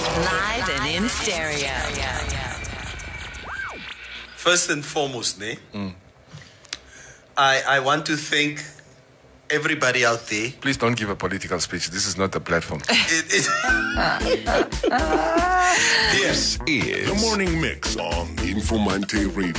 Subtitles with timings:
[0.00, 1.68] Live and in stereo.
[4.36, 5.58] First and foremost, ne?
[7.36, 8.64] I, I want to thank
[9.52, 10.50] everybody out there.
[10.60, 11.90] Please don't give a political speech.
[11.90, 12.80] This is not a platform.
[12.90, 13.46] It, it,
[16.12, 19.52] This is the morning mix on Informante Radio.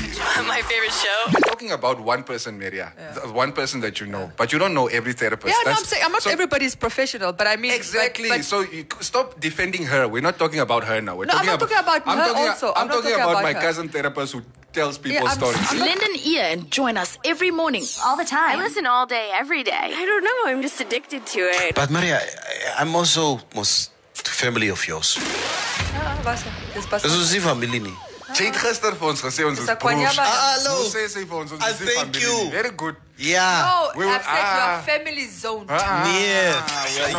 [0.48, 1.20] My favorite show.
[1.32, 4.74] You're talking about one person, Maria, the one person that you know, but you don't
[4.74, 5.54] know every therapist.
[5.56, 8.30] Yeah, no, I'm saying I'm not so- everybody's professional, but I mean Exactly.
[8.30, 10.08] But, but so you c- stop defending her.
[10.08, 11.16] We're not talking about her now.
[11.18, 12.68] We're No, I'm talking not talking about I'm her talking, also.
[12.76, 13.62] I'm, I'm talking talking about, about my her.
[13.62, 14.42] cousin therapist who
[14.74, 15.58] tells people I'm- stories.
[15.72, 17.84] I'm- Lend an ear and join us every morning.
[18.06, 18.60] all the time.
[18.60, 19.81] I listen all day, every day.
[19.90, 20.40] I don't know.
[20.52, 21.76] I'm just addicted to it.
[21.76, 25.18] but Maria, I, I'm also most family of yours.
[25.20, 27.02] Ah, was, dis pas.
[27.02, 27.98] Dis ons nie familie nie.
[28.32, 30.18] Sy het gister vir ons gesê ons is Dis 'n broers.
[30.18, 30.76] Ah, hallo.
[30.84, 32.50] Hoe sê sy vir ons ons I is nie thank you.
[32.52, 32.96] Very good.
[33.18, 33.68] Yeah.
[33.68, 34.56] Oh, We will- I've said ah.
[34.62, 35.66] your family zone.
[35.70, 36.54] Ah, Nee,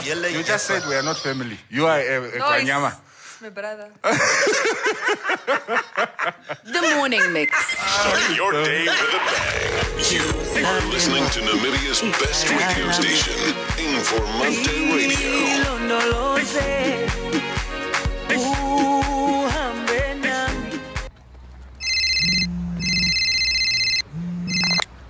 [0.05, 1.59] we are you just said we are not family.
[1.69, 2.89] You are a, a No, kwanyama.
[2.97, 3.12] it's
[3.43, 3.91] my brother.
[6.65, 7.53] The morning mix.
[7.77, 9.83] Starting your day with a bang.
[10.13, 10.23] You
[10.65, 13.35] are listening to Namibia's best radio station,
[13.79, 15.33] Informante Radio.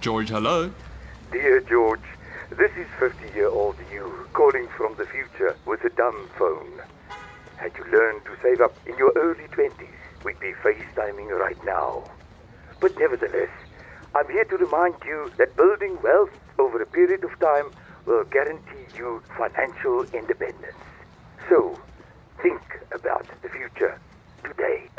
[0.01, 0.71] George, hello.
[1.31, 2.01] Dear George,
[2.51, 6.82] this is 50 year old you calling from the future with a dumb phone.
[7.63, 9.71] Had you learned to save up in your early 20s,
[10.25, 12.03] we'd be FaceTiming right now.
[12.81, 13.51] But nevertheless,
[14.17, 17.71] I'm here to remind you that building wealth over a period of time
[18.05, 20.83] will guarantee you financial independence.
[21.49, 21.79] So,
[22.43, 23.97] think about the future
[24.43, 24.92] today.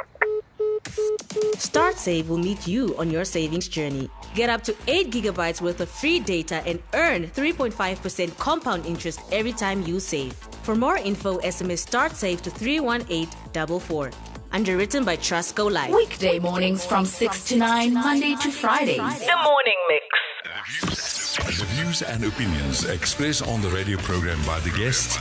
[1.57, 4.09] StartSave will meet you on your savings journey.
[4.35, 9.53] Get up to 8 gigabytes worth of free data and earn 3.5% compound interest every
[9.53, 10.33] time you save.
[10.63, 14.11] For more info, SMS StartSave to 31844.
[14.51, 15.93] Underwritten by Trustco Life.
[15.93, 18.97] Weekday mornings from 6 to 9, Monday to Fridays.
[18.97, 20.32] The morning mix.
[20.43, 25.17] The views and opinions expressed on the radio program by the guests,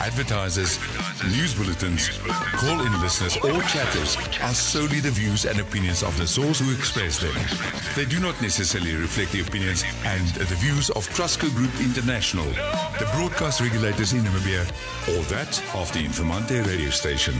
[0.00, 0.78] advertisers,
[1.36, 2.08] news bulletins,
[2.56, 7.18] call-in listeners, or chatters are solely the views and opinions of the source who express
[7.18, 7.34] them.
[7.94, 12.46] They do not necessarily reflect the opinions and the views of Trustco Group International,
[12.98, 14.64] the broadcast regulators in Namibia,
[15.12, 17.34] or that of the Informante radio station.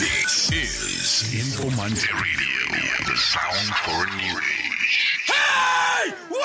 [0.00, 4.64] This is Informante Radio, the sound for new age.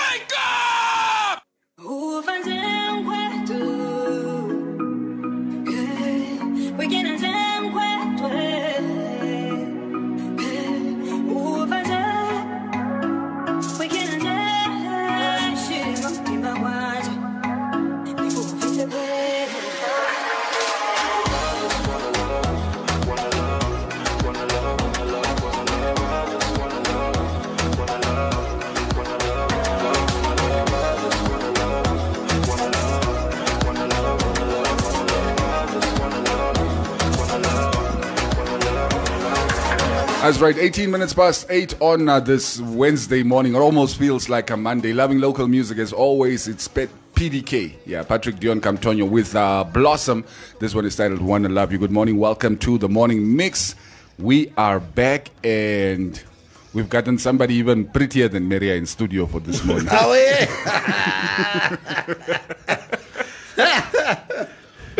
[0.09, 1.44] We wake up!
[1.81, 2.22] Ooh,
[40.29, 43.56] That's right, 18 minutes past 8 on uh, this Wednesday morning.
[43.56, 44.94] It almost feels like a Monday.
[44.94, 46.47] Loving local music as always.
[46.47, 46.85] It's P-
[47.16, 47.73] PDK.
[47.88, 50.23] Yeah, Patrick Dion Camtonio with uh, Blossom.
[50.59, 51.79] This one is titled Wanna Love You.
[51.79, 52.19] Good morning.
[52.19, 53.73] Welcome to the morning mix.
[54.19, 56.22] We are back and
[56.75, 59.88] we've gotten somebody even prettier than Maria in studio for this morning.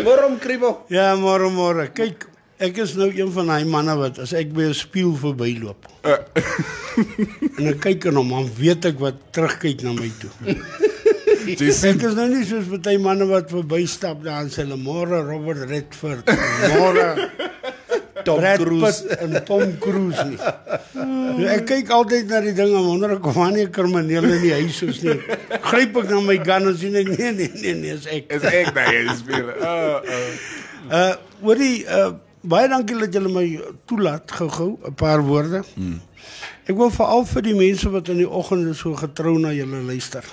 [0.00, 0.86] Waarom kriebel?
[0.88, 1.86] Ja, môre môre.
[1.92, 2.29] Kyk,
[2.60, 5.88] ek is nou een van daai manne wat as ek by 'n spieël verbyloop.
[7.58, 10.32] en ek kyk in hom, dan weet ek wat terugkyk na my toe.
[11.56, 16.28] ek is nou nie soos baie manne wat verbystap dan sê hulle môre Robert Redford,
[16.76, 17.30] môre
[18.24, 19.02] Tom Brad Cruise.
[19.08, 20.38] Pitt en Tom Cruise nie.
[20.94, 24.24] Nou, ek kyk altyd na die ding en wonder ek of daar nie 'n krimineel
[24.24, 25.16] in die huis is nie.
[25.64, 28.28] Gryp ek na my gun en sien ek nee nee nee nee, is ek.
[28.28, 29.56] Is ek daai speler.
[29.64, 30.28] Oh, oh.
[30.92, 33.46] Uh hoorie uh baie dankie dat julle my
[33.84, 35.62] toelaat gou-gou 'n paar woorde.
[35.74, 36.00] Hmm.
[36.64, 40.24] Ek wil veral vir die mense wat in die oggende so getrou na julle luister.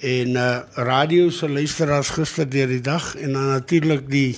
[0.00, 3.62] En uh radio se luisteraars gister deur die dag en dan
[4.08, 4.36] die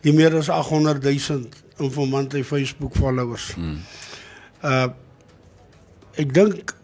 [0.00, 3.52] die meer as 800 000 informante Facebook followers.
[3.54, 3.78] Hmm.
[4.62, 4.88] Uh
[6.14, 6.74] ek dink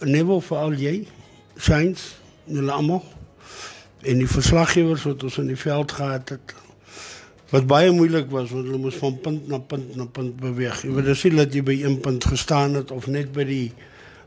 [0.00, 1.08] Neville veral jy,
[1.58, 3.02] Shines, julle almal
[4.06, 6.54] en die verslaggewers wat ons in die veld gehad het
[7.50, 10.82] wat baie moeilik was want hulle moes van punt na punt na punt beweeg.
[10.82, 13.68] Jy weet dis nie dat jy by een punt gestaan het of net by die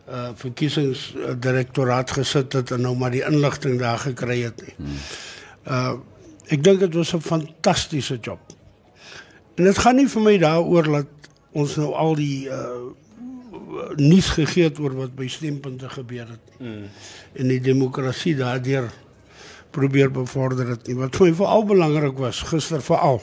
[0.10, 4.76] uh verkiesingsdirektoraat gesit het en nou maar die inligting daar gekry het nie.
[5.68, 6.00] Uh
[6.50, 8.40] ek dink dit was 'n fantastiese job.
[9.56, 12.90] En dit gaan nie vir my daaroor dat ons nou al die uh
[13.96, 16.60] nuus gegee het oor wat by stempunte gebeur het.
[16.60, 16.88] Mm.
[17.34, 18.90] En die demokrasie daardeur
[19.72, 20.96] probeer bevorder het nie.
[20.96, 23.22] Wat vir my veral belangrik was gister veral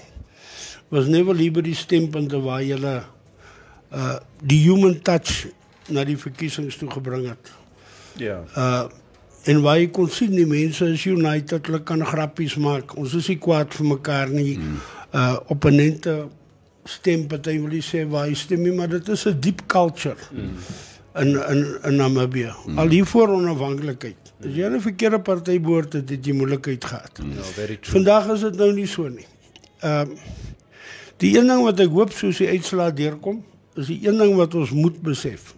[0.88, 5.46] was net wel hier by die stempunte waar jy uh die human touch
[5.88, 7.52] na die verkiesings toe gebring het.
[8.20, 8.42] Ja.
[8.56, 8.86] Uh
[9.46, 12.96] en waar jy kon sien die mense is united, hulle kan grappies maak.
[12.98, 14.56] Ons is nie kwaad vir mekaar nie.
[14.58, 14.80] Mm.
[15.14, 16.16] Uh opponente
[16.86, 20.18] stem party wil jy sê waar jy stem nie, maar dit is 'n diep culture.
[20.32, 20.58] Mm.
[21.22, 22.52] In in in Namibië.
[22.66, 22.78] Mm.
[22.78, 24.25] Al hier voor onafhanklikheid.
[24.46, 27.18] As jy 'n verkeerde party behoort het, het jy moeilikheid gehad.
[27.18, 27.92] Ja, very true.
[27.92, 29.26] Vandag is dit nou nie so nie.
[29.80, 30.16] Ehm uh,
[31.16, 33.40] die een ding wat ek hoop soos die uitslaa deurkom,
[33.74, 35.54] is die een ding wat ons moet besef.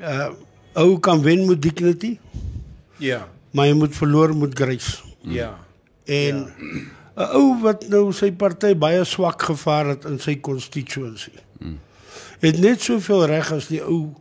[0.00, 0.32] Uh
[0.74, 2.18] ou kan wen met dignity,
[2.98, 3.28] Ja.
[3.52, 5.02] maar jy moet verloor met grace.
[5.22, 5.58] Ja.
[6.04, 7.30] En 'n ja.
[7.30, 11.30] ou wat nou sy party baie swak gevaar het in sy constituency.
[11.58, 11.78] Hmm.
[12.40, 14.14] Het net soveel reg as die ou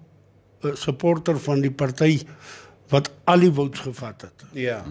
[0.62, 2.22] uh, supporter van die party
[2.94, 4.46] wat al die votes gevat het.
[4.54, 4.84] Ja.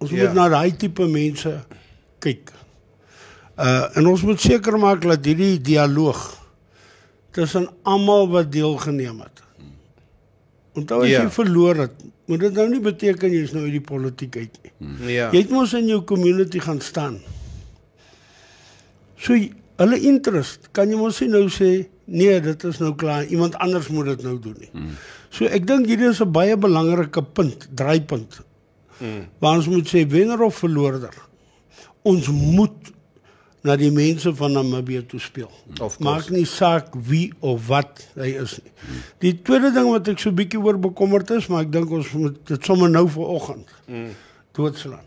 [0.00, 0.24] Ons Ja.
[0.24, 1.52] moet na daai tipe mense
[2.24, 2.52] kyk.
[3.60, 6.22] Uh en ons moet seker maak dat hierdie dialoog
[7.36, 9.42] tussen almal wat deelgeneem het.
[10.74, 11.22] Onthou as Ja.
[11.22, 11.92] jy verloor het,
[12.26, 14.72] moet dit nou nie beteken jy's nou uit die politiek uit nie.
[15.14, 15.28] Ja.
[15.32, 17.20] Jy het mos in jou community gaan staan.
[19.20, 19.36] So
[19.80, 21.70] hulle interest, kan jy mos nie nou sê
[22.10, 24.70] nee, dit is nou klaar, iemand anders moet dit nou doen nie.
[24.72, 24.94] Hmm.
[25.30, 28.40] So ek dink hierdie is 'n baie belangrike punt, draaipunt.
[29.00, 29.26] Mm.
[29.38, 31.14] Waar ons moet sê wenner of verloorder.
[32.02, 32.90] Ons moet
[33.62, 35.50] na die mense van Namibië toe speel.
[36.00, 38.72] Maak nie saak wie of wat hy is nie.
[39.20, 42.38] Die tweede ding wat ek so bietjie oor bekommerd is, maar ek dink ons moet
[42.46, 44.14] dit sommer nou vir oggend Mm.
[44.56, 45.04] doodslaan.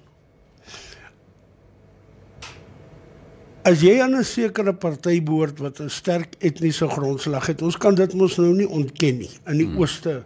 [3.63, 7.95] As jy aan 'n sekere party behoort wat 'n sterk etniese grondslag het, ons kan
[7.95, 9.29] dit mos nou nie ontken nie.
[9.47, 9.77] In die mm.
[9.79, 10.23] ooste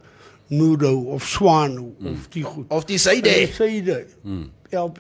[0.47, 2.07] Nudo of Swano mm.
[2.07, 2.65] of die goed.
[2.69, 3.29] Of die syde.
[3.29, 4.05] Die syde.
[4.23, 4.49] Mm.
[4.69, 4.99] Help.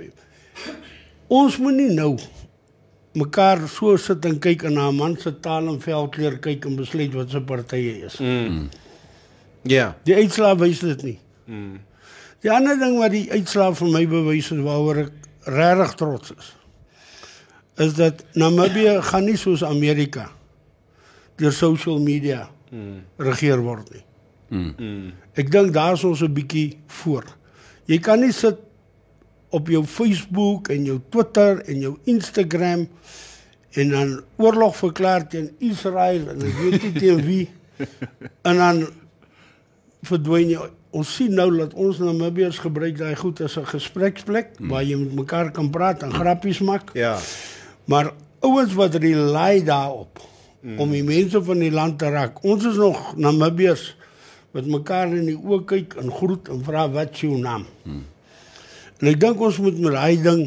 [1.27, 2.17] Ons moet nie nou
[3.17, 6.75] mekaar so sit en kyk en na 'n man se taal en velkleur kyk en
[6.75, 8.19] besluit wat se party is.
[8.19, 8.69] Mm.
[9.61, 9.95] Ja.
[10.03, 11.19] Die uitslaa wys dit nie.
[11.45, 11.79] Mm.
[12.41, 15.11] Die ander ding wat die uitslaa vir my bewys het waaroor ek
[15.47, 16.55] regtig trots is,
[17.77, 20.31] is dat Namibië gaan nie soos Amerika
[21.37, 23.03] deur social media Mm.
[23.15, 24.03] regeer word nie.
[24.51, 25.11] Mm.
[25.39, 27.23] Ek dink daar's ons 'n bietjie voor.
[27.85, 28.57] Jy kan nie sit
[29.49, 32.87] op jou Facebook en jou Twitter en jou Instagram
[33.71, 37.49] en dan oorlog verklaar teen Israel en ek weet nie teen wie
[38.49, 38.87] en dan
[40.03, 40.59] verdwyn jy.
[40.91, 44.69] Ons sien nou dat ons Namibiërs gebruik daai goed as 'n gespreksplek hmm.
[44.69, 46.91] waar jy met mekaar kan praat en grappies maak.
[46.93, 47.19] Ja.
[47.87, 48.11] Maar
[48.43, 50.19] ouens wat rely daarop
[50.61, 50.79] mm.
[50.79, 52.43] om die mense van die land te raak.
[52.43, 53.89] Ons is nog Namibiërs
[54.55, 57.65] wat mekaar in die oë kyk en groet en vra wat is jou naam.
[57.87, 58.05] Mm.
[58.97, 60.41] En ek dink ons moet met daai ding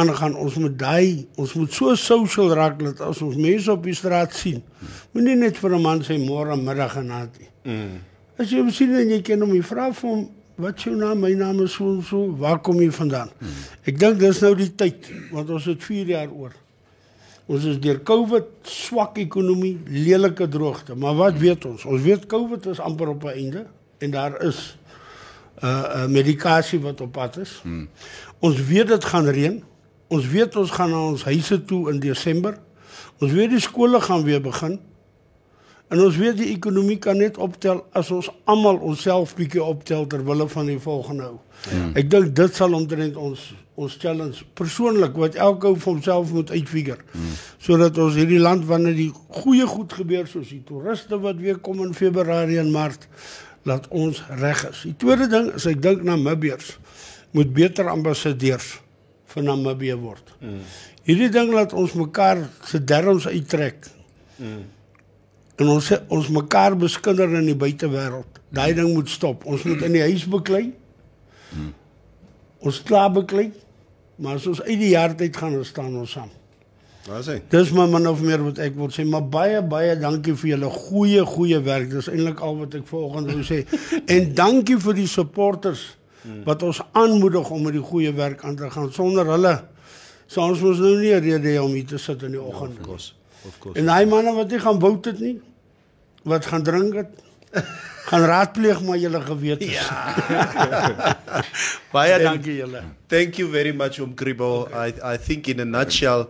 [0.00, 0.36] aangaan.
[0.38, 4.36] Ons moet daai ons moet so social raak dat as ons mense op die straat
[4.36, 4.98] sien, mm.
[5.14, 7.50] moenie net vir 'n man sê môre middag en aand nie.
[7.64, 7.96] Mm.
[8.38, 10.28] As jy hom sien en jy ken hom, jy vra vir hom
[10.60, 11.20] wat is jou naam?
[11.22, 12.36] My naam is so en so.
[12.36, 13.30] Waar kom jy vandaan?
[13.38, 13.60] Hmm.
[13.90, 16.54] Ek dink dis nou die tyd want ons het 4 jaar oor.
[17.50, 20.94] Ons is deur COVID swak ekonomie, lelike droogte.
[20.94, 21.84] Maar wat weet ons?
[21.84, 23.66] Ons weet COVID is amper op 'n einde
[23.98, 24.76] en daar is
[25.60, 27.60] 'n uh, uh, medikasie wat op pad is.
[27.62, 27.88] Hmm.
[28.38, 29.62] Ons weet dit gaan reën.
[30.08, 32.58] Ons weet ons gaan na ons huise toe in Desember.
[33.18, 34.80] Ons weet die skole gaan weer begin.
[35.90, 40.22] En ons weet die ekonomie kan net optel as ons almal onsself bietjie optel ter
[40.26, 41.40] wille van die volgende ou.
[41.66, 41.88] Ja.
[41.98, 43.48] Ek dink dit sal omtrent ons
[43.80, 47.02] ons challenge persoonlik wat elke ou vir homself moet uitfigure.
[47.14, 47.34] Hmm.
[47.64, 51.82] Sodat ons hierdie land wanneer die goeie goed gebeur soos die toeriste wat weer kom
[51.82, 53.08] in Februarie en Maart
[53.66, 54.86] laat ons reg is.
[54.86, 56.76] Die tweede ding is ek dink Namibiërs
[57.34, 58.76] moet beter ambassadeurs
[59.32, 60.36] vir Namibië word.
[60.38, 60.60] Hmm.
[61.08, 63.88] Hierdie ding laat ons mekaar se derms uittrek.
[64.38, 64.68] Hmm
[65.60, 68.40] en ons sê ons mekaar beskinder in die buitewêreld.
[68.50, 69.44] Daai ding moet stop.
[69.46, 70.70] Ons moet in die huis beklei.
[71.50, 71.72] Hmm.
[72.64, 73.50] Ons klaar beklei.
[74.20, 76.30] Maar as ons uit die jaar uit gaan dan staan ons saam.
[77.06, 77.38] Waar is hy?
[77.52, 80.68] Dis maar min of meer wat ek wil sê, maar baie baie dankie vir julle
[80.74, 81.88] goeie goeie werk.
[81.92, 83.62] Dis eintlik al wat ek vanoggend wou sê.
[84.16, 85.86] en dankie vir die supporters
[86.44, 88.90] wat ons aanmoedig om met die goeie werk aan te gaan.
[88.92, 89.54] Sonder hulle
[90.30, 92.76] sou ons mos nou nie rede hê om hier te sit in die oggend.
[92.78, 93.14] Of course.
[93.48, 93.78] Of course.
[93.80, 95.38] En daai manne wat nie gaan wout het nie,
[96.22, 97.08] wat gaan drink het,
[98.10, 99.70] Gaan raadpleeg maar julle gewete.
[99.70, 100.14] Ja.
[101.92, 102.82] Baie dankie julle.
[103.06, 104.68] Thank you very much, Om Kribo.
[104.72, 106.28] I, I think, in a nutshell,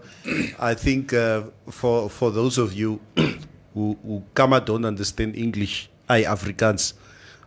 [0.59, 3.01] I think uh, for for those of you
[3.75, 6.95] who who Kama don't understand English, I Afrikaans.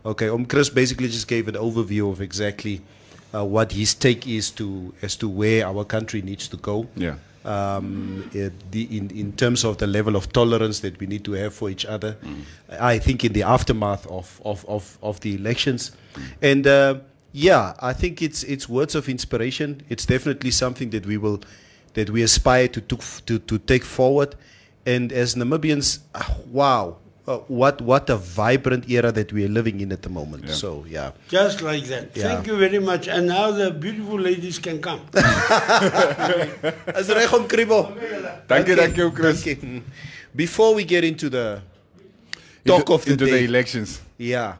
[0.05, 2.81] Okay, Om Chris basically just gave an overview of exactly
[3.33, 6.87] uh, what his take is to as to where our country needs to go.
[6.95, 7.15] Yeah.
[7.45, 11.33] Um, uh, the, in, in terms of the level of tolerance that we need to
[11.33, 12.15] have for each other,
[12.79, 15.91] I think in the aftermath of, of, of, of the elections.
[16.41, 16.99] And uh,
[17.33, 19.81] yeah, I think it's, it's words of inspiration.
[19.89, 21.41] It's definitely something that we will,
[21.95, 24.35] that we aspire to, to, to, to take forward.
[24.85, 26.97] And as Namibians, ah, wow,
[27.27, 30.49] uh, what, what a vibrant era that we are living in at the moment.
[30.49, 31.11] So yeah.
[31.29, 32.15] Just like that.
[32.15, 32.23] Yeah.
[32.23, 33.07] Thank you very much.
[33.07, 34.99] And now the beautiful ladies can come.
[36.99, 37.93] Is reg om Kribo.
[38.47, 39.43] Dankie, dankie, ou Chris.
[39.43, 39.81] Dankie.
[40.35, 41.61] Before we get into the
[42.65, 44.01] talk Into- of the into the elections.
[44.17, 44.55] Yeah,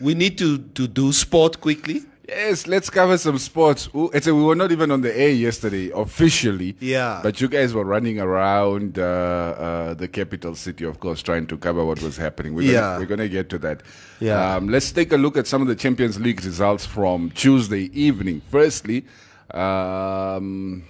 [0.00, 2.02] we need to to do sport quickly.
[2.28, 3.88] Yes, let's cover some sports.
[3.94, 6.76] It's a, we were not even on the air yesterday officially.
[6.78, 7.18] Yeah.
[7.20, 11.58] But you guys were running around uh, uh, the capital city, of course, trying to
[11.58, 12.54] cover what was happening.
[12.54, 12.80] We're Yeah.
[12.80, 13.82] Gonna, we're going to get to that.
[14.20, 14.54] Yeah.
[14.54, 18.40] Um, let's take a look at some of the Champions League results from Tuesday evening.
[18.50, 19.04] Firstly,
[19.50, 20.84] um,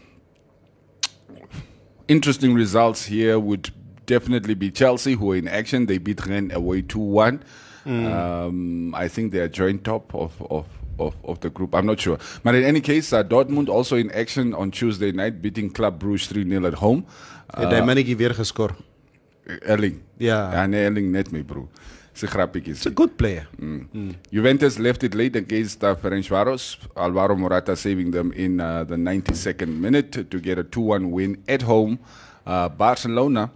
[2.08, 3.70] interesting results here would
[4.04, 5.86] definitely be Chelsea, who are in action.
[5.86, 7.42] They beat Rennes away 2 1.
[7.84, 10.66] Um, I think they are joint top of, of,
[10.98, 11.74] of, of the group.
[11.74, 12.18] I'm not sure.
[12.42, 16.26] But in any case, uh, Dortmund also in action on Tuesday night, beating Club Brugge
[16.26, 17.04] 3 0 at home.
[17.52, 18.76] Het hy mannetjie weer geskor.
[19.60, 20.00] Erling.
[20.16, 20.52] Ja.
[20.52, 21.68] Ja, nee, Erling net mee, bro.
[22.12, 22.72] It's a grappietjie.
[22.72, 23.46] It's a good player.
[23.58, 24.14] Mm.
[24.30, 26.76] Juventus left it late against uh, Ferencvaros.
[26.96, 31.62] Alvaro Morata saving them in uh, the 92nd minute to get a 2-1 win at
[31.62, 31.98] home.
[32.46, 33.50] Uh, Barcelona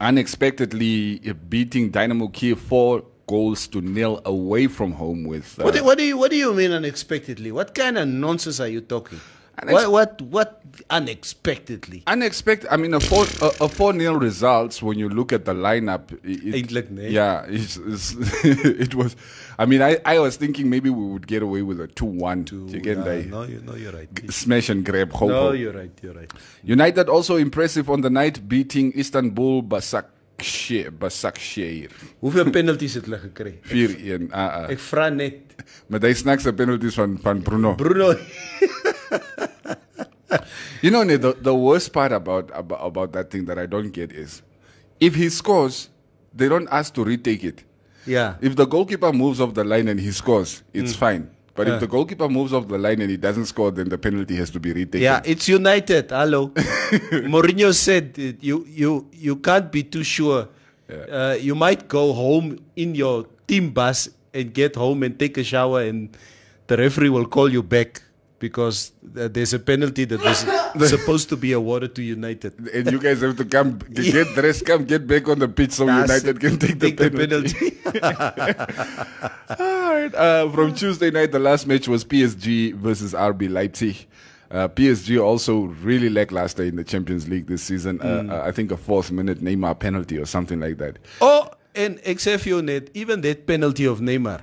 [0.00, 5.46] unexpectedly beating Dynamo Kiev four goals to nil away from home with.
[5.58, 7.50] Uh, What do, what do you what do you mean unexpectedly?
[7.60, 9.20] What kind of nonsense are you talking?
[9.60, 10.48] Unex- What what what
[10.88, 12.02] unexpectedly?
[12.06, 12.68] Unexpected.
[12.70, 16.12] I mean, a four a, a four nil results when you look at the lineup.
[16.24, 17.08] It, nee.
[17.08, 19.14] Yeah, it's, it's, it was.
[19.58, 22.46] I mean, I, I was thinking maybe we would get away with a two one.
[22.50, 24.08] Yeah, they no, you no, you're right.
[24.30, 25.12] smash and grab.
[25.12, 25.90] Ho, No, you're right.
[26.02, 26.32] You're right.
[26.62, 29.62] United also impressive on the night, beating Istanbul
[30.42, 31.00] Başakşehir.
[31.00, 31.90] Başakşehir.
[32.20, 33.52] Hoeveel penalties het hulle gekry?
[33.70, 34.22] 4-1.
[34.24, 34.70] Uh, uh.
[34.70, 35.38] Ek vra net.
[36.02, 37.76] Hy snaakse penalties van van Bruno.
[37.78, 38.14] Bruno.
[40.82, 44.10] You know, the, the worst part about, about about that thing that I don't get
[44.12, 44.42] is
[44.98, 45.88] if he scores,
[46.34, 47.62] they don't ask to retake it.
[48.06, 48.34] Yeah.
[48.40, 50.98] If the goalkeeper moves off the line and he scores, it's Mm.
[50.98, 51.26] fine.
[51.54, 54.36] But if the goalkeeper moves off the line and he doesn't score, then the penalty
[54.36, 55.02] has to be retaken.
[55.02, 56.10] Yeah, it's United.
[56.10, 56.48] Hello.
[57.28, 60.48] Mourinho said uh, you you you can't be too sure.
[60.88, 65.44] Uh, you might go home in your team bus and get home and take a
[65.44, 66.16] shower, and
[66.66, 68.02] the referee will call you back
[68.42, 72.52] because uh, there's a penalty that was supposed to be awarded to United.
[72.74, 75.86] And you guys have to come get dressed, come get back on the pitch so
[75.86, 76.40] That's United it.
[76.40, 77.68] can take, Take the the penalty.
[79.62, 80.12] All right.
[80.14, 84.06] Uh, from Tuesday night, the last match was PSG versus RB Leipzig.
[84.50, 88.00] Uh, PSG also really lackluster in the Champions League this season.
[88.00, 88.30] Mm.
[88.30, 90.98] uh, I think a fourth minute Neymar penalty or something like that.
[91.20, 94.42] Oh, and except for net, even that penalty of Neymar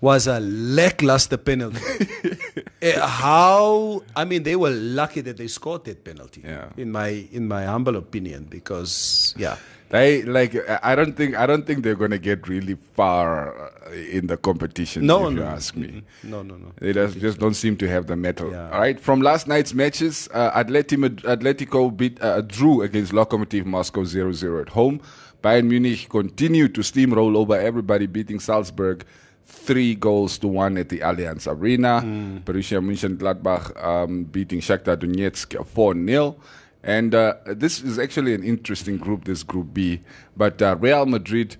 [0.00, 1.80] was a lackluster penalty.
[2.82, 4.02] Eh, how?
[4.14, 6.42] I mean, they were lucky that they scored that penalty.
[6.44, 6.68] Yeah.
[6.76, 9.56] In my in my humble opinion, because yeah,
[9.88, 10.54] They like.
[10.82, 11.36] I- don't think.
[11.36, 13.54] I don't think they're going to get really far
[13.86, 15.06] uh, in the competition.
[15.06, 15.46] No, if you no.
[15.46, 16.02] ask me.
[16.22, 16.72] no, no, no.
[16.80, 18.50] They just, just don't seem to have the metal.
[18.50, 18.70] Yeah.
[18.70, 18.98] All right.
[19.00, 24.60] From last night's matches, uh, Atleti, Atletico beat, uh, drew against Lokomotiv Moscow 0 0
[24.60, 25.00] at home.
[25.42, 29.04] Bayern Munich continued to steamroll over everybody, beating Salzburg
[29.46, 32.02] three goals to one at the Allianz Arena.
[32.44, 36.36] Borussia Mönchengladbach um, beating Shakhtar Donetsk 4 0.
[36.82, 40.00] And uh, this is actually an interesting group, this Group B.
[40.36, 41.56] But uh, Real Madrid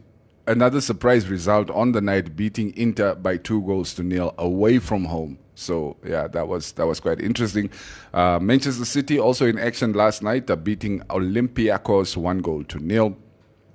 [0.46, 5.04] another surprise result on the night, beating Inter by two goals to nil away from
[5.06, 5.38] home.
[5.54, 7.70] So yeah, that was that was quite interesting.
[8.12, 13.16] Uh, Manchester City also in action last night, uh, beating Olympiacos one goal to nil.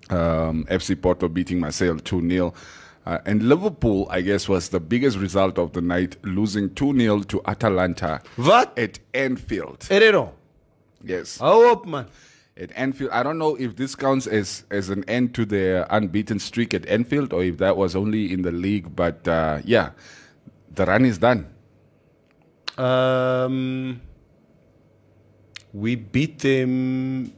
[0.10, 2.54] Um, FC Porto beating Marseille two 0
[3.06, 7.20] uh, and Liverpool, I guess, was the biggest result of the night, losing 2 0
[7.24, 8.78] to Atalanta What?
[8.78, 9.80] at Anfield.
[9.90, 10.32] Herrero.
[11.04, 11.38] Yes.
[11.40, 12.06] Hou up, man.
[12.58, 16.38] At Anfield, I don't know if this counts as, as an end to their unbeaten
[16.38, 19.92] streak at Anfield or if that was only in the league, but uh, yeah,
[20.70, 21.48] the run is done.
[22.78, 24.02] Um,
[25.74, 27.34] we beat them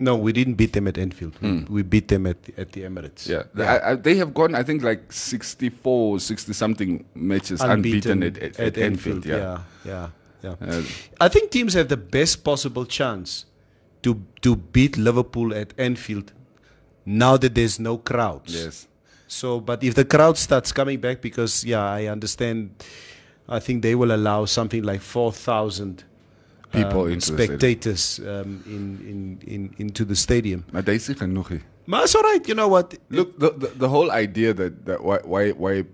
[0.00, 1.34] No, we didn't beat them at Anfield.
[1.42, 3.26] We, we beat them at the, at the Emirates.
[3.26, 3.60] Hmm.
[3.60, 4.54] Yeah, I, I, they have gone.
[4.54, 9.26] I think like 64, 60 something matches unbeaten, at, at, at Anfield.
[9.26, 10.10] Yeah, yeah,
[10.42, 10.54] yeah.
[10.60, 10.82] Uh,
[11.20, 13.46] I think teams have the best possible chance
[14.02, 16.32] to to beat Liverpool at Anfield
[17.04, 18.54] now that there's no crowds.
[18.54, 18.86] Yes.
[19.26, 22.70] So, but if the crowd starts coming back, because yeah, I understand.
[23.50, 26.04] I think they will allow something like four thousand
[26.70, 30.64] People um, spectators um, in, in, in into the stadium.
[30.72, 31.50] Maar deze genoeg.
[31.84, 32.46] Maar it's all right.
[32.46, 32.98] You know what?
[33.08, 35.84] Look, the, the, the whole idea that, that why, why, why,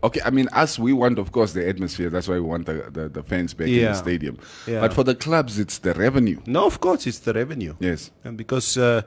[0.00, 2.10] okay, I mean, us, we want, of course, the atmosphere.
[2.10, 4.38] That's why we want the, the, the fans back in the stadium.
[4.66, 4.80] Yeah.
[4.80, 6.38] But for the clubs, it's the revenue.
[6.46, 7.74] No, of course it's the revenue.
[7.80, 8.12] Yes.
[8.22, 9.02] And because uh,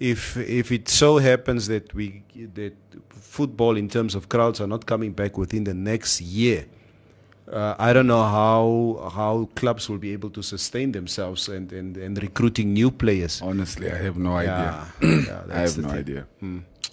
[0.00, 2.22] if if it so happens that we
[2.54, 2.74] that
[3.10, 6.64] football in terms of crowds are not coming back within the next year,
[7.52, 11.96] uh, I don't know how how clubs will be able to sustain themselves and and,
[11.96, 13.40] and recruiting new players.
[13.42, 14.86] Honestly, I have no idea.
[15.02, 15.98] Yeah, yeah, I have no thing.
[15.98, 16.26] idea.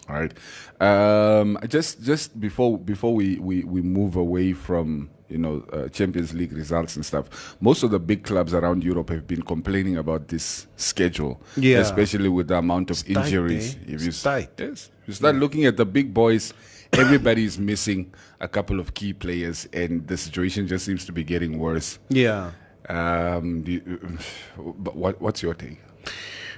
[0.10, 0.34] All right.
[0.82, 6.34] Um, just just before before we, we, we move away from you know uh, Champions
[6.34, 10.28] League results and stuff, most of the big clubs around Europe have been complaining about
[10.28, 11.80] this schedule, Yeah.
[11.80, 13.76] especially with the amount of tight, injuries.
[13.76, 13.94] eh?
[13.94, 14.12] If you
[14.60, 16.54] yes, you start looking at the big boys,
[16.92, 18.12] everybody is missing
[18.44, 21.98] a couple of key players, and the situation just seems to be getting worse.
[22.10, 22.52] Yeah.
[22.90, 24.18] Um, you-
[24.86, 25.80] but what what's your take?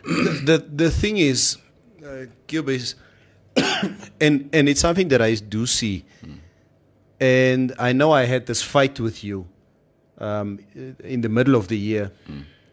[0.03, 1.57] the, the the thing is,
[2.05, 2.95] uh, Cuba is,
[4.25, 6.03] and and it's something that I do see,
[7.19, 9.45] and I know I had this fight with you,
[10.17, 10.59] um,
[11.03, 12.11] in the middle of the year,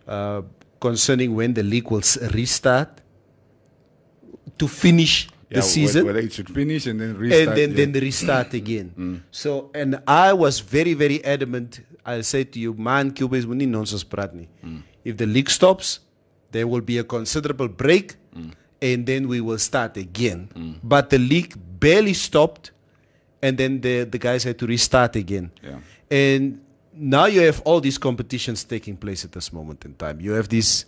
[0.09, 0.43] uh,
[0.81, 2.03] concerning when the league will
[2.33, 3.01] restart
[4.59, 7.49] to finish Yeah, the season whether it should finish and then restart.
[7.49, 7.77] and then yeah.
[7.77, 8.55] then restart mm.
[8.55, 8.93] again.
[8.97, 9.21] Mm.
[9.31, 11.81] So and I was very very adamant.
[12.05, 14.49] I said to you, man, Cuba is winning nonsense praat nie.
[14.65, 14.83] Mm.
[15.05, 16.01] If the league stops,
[16.51, 18.17] there will be a considerable break,
[18.81, 20.49] and then we will start again.
[20.83, 22.73] But the league barely stopped,
[23.43, 25.51] and then the the guys had to restart again.
[25.63, 25.79] Yeah.
[26.11, 26.61] And
[26.95, 30.21] now you have all these competitions taking place at this moment in time.
[30.21, 30.87] You have this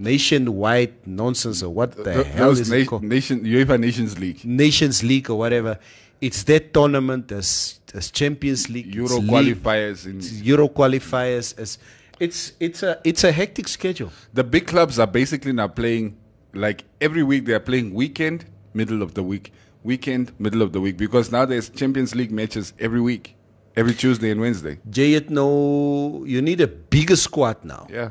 [0.00, 3.02] nationwide nonsense or what the Th- hell is na- it called?
[3.04, 4.44] nation UEFA Nations League.
[4.44, 5.78] Nations League or whatever.
[6.20, 11.58] It's that tournament as as Champions League, Euro league, qualifiers in it's Euro qualifiers.
[11.58, 11.78] As
[12.18, 14.10] it's it's a it's a hectic schedule.
[14.34, 16.16] the big clubs are basically now playing
[16.64, 18.44] like every week they are playing weekend,
[18.74, 22.72] middle of the week, weekend, middle of the week because now there's Champions League matches
[22.78, 23.34] every week,
[23.76, 24.78] every Tuesday and Wednesday.
[24.90, 28.10] Jay, it no, you need a bigger squad now Yeah,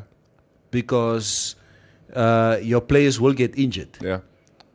[0.72, 1.56] because
[2.14, 3.98] uh, your players will get injured.
[4.02, 4.20] yeah,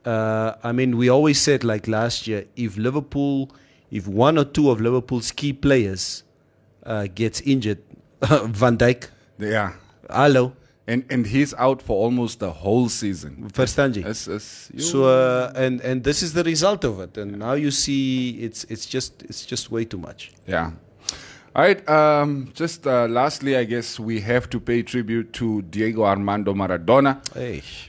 [0.05, 3.51] Uh, I mean, we always said like last year, if Liverpool,
[3.91, 6.25] if one or two of Liverpool's key players
[6.85, 7.79] uh, gets injured,
[8.23, 9.73] Van Dijk, yeah.
[10.11, 10.53] hello,
[10.87, 13.49] And and he's out for almost the whole season.
[14.05, 17.17] That's, that's, So uh, and and this is the result of it.
[17.17, 20.33] And now you see it's it's just it's just way too much.
[20.47, 20.73] Yeah.
[21.57, 21.89] All right.
[21.89, 27.23] Um, just uh, lastly, I guess we have to pay tribute to Diego Armando Maradona,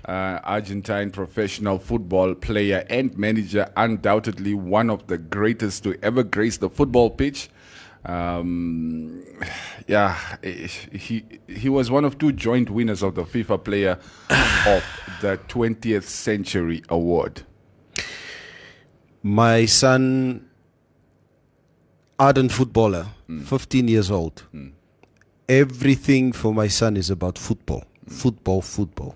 [0.08, 6.58] uh, Argentine professional football player and manager, undoubtedly one of the greatest to ever grace
[6.58, 7.49] the football pitch.
[8.06, 9.23] Um,
[9.88, 13.99] yeah, he he was one of two joint winners of the FIFA Player
[14.67, 14.84] of
[15.21, 17.41] the 20th Century Award.
[19.23, 20.44] My son,
[22.19, 23.41] ardent footballer, hmm.
[23.43, 24.43] 15 years old.
[24.51, 24.69] Hmm.
[25.47, 28.12] Everything for my son is about football, hmm.
[28.12, 29.15] football, football.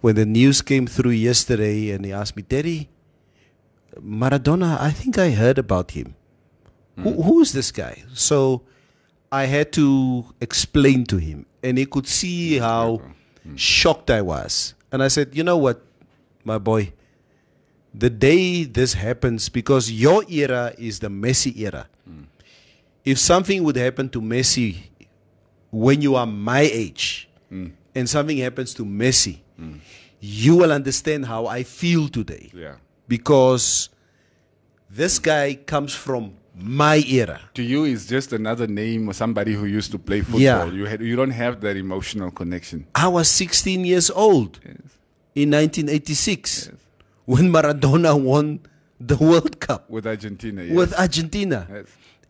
[0.00, 2.88] When the news came through yesterday and he asked me, Daddy,
[4.00, 6.14] Maradona, I think I heard about him.
[6.96, 8.02] Who, who is this guy?
[8.12, 8.62] So
[9.30, 13.00] I had to explain to him, and he could see how
[13.54, 14.74] shocked I was.
[14.90, 15.82] And I said, You know what,
[16.44, 16.92] my boy?
[17.94, 21.88] The day this happens, because your era is the Messi era.
[23.04, 24.76] If something would happen to Messi
[25.70, 29.38] when you are my age, and something happens to Messi,
[30.20, 32.74] you will understand how I feel today Yeah.
[33.08, 33.88] because
[34.90, 37.40] this guy comes from my era.
[37.54, 40.40] To you, it's just another name or somebody who used to play football.
[40.40, 40.64] Yeah.
[40.66, 42.86] You had, you don't have that emotional connection.
[42.94, 44.58] I was 16 years old
[45.34, 46.70] in 1986
[47.26, 48.60] when Maradona won
[49.00, 50.74] the World Cup With Argentina, yes.
[50.74, 51.68] with Argentina.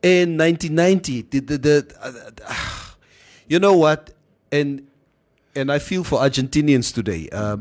[0.02, 0.26] Yes.
[0.28, 1.94] In 1990, the, the, the,
[2.46, 2.52] uh,
[3.48, 4.14] you know what?
[4.50, 4.88] And
[5.54, 7.28] and I feel for Argentinians today.
[7.32, 7.56] Uh,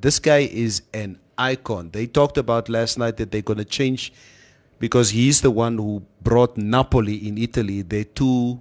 [0.00, 1.90] this guy is an icon.
[1.92, 4.12] They talked about last night that they're going to change
[4.78, 8.58] because he's the one who brought Napoli in Italy their two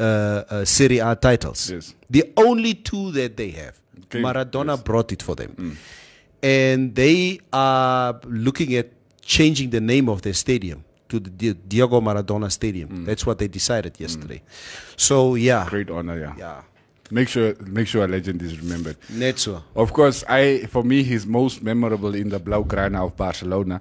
[0.00, 1.70] uh, uh, Serie A titles.
[1.70, 1.94] Yes.
[2.08, 3.78] The only two that they have.
[4.04, 5.76] Okay, Maradona brought it for them.
[6.42, 8.90] And they are looking at
[9.22, 13.04] changing the name of their stadium to the Di- Diego Maradona Stadium.
[13.04, 14.42] That's what they decided yesterday.
[14.96, 15.66] So, yeah.
[15.68, 16.34] Great honor, yeah.
[16.38, 16.62] Yeah.
[17.10, 18.96] Make sure, make sure a legend is remembered.
[19.10, 19.62] Neto.
[19.76, 23.80] Of course, I for me he's most memorable in the Blaugrana of Barcelona.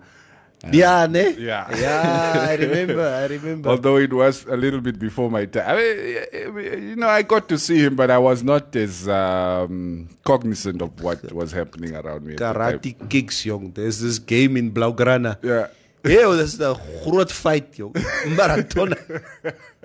[0.64, 1.32] Uh, Yeah, ne?
[1.40, 1.68] Yeah.
[1.80, 3.70] Yeah, I remember, I remember.
[3.70, 5.64] Although it was a little bit before my time.
[5.68, 10.10] I mean, you know, I got to see him, but I was not as um,
[10.26, 12.34] cognizant of what was happening around me.
[12.34, 12.80] at the time.
[12.80, 13.72] Karate kicks, young.
[13.72, 15.38] There's this game in Blaugrana.
[15.42, 15.68] Yeah.
[16.04, 17.94] Yo, dis 'n groot fight, jong.
[18.36, 18.98] Maradona.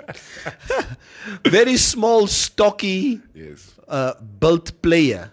[1.44, 3.74] Very small, stocky, yes.
[3.86, 5.30] uh, built player.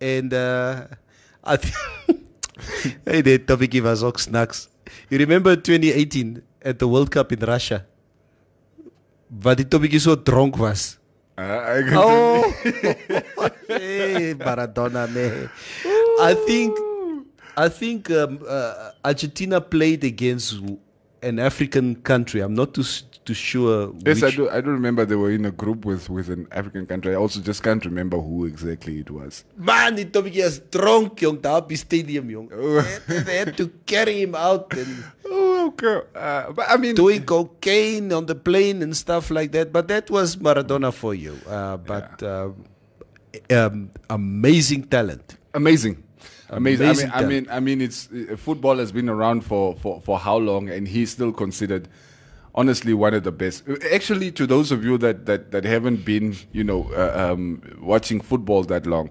[0.00, 0.86] And uh,
[1.44, 1.74] I think
[3.06, 4.68] hey, that topic was ook snacks.
[5.08, 7.86] You remember 2018 at the World Cup in Russia?
[9.28, 10.96] Wat die topickie so dronk was.
[11.38, 12.42] Uh, I Oh,
[13.68, 15.48] hey, Maradona, man.
[16.20, 16.74] I think,
[17.58, 20.54] I think um, uh, Argentina played against
[21.22, 22.40] an African country.
[22.40, 22.84] I'm not too
[23.24, 23.92] too sure.
[24.06, 24.48] Yes, I do.
[24.48, 27.12] I do remember they were in a group with, with an African country.
[27.12, 29.44] I also just can't remember who exactly it was.
[29.56, 32.48] Man, is dronk, jong, daar op die stadium, jong.
[33.08, 36.00] They, had- to carry him out and Oh, okay.
[36.14, 39.72] Uh, but I mean, doing cocaine on the plane and stuff like that.
[39.72, 41.36] But that was Maradona for you.
[41.46, 42.64] Uh, but um,
[43.50, 45.36] um, amazing talent.
[45.54, 46.04] amazing.
[46.50, 46.86] Amazing.
[46.86, 50.00] Amazing I mean, I mean, I mean, it's uh, football has been around for, for,
[50.00, 51.88] for how long, and he's still considered,
[52.54, 53.68] honestly, one of the best.
[53.68, 57.60] Uh, Actually, to those of you that that, that haven't been, you know, uh, um,
[57.80, 59.10] watching football that long,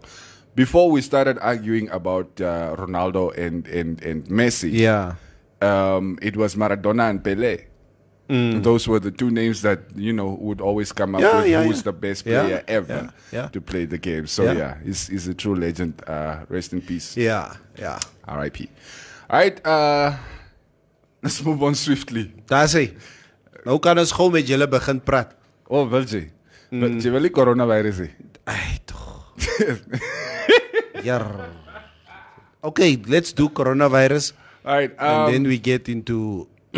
[0.56, 5.15] before we started arguing about uh, Ronaldo and and and Messi, Yeah.
[5.62, 7.65] um, it was Maradona and Pele.
[8.27, 8.59] Mm.
[8.61, 11.63] Those were the two names that you know would always come up Yeah, with yeah,
[11.63, 11.83] who's yeah.
[11.87, 14.27] the best player ever to play the game.
[14.27, 14.75] So Yeah.
[14.83, 16.03] he's, he's a true legend.
[16.05, 17.15] Uh, rest in peace.
[17.15, 17.99] Yeah, yeah.
[18.27, 18.67] R.I.P.
[19.29, 20.11] All right, uh,
[21.23, 22.33] let's move on swiftly.
[22.51, 22.91] Daar sê.
[23.63, 25.31] Nou kan ons gou met julle begin praat.
[25.71, 26.27] Oh, wil jy?
[26.71, 26.99] Mm.
[26.99, 28.09] Jy wil nie coronavirus hê?
[28.47, 29.23] Ai tog.
[31.07, 31.21] Ja.
[32.63, 34.33] Okay, let's do coronavirus.
[34.65, 36.47] All right, and um, then we get into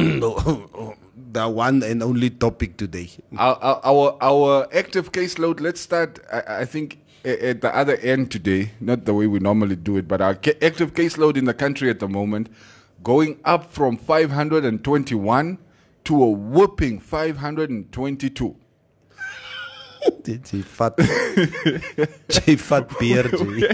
[1.32, 3.10] the one and only topic today.
[3.38, 5.60] our, our our active caseload.
[5.60, 6.20] Let's start.
[6.32, 10.08] I, I think at the other end today, not the way we normally do it,
[10.08, 12.50] but our active caseload in the country at the moment
[13.04, 15.58] going up from 521
[16.06, 18.56] to a whooping 522.
[20.24, 20.96] Dit jy vat.
[22.36, 23.68] Jy vat beer jy.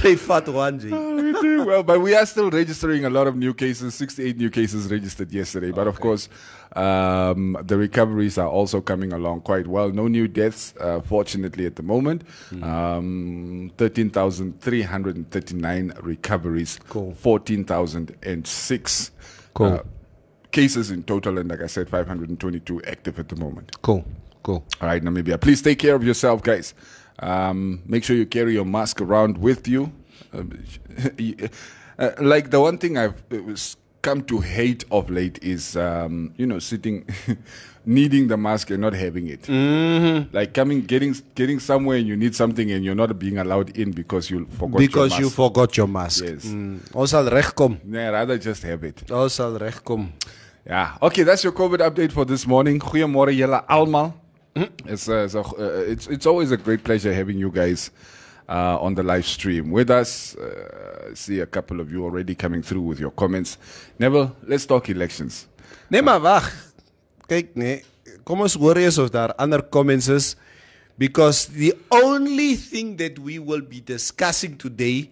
[0.00, 0.90] Vat one jy.
[0.90, 3.94] we do well, but we are still registering a lot of new cases.
[3.94, 5.70] 68 new cases registered yesterday.
[5.70, 6.28] But of course,
[6.74, 9.90] um, the recoveries are also coming along quite well.
[9.90, 12.22] No new deaths, uh, fortunately, at the moment.
[12.62, 16.78] Um, 13,339 recoveries.
[16.88, 17.12] Cool.
[17.14, 19.10] 14,006
[19.54, 19.66] Cool.
[19.66, 19.82] uh,
[20.50, 21.36] cases in total.
[21.38, 23.82] And like I said, 522 active at the moment.
[23.82, 24.04] Cool.
[24.42, 24.64] Cool.
[24.80, 25.38] All right, Namibia.
[25.40, 26.74] Please take care of yourself, guys.
[27.18, 29.92] Um, make sure you carry your mask around with you.
[30.32, 30.50] Um,
[31.98, 33.38] uh, like the one thing I've uh,
[34.02, 37.06] come to hate of late is, um, you know, sitting,
[37.86, 39.42] needing the mask and not having it.
[39.42, 40.32] Mhm.
[40.32, 43.92] Like coming, getting, getting somewhere and you need something and you're not being allowed in
[43.92, 45.20] because you forgot your Because mask.
[45.20, 46.24] you forgot your mask.
[46.24, 46.46] Yes.
[46.46, 47.06] Mm.
[47.06, 47.78] Sal regkom.
[47.88, 49.08] Rather just have it.
[49.10, 50.08] Ons sal regkom.
[50.66, 50.96] Yeah.
[51.02, 52.78] Okay, that's your COVID update for this morning.
[52.80, 54.14] Goeiemôre julle almal.
[54.54, 57.90] It's, uh, it's, a, uh, it's it's always a great pleasure having you guys
[58.48, 60.36] uh, on the live stream with us.
[60.36, 63.56] Uh, I see a couple of you already coming through with your comments.
[63.98, 65.48] Neville, let's talk elections.
[65.88, 66.52] Nee maar wag.
[67.28, 67.82] Kyk nee,
[68.24, 70.36] kom ons hoor eers of daar ander comments is
[70.98, 75.08] because the only thing that we will be discussing today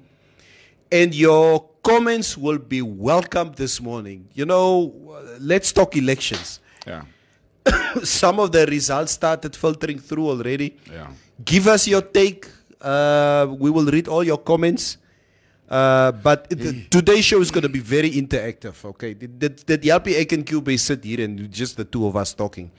[0.93, 4.29] and your comments will be welcome this morning.
[4.35, 4.93] You know,
[5.41, 6.61] let's talk elections.
[6.87, 7.05] Yeah.
[8.05, 10.77] Some of the results started filtering through already.
[10.91, 11.09] Yeah.
[11.45, 12.47] Give us your take.
[12.81, 14.97] Uh, we will read all your comments.
[15.71, 18.85] Uh, but it, today's show is going to be very interactive.
[18.85, 22.71] Okay, the, the, Ek and Cube sit here and just the two of us talking.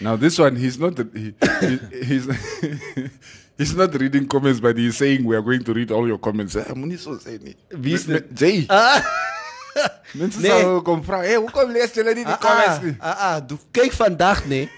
[0.00, 1.34] Now this one, he's not the, he,
[1.66, 3.10] he, he's
[3.58, 6.54] he's not reading comments, but he's saying we are going to read all your comments.
[6.54, 7.56] Moenie so sê nie.
[7.74, 8.30] Wie is Me- dit?
[8.30, 8.66] me- Jay.
[10.14, 10.50] Mense Nee.
[10.50, 13.92] sal kom vra, "Hey, hoekom lees julle nie die comments nie?" ah, ah, doe- kyk
[13.92, 14.68] vandag nee.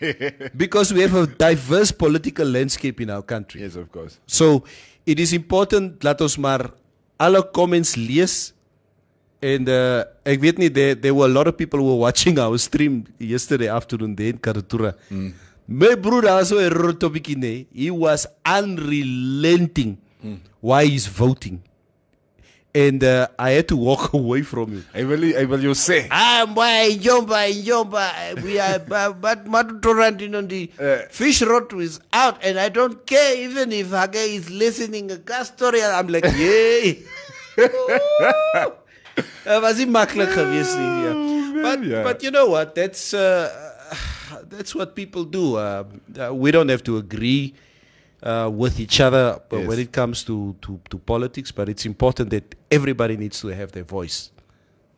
[0.64, 3.60] because we have a diverse political landscape in our country.
[3.62, 4.18] Yes, of course.
[4.26, 4.64] So
[5.06, 6.70] it is important laat ons maar
[7.16, 8.54] alle comments lees
[9.44, 12.38] En uh, ek weet nie there there were a lot of people who were watching
[12.40, 14.94] our stream yesterday afternoon there in Katutura.
[15.10, 15.32] Mm.
[15.68, 17.66] My broer also a rotobiki nee.
[17.72, 20.38] He was unrelenting mm.
[20.60, 21.60] why he's voting.
[22.74, 24.86] And uh, I had to walk away from him.
[24.92, 26.08] I will I will you say.
[26.10, 28.42] Ah, boy, Jomba, Jomba.
[28.42, 30.70] We are, but, but Matutorant on the
[31.10, 35.48] fish rot is out, and I don't care even if Hage is listening a gas
[35.48, 35.82] story.
[35.82, 37.04] I'm like, yay.
[39.44, 40.74] Was niet makkelijk geweest.
[41.62, 42.02] But, yeah.
[42.02, 42.74] but you know what?
[42.74, 43.48] That's, uh,
[44.48, 45.56] that's what people do.
[45.56, 45.84] Uh,
[46.18, 47.54] uh, we don't have to agree
[48.24, 49.68] uh, with each other but Yes.
[49.68, 53.72] when it comes to, to, to politics, but it's important that everybody needs to have
[53.72, 54.30] their voice.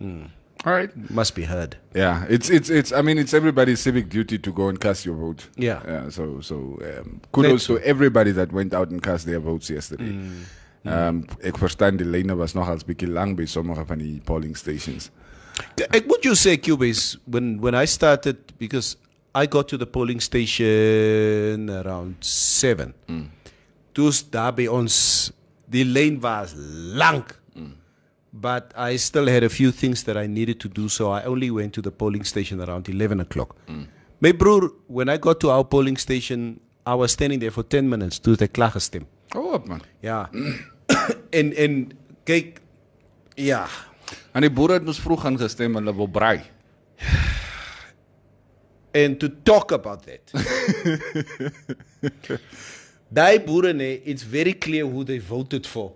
[0.00, 0.30] Mm.
[0.64, 0.90] All right.
[1.10, 1.76] Must be heard.
[1.94, 2.90] Yeah, it's it's it's.
[2.90, 5.48] I mean, it's everybody's civic duty to go and cast your vote.
[5.56, 5.80] Yeah.
[5.86, 6.08] Yeah.
[6.08, 10.16] So so um, kudos Net to everybody that went out and cast their votes yesterday.
[10.86, 14.56] Um, ek verstaan die lyne was not nogals bietjie lang by sommige van die polling
[14.56, 15.10] stations.
[15.90, 18.96] Ek moet jou sê Cubase when when I started because
[19.36, 22.94] I got to the polling station around 7.
[23.08, 23.26] Mm.
[23.92, 24.94] Toe's daar by ons
[25.68, 27.34] die lyn was lank.
[28.36, 31.50] But I still had a few things that I needed to do so I only
[31.50, 33.56] went to the polling station around 11 o'clock.
[34.20, 37.88] My broer when I got to our polling station I was standing there for 10
[37.88, 39.06] minutes toe ek klaar gestem.
[39.34, 39.80] Oh, man.
[40.04, 40.28] Ja.
[41.38, 41.92] en en
[42.24, 42.60] kyk
[43.36, 43.66] ja,
[44.36, 46.42] En die boere het mos vroeg gaan gestem en hulle wil braai.
[48.96, 50.32] And to talk about that.
[53.12, 55.92] Daai boere nee, it's very clear who they voted for.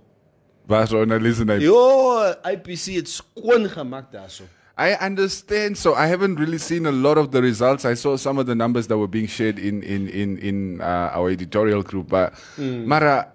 [0.69, 1.59] Waar analise hy?
[1.65, 4.45] Jo, IPC het skoon gemaak daarso.
[4.79, 5.77] I understand.
[5.77, 7.85] So I haven't really seen a lot of the results.
[7.85, 11.11] I saw some of the numbers that were being shared in in in in uh,
[11.17, 12.87] our editorial group, but Mm.
[12.87, 13.33] Mara,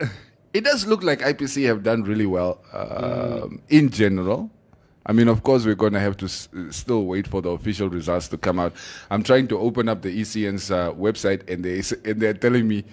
[0.52, 4.50] it does look like IPC have done really well um, in general.
[5.08, 7.88] I mean, of course, we're going to have to s- still wait for the official
[7.88, 8.74] results to come out.
[9.10, 12.84] I'm trying to open up the ECN's uh, website, and they and they're telling me,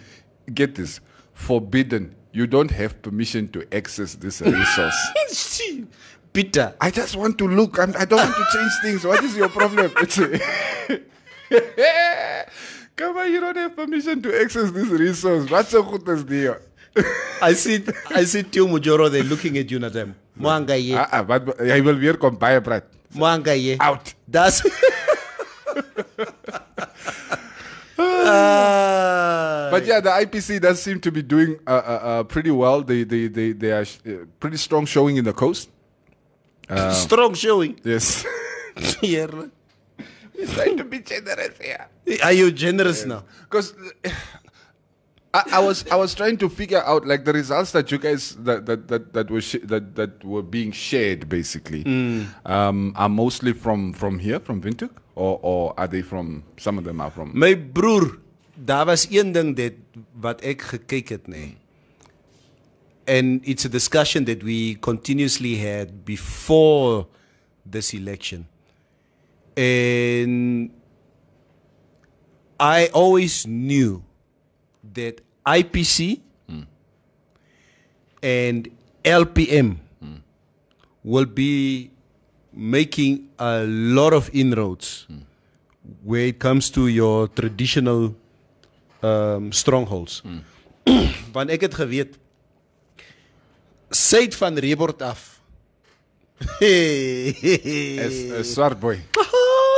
[0.54, 1.02] get this,
[1.34, 2.16] forbidden.
[2.32, 4.96] You don't have permission to access this resource.
[6.34, 7.80] Peter, I just want to look.
[7.80, 9.06] I'm, I don't want to change things.
[9.06, 9.92] What is your problem?
[10.02, 10.18] It's
[12.96, 15.50] Come on, you don't have permission to access this resource.
[15.50, 16.58] What's so good as deal?
[17.42, 19.90] I see I see Tio Mujoro They're looking at you na
[20.96, 22.84] Ah, ah, wat hy wil weer kom baie praat.
[23.16, 23.78] Mwanga ye.
[23.80, 24.14] Out.
[24.28, 24.62] That's
[27.98, 32.82] Ah, But yeah, the IPC does seem to be doing uh, uh, uh, pretty well.
[32.82, 35.70] They they they they are sh- uh, pretty strong showing in the coast.
[36.68, 37.78] Um, strong showing.
[37.86, 38.26] Yes.
[40.34, 41.86] We're trying to be generous here.
[42.26, 43.22] Are you generous now?
[43.46, 43.76] Because
[45.38, 48.24] I, I was I was trying to figure out like the results that you guys
[48.48, 52.26] that that that, that were sh- that that were being shared basically Mm.
[52.46, 56.84] um, are mostly from from here from Windhoek or or are they from some of
[56.86, 58.06] them are from My broer,
[58.56, 59.74] daar was een ding dat
[60.22, 61.46] wat ek gekyk het nê.
[63.08, 67.06] And it's a discussion that we continuously had before
[67.72, 68.48] this election.
[69.58, 70.72] And
[72.60, 74.04] I always knew
[74.94, 76.20] that IPC
[78.22, 78.68] and
[79.04, 79.78] LPM
[81.04, 81.92] will be
[82.52, 85.06] making a lot of inroads
[86.04, 88.16] where it comes to your traditional
[89.04, 90.24] um, strongholds.
[91.36, 92.18] Want ek het geweet
[93.90, 95.34] suid van Rebord af.
[98.06, 98.98] as, as swart boy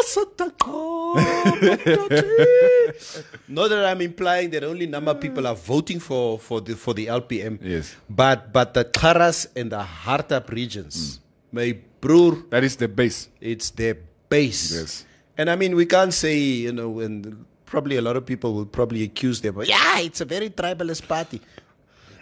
[3.47, 7.07] Not that I'm implying that only number people are voting for, for the for the
[7.07, 7.59] LPM.
[7.61, 7.95] Yes.
[8.09, 11.19] But but the Karas and the Hardap regions,
[11.51, 13.29] my broer, that is the base.
[13.41, 13.97] It's the
[14.29, 14.73] base.
[14.73, 15.05] Yes.
[15.37, 18.65] And I mean, we can't say you know, and probably a lot of people will
[18.65, 19.61] probably accuse them.
[19.63, 21.41] Yeah, it's a very tribalist party.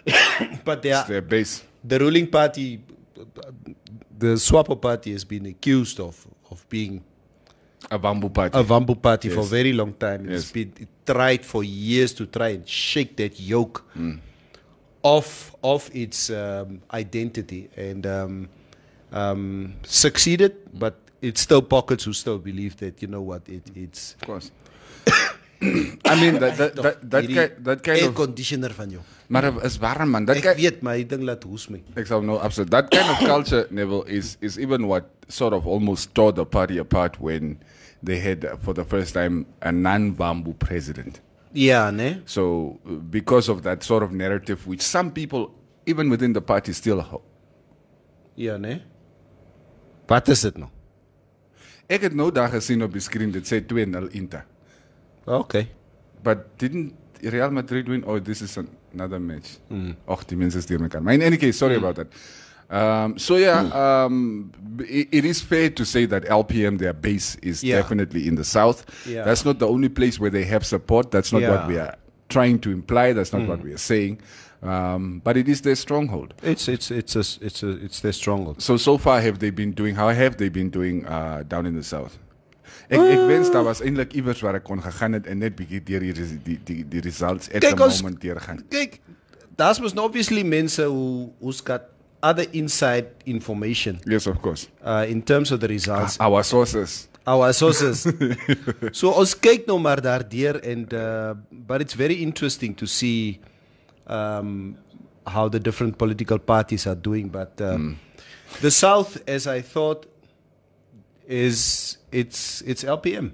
[0.64, 1.62] but they are their base.
[1.82, 2.80] The ruling party,
[4.18, 7.02] the Swapo party, has been accused of of being
[7.90, 8.58] a bamboo party.
[8.58, 10.28] a Wambu party for a very long time.
[10.28, 14.18] It's been it tried for years to try and shake that yoke Mm.
[15.02, 18.48] off of its um, identity and um,
[19.12, 24.14] um, succeeded, but it's still pockets who still believe that you know what it, it's.
[24.14, 24.50] Of course.
[25.60, 29.00] I mean that that that ki- that kind air of conditioner van jou.
[29.28, 30.24] Maar dit is warm man.
[30.24, 31.82] Dat Ek ki- weet maar die ding laat hoes my.
[31.96, 32.70] Ek sal nou absoluut.
[32.70, 36.78] That kind of culture Neville is is even what sort of almost tore the party
[36.78, 37.58] apart when
[38.04, 41.20] they had uh, for the first time a non-Wambo president.
[41.52, 42.20] Ja, né?
[42.26, 45.50] So uh, because of that sort of narrative which some people
[45.86, 47.22] even within the party still ho-
[48.36, 48.82] Ja, né?
[50.06, 50.68] Wat is dit nou?
[51.88, 54.44] Ek het nou daar gesien op die skerm dit sê 2-0 Inter.
[55.26, 55.68] Okay.
[56.22, 58.04] But didn't Real Madrid win?
[58.06, 59.58] Oh, this is an, another match.
[59.70, 59.96] Mm.
[60.06, 62.08] Och, die mense is deur in any case, sorry about that.
[62.68, 63.60] Um, so yeah,
[64.04, 67.76] um, it, it is fair to say that LPM, their base is Yeah.
[67.76, 68.84] definitely in the south.
[69.06, 69.24] Yeah.
[69.24, 71.10] That's not the only place where they have support.
[71.12, 71.94] That's not what we are
[72.28, 73.12] trying to imply.
[73.12, 73.48] That's not Mm.
[73.48, 74.18] what we are saying.
[74.62, 76.34] Um, but it is their stronghold.
[76.42, 78.60] It's it's it's a, it's a, it's their stronghold.
[78.60, 79.94] So so far have they been doing?
[79.94, 82.18] How have they been doing uh, down in the south?
[82.88, 85.80] Ek ek wens daar was eintlik iewers waar ek kon gegaan het en net bietjie
[85.82, 88.60] deur die res- die die die results at Kyk, the ons- moment deurgaan.
[88.70, 89.00] Kyk,
[89.58, 91.88] daar's mos nou obviously mense who who's got
[92.22, 93.98] other inside information.
[94.06, 94.68] Yes, of course.
[94.84, 96.16] Uh in terms of the results.
[96.20, 97.08] Our sources.
[97.26, 98.06] Our sources.
[98.98, 103.40] so ons kyk nou maar daardeur and uh but it's very interesting to see
[104.06, 104.76] um
[105.26, 107.98] how the different political parties are doing but um,
[108.60, 110.06] the south as I thought
[111.26, 113.30] is it's it's LPM.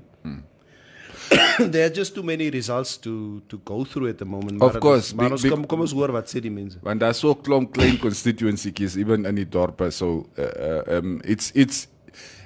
[1.59, 4.61] there are just too many results to to go through at the moment.
[4.63, 6.79] Of Maar- course, Maar ons be- kom kom ons hoor wat sê die mense.
[6.83, 11.21] Want daar's so 'n klomp klein constituencies even in die dorpe so uh, uh, um
[11.25, 11.89] it's it's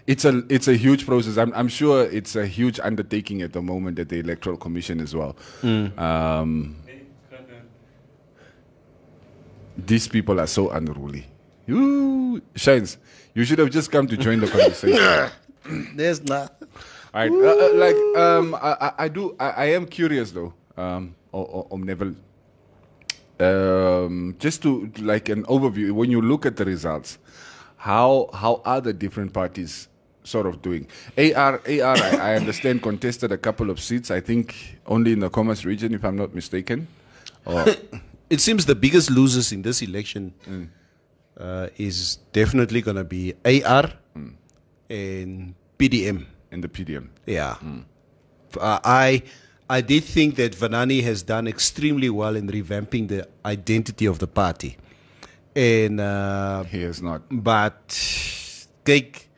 [0.07, 1.37] it's a it's a huge process.
[1.37, 5.15] I'm I'm sure it's a huge undertaking at the moment at the electoral commission as
[5.15, 5.35] well.
[5.63, 5.99] Mm.
[5.99, 6.77] Um
[9.77, 11.27] these people are so unruly.
[11.67, 12.99] You Shines,
[13.37, 15.31] you should have just come to join the conversation.
[15.95, 16.57] There's not.
[17.13, 19.37] All right, uh, uh, like um, I, I, I do.
[19.39, 20.55] I, I am curious though.
[20.77, 22.15] Um, or, or, Neville.
[23.39, 25.93] Um, just to like an overview.
[25.93, 27.19] When you look at the results,
[27.77, 29.89] how how are the different parties
[30.25, 30.87] sort of doing?
[31.19, 31.97] AR AR.
[31.97, 34.11] I, I understand contested a couple of seats.
[34.11, 36.89] I think only in the Khomas region, if I'm not mistaken.
[37.45, 37.67] Or
[38.31, 40.33] it seems the biggest losers in this election
[41.39, 43.93] uh, is definitely going to be AR
[44.89, 46.27] and PDM.
[46.51, 47.09] And the PDM.
[47.27, 47.57] Yeah.
[48.59, 49.23] Uh, I
[49.69, 54.27] I did think that Venaani has done extremely well in revamping the identity of the
[54.27, 54.77] party.
[55.55, 57.23] And uh, he has not.
[57.31, 57.83] But
[58.85, 59.29] take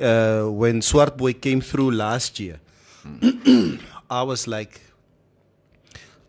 [0.00, 2.60] uh, when Swartbooi came through last year,
[4.10, 4.80] I was like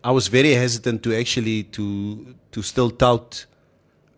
[0.04, 3.46] I was very hesitant to actually to to still tout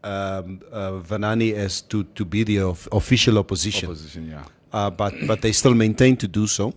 [0.08, 3.90] um, uh, Venaani as to, to be the of, official opposition.
[3.90, 4.46] Opposition, yeah.
[4.72, 6.74] Uh, but but they still maintain to do so.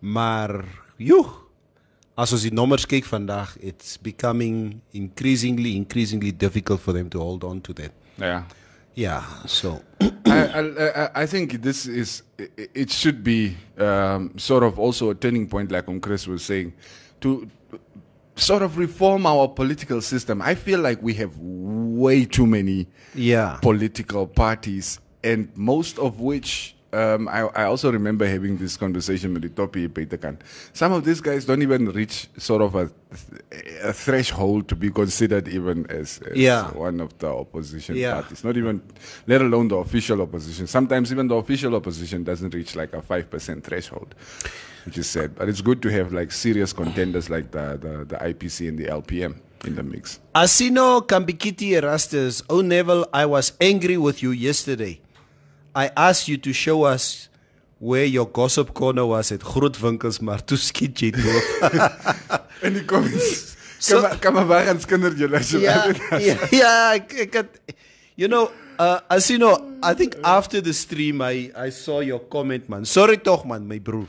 [0.00, 0.64] Maar
[0.98, 1.28] joh,
[2.18, 7.44] as ons die nommers kyk vandag, it's becoming increasingly increasingly difficult for them to hold
[7.44, 7.92] on to that.
[8.18, 8.42] Yeah.
[8.94, 9.80] Yeah, so
[10.26, 15.14] I, I, I- think this is it- it should be um, sort of also a
[15.14, 16.74] turning point, like um Chris was saying,
[17.22, 17.48] to
[18.36, 20.40] sort of reform our political system.
[20.42, 23.58] I feel like we have way too many Yeah.
[23.62, 26.74] political parties, and most of which.
[26.94, 30.36] Um, I, I also remember having this conversation with the Topi Peterkan.
[30.74, 32.90] Some of these guys don't even reach sort of a,
[33.82, 36.70] a threshold to be considered even as, as Yeah.
[36.72, 38.20] one of the opposition Yeah.
[38.20, 38.44] parties.
[38.44, 38.82] Not even,
[39.26, 40.66] let alone the official opposition.
[40.66, 44.14] Sometimes even the official opposition doesn't reach like a 5% threshold,
[44.84, 45.34] which is sad.
[45.34, 48.84] But it's good to have like serious contenders like the, the, the IPC and the
[48.88, 50.20] LPM in the mix.
[50.34, 55.00] Asino Kambikiti Erastus, oh Neville, I was angry with you yesterday.
[55.74, 57.28] I asked you to show us
[57.78, 61.12] where your gossip corner was at Grootwinkels, maar toe skiet jy.
[62.66, 63.50] In die comments.
[63.82, 65.88] So- Kom maar- kom maar weg en skinder julle ja,
[66.22, 67.56] ja, ja, ek, ek het,
[68.14, 68.44] you know,
[68.78, 72.84] uh, Asino, I think after the stream I, I saw your comment man.
[72.86, 74.06] Sorry toch man, my broer.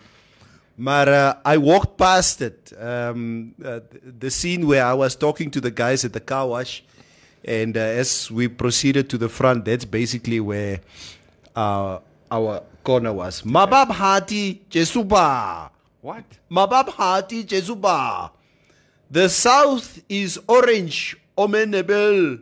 [0.76, 2.72] Maar uh, I walked past it.
[2.80, 3.80] Um, uh,
[4.20, 6.84] the scene where I was talking to the guys at the car wash,
[7.44, 10.82] and uh, as we proceeded to the front, that's basically where
[11.56, 13.42] uh, our corner was.
[13.42, 15.70] Mabab Hati Jesuba.
[16.02, 16.26] What?
[16.52, 18.32] Mabab Hati Jesuba.
[19.10, 22.42] The south is orange, omenebel.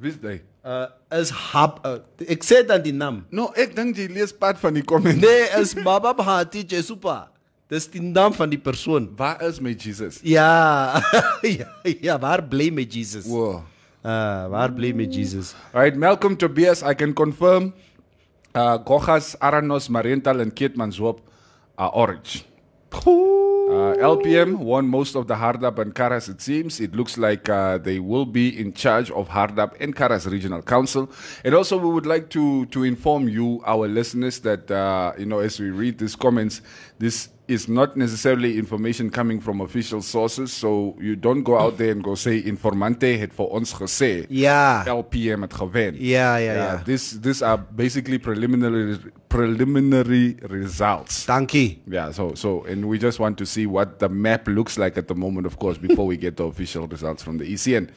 [0.00, 0.40] Wie's hy?
[0.64, 3.22] Uh, is hab, uh, ek sê dan die naam.
[3.30, 5.14] No, ek dink jy lees pad van die comment.
[5.20, 7.28] Nee, is Mabab Hati Jesupa.
[7.70, 9.06] Dis die naam van die persoon.
[9.16, 10.18] Waar is my Jesus?
[10.24, 11.00] Ja.
[11.60, 13.28] ja, ja, waar bly my Jesus?
[13.28, 13.62] Wow.
[14.04, 15.54] Uh, waar bly my Jesus?
[15.72, 17.72] All right, Malcolm Tobias, I can confirm
[18.54, 21.20] uh, Gochas, Aranos, Mariental, and Keetmanshoop
[21.76, 22.44] are orange.
[22.94, 26.80] Uh, LPM won most of the Hardap and Karas, it seems.
[26.80, 31.10] It looks like uh, they will be in charge of Hardap and Karas Regional Council.
[31.44, 35.38] And also, we would like to, to inform you, our listeners, that, uh, you know,
[35.38, 36.60] as we read these comments,
[36.98, 40.52] this is not necessarily information coming from official sources.
[40.52, 44.26] So you don't go out there and go say Informante het vir ons gesê.
[44.28, 44.84] Ja.
[44.88, 45.94] LPM het gewen.
[45.98, 46.56] Ja, yeah.
[46.56, 46.84] yeah.
[46.84, 51.26] This these are basically preliminary preliminary results.
[51.26, 51.82] Dankie.
[51.90, 55.08] Yeah, so so and we just want to see what the map looks like at
[55.08, 57.90] the moment, of course, before we get the official results from the ECN.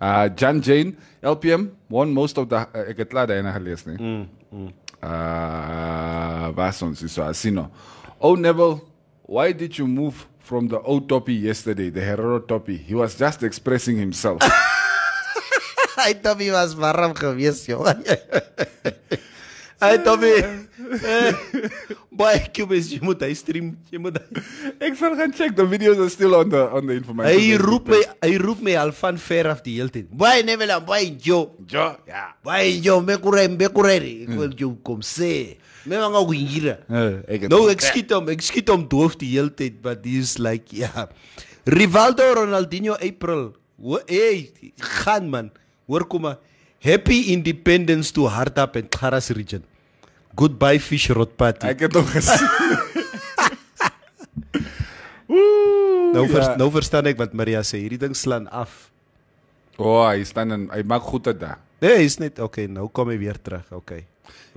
[0.00, 2.56] Uh, John Jane, LPM won most of the.
[2.56, 3.98] Uh, ek het laat ena gelees nie.
[4.00, 4.70] Mm, mm.
[5.00, 7.70] Uh, ons is so Asino.
[8.20, 8.84] Oh Neville,
[9.24, 12.76] why did you move from the old toppy yesterday, the Herero toppy?
[12.76, 14.42] He was just expressing himself.
[15.96, 18.04] Hy Tommy was warm geweest, jongen.
[19.80, 20.36] Hy Tommy.
[22.12, 24.18] Baie kubes, jy moet hy stream, jy moet
[24.84, 27.32] Ek sal gaan check, the videos are still on the on the information.
[27.32, 30.12] Hy roep my, hy roep my al van ver af die hele tyd.
[30.12, 31.40] Baie Neville, baie Jo.
[31.72, 32.34] Jo, ja.
[32.44, 33.96] Baie Jo, me kure, me kure.
[33.96, 35.56] Ek wil jou kom sê.
[35.86, 36.78] Me wanga go hira.
[37.28, 40.38] ek het- No, ek skiet hom, ek skiet hom doof die hele tyd, but he's
[40.38, 41.06] like, ja.
[41.66, 43.54] Rivaldo Ronaldinho April.
[43.78, 45.50] Wo- Hey, gaan man.
[45.88, 46.38] Hoor kom maar.
[46.80, 49.62] Happy Independence to Hardap and Karas region.
[50.36, 51.66] Goodbye fish rot party.
[51.66, 52.40] Ek het hom gesien.
[56.14, 56.56] nou, vers, ja.
[56.58, 57.80] nou verstaan ek wat Maria sê.
[57.82, 58.88] Hierdie ding slaan af.
[59.80, 61.58] Oh, hy staan en hy maak goed dit daar.
[61.80, 63.64] Nee, is net okay, nou kom hy weer terug.
[63.72, 64.04] Okay.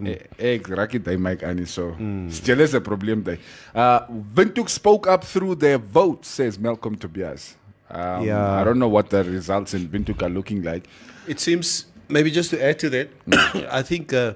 [0.05, 0.17] Eh,
[0.55, 1.95] Ek raak dit hy maak aan nie so.
[2.29, 3.37] Stil is 'n probleem daai.
[3.75, 3.99] Uh
[4.35, 7.55] Windhoek spoke up through their vote says Malcolm Tobias.
[7.89, 8.59] Um, Yeah.
[8.59, 10.87] I don't know what the results in Windhoek are looking like.
[11.27, 13.07] It seems maybe just to add to that,
[13.71, 14.33] I think uh,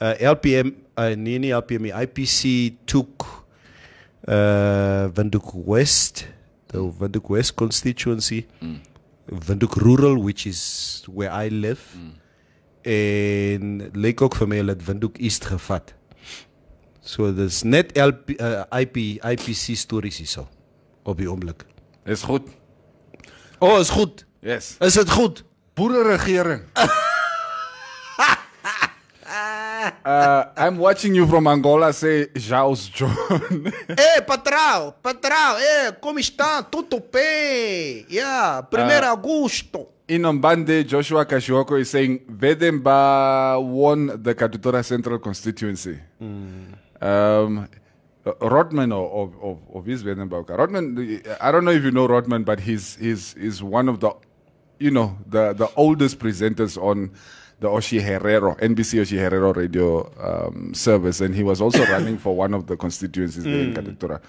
[0.00, 3.26] uh, LPM, uh, Nini LPM, IPC took
[4.26, 6.26] uh, Windhoek West,
[6.68, 8.46] the Windhoek West constituency,
[9.30, 11.80] Windhoek Rural, which is where I live,
[12.88, 15.92] en lyk ook vir my hulle het Windhoek East gevat.
[17.04, 20.46] So dis net LP, uh, IP, IPC stories hierso
[21.08, 21.64] op die oomblik.
[22.08, 22.48] Is goed.
[23.58, 24.24] Oh, is goed.
[24.40, 24.76] Yes.
[24.80, 25.44] Is dit goed?
[25.74, 26.62] Boere regering.
[30.04, 33.14] uh, I'm watching you from Angola say Jaus John.
[33.88, 36.62] Ei, patrão, patrão, ei, como está?
[36.62, 38.06] Tudo bem?
[38.10, 39.12] Yeah, 1 Ah.
[39.12, 39.88] Agosto.
[40.08, 45.98] In Ombande, Joshua Kashiwako is saying Vedemba won the Katutura Central constituency.
[47.00, 47.68] Um,
[48.40, 50.48] Rodman or of of, of his Vedemba.
[50.48, 54.10] Rodman, I don't know if you know Rodman, but he's he's he's one of the,
[54.78, 57.10] you know, the the oldest presenters on
[57.60, 62.66] the Otjiherero NBC Otjiherero radio um, service, and he was also running for one of
[62.66, 63.76] the constituencies there in Mm.
[63.76, 64.20] Katutura.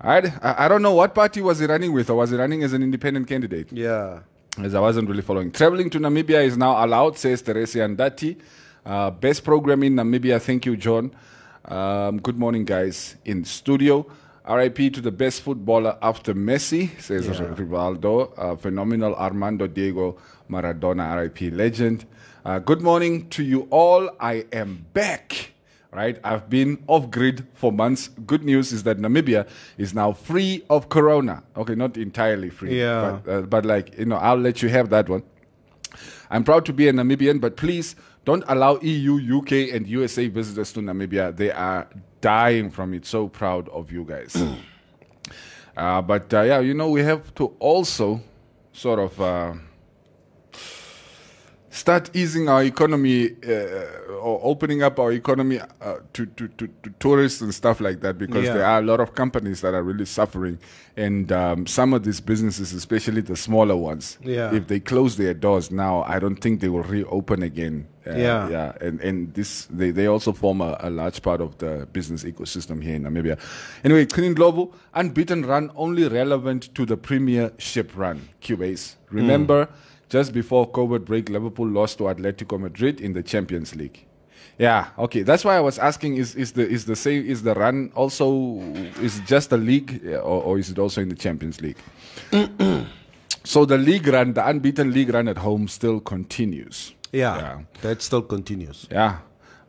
[0.00, 2.72] I, I don't know what party was he running with, or was he running as
[2.72, 3.70] an independent candidate?
[3.72, 4.20] Yeah.
[4.58, 5.50] As I wasn't really following.
[5.52, 8.36] Traveling to Namibia is now allowed, says Teresa Andati.
[8.84, 10.40] Uh, best program in Namibia.
[10.42, 11.14] Thank you, John.
[11.64, 14.04] Um, good morning, guys, in studio.
[14.46, 17.46] RIP to the best footballer after Messi, says Yeah.
[17.54, 18.32] Rivaldo.
[18.36, 20.18] Uh, phenomenal Armando Diego
[20.50, 22.04] Maradona, RIP legend.
[22.44, 24.10] Uh, good morning to you all.
[24.18, 25.52] I am back.
[25.92, 28.08] Right, I've been off grid for months.
[28.26, 31.42] Good news is that Namibia is now free of corona.
[31.54, 33.20] Okay, not entirely free, Yeah.
[33.24, 35.22] but, uh, but like you know, I'll let you have that one.
[36.30, 40.72] I'm proud to be a Namibian, but please don't allow EU, UK, and USA visitors
[40.72, 41.36] to Namibia.
[41.36, 41.86] They are
[42.22, 43.04] dying from it.
[43.04, 44.34] So proud of you guys.
[45.76, 48.20] uh, but uh, yeah, you know, we have to also
[48.72, 49.20] sort of.
[51.74, 56.90] Start easing our economy uh, or opening up our economy uh, to, to, to, to
[57.00, 58.52] tourists and stuff like that because Yeah.
[58.52, 60.58] there are a lot of companies that are really suffering
[60.98, 64.54] and um, some of these businesses especially the smaller ones Yeah.
[64.54, 68.48] if they close their doors now i don't think they will reopen again Uh, Yeah.
[68.50, 72.22] yeah and, and this they, they also form a, a large part of the business
[72.24, 73.38] ecosystem here in namibia
[73.84, 79.68] anyway clean global unbeaten run only relevant to the premiership run cubase remember
[80.12, 84.04] just before COVID break, Liverpool lost to Atletico Madrid in the Champions League.
[84.58, 85.22] Yeah, okay.
[85.22, 88.60] That's why I was asking: is is the is the same is the run also
[89.00, 91.78] is it just the league or, or is it also in the Champions League?
[93.44, 96.94] so the league run, the unbeaten league run at home, still continues.
[97.10, 98.86] Yeah, that still continues.
[98.90, 99.20] Yeah.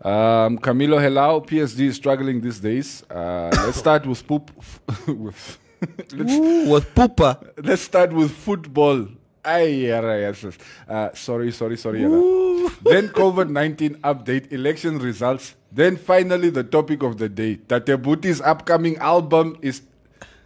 [0.02, 3.04] Um, Camilo Helao, PSG is struggling these days.
[3.10, 4.52] Uh, let's start with poop.
[5.08, 5.58] with
[6.12, 7.30] let's, Ooh, with poopa.
[7.64, 9.08] Let's start with football.
[9.46, 10.58] Ay, yes, yes.
[10.88, 12.00] Uh, sorry, sorry, sorry.
[12.84, 15.56] then COVID 19 update, election results.
[15.72, 17.56] Then finally, the topic of the day.
[17.56, 19.82] Tate Buti's upcoming album is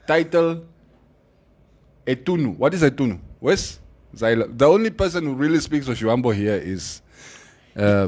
[0.08, 0.66] titled
[2.08, 2.58] Etunu.
[2.58, 3.20] What is Etunu?
[3.40, 3.80] Where's
[4.16, 4.58] Zyla?
[4.58, 7.02] The only person who really speaks Oshiwambo here is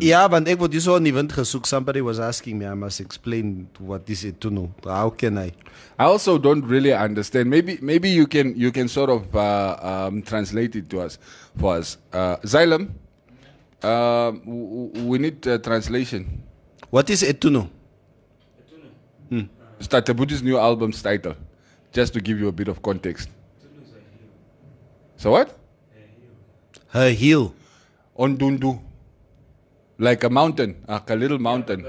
[0.01, 1.67] Ja, want ek word hierso in die wind gesoek.
[1.69, 4.71] Somebody was asking me, I must explain what is it to know.
[4.83, 5.51] How can I?
[5.99, 7.49] I also don't really understand.
[7.51, 11.19] Maybe maybe you can you can sort of uh, um, translate it to us
[11.55, 11.97] for us.
[12.11, 12.89] Uh, Xylem,
[13.83, 16.25] um, w- we need uh, translation.
[16.89, 17.69] What is Etuno?
[19.29, 19.45] Hmm.
[19.77, 21.35] It's Tate Buti's new album's title,
[21.93, 23.29] just to give you a bit of context.
[25.17, 25.55] So what?
[26.87, 27.53] Her heel.
[28.17, 28.79] Ondundu.
[29.99, 31.85] Like a mountain, like a little mountain.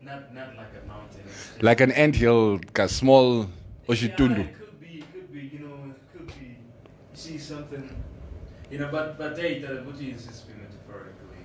[0.00, 1.20] Not, not like a mountain.
[1.60, 3.46] Like an ant hill, like a small
[3.88, 4.38] Oshitundu.
[4.38, 6.46] Yeah, it could be, could be, you know, it could be.
[6.46, 6.56] You
[7.14, 7.88] see something,
[8.70, 11.42] you know, but but they, the Buddha is just metaphorically.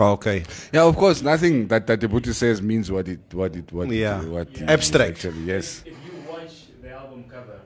[0.00, 0.42] Okay.
[0.72, 4.20] Yeah, of course, nothing that Tate Buti says means what it what it what Yeah.
[4.22, 5.10] it, what it is Abstract.
[5.24, 5.42] actually.
[5.44, 5.84] Yes.
[5.86, 7.60] If you watch the album cover,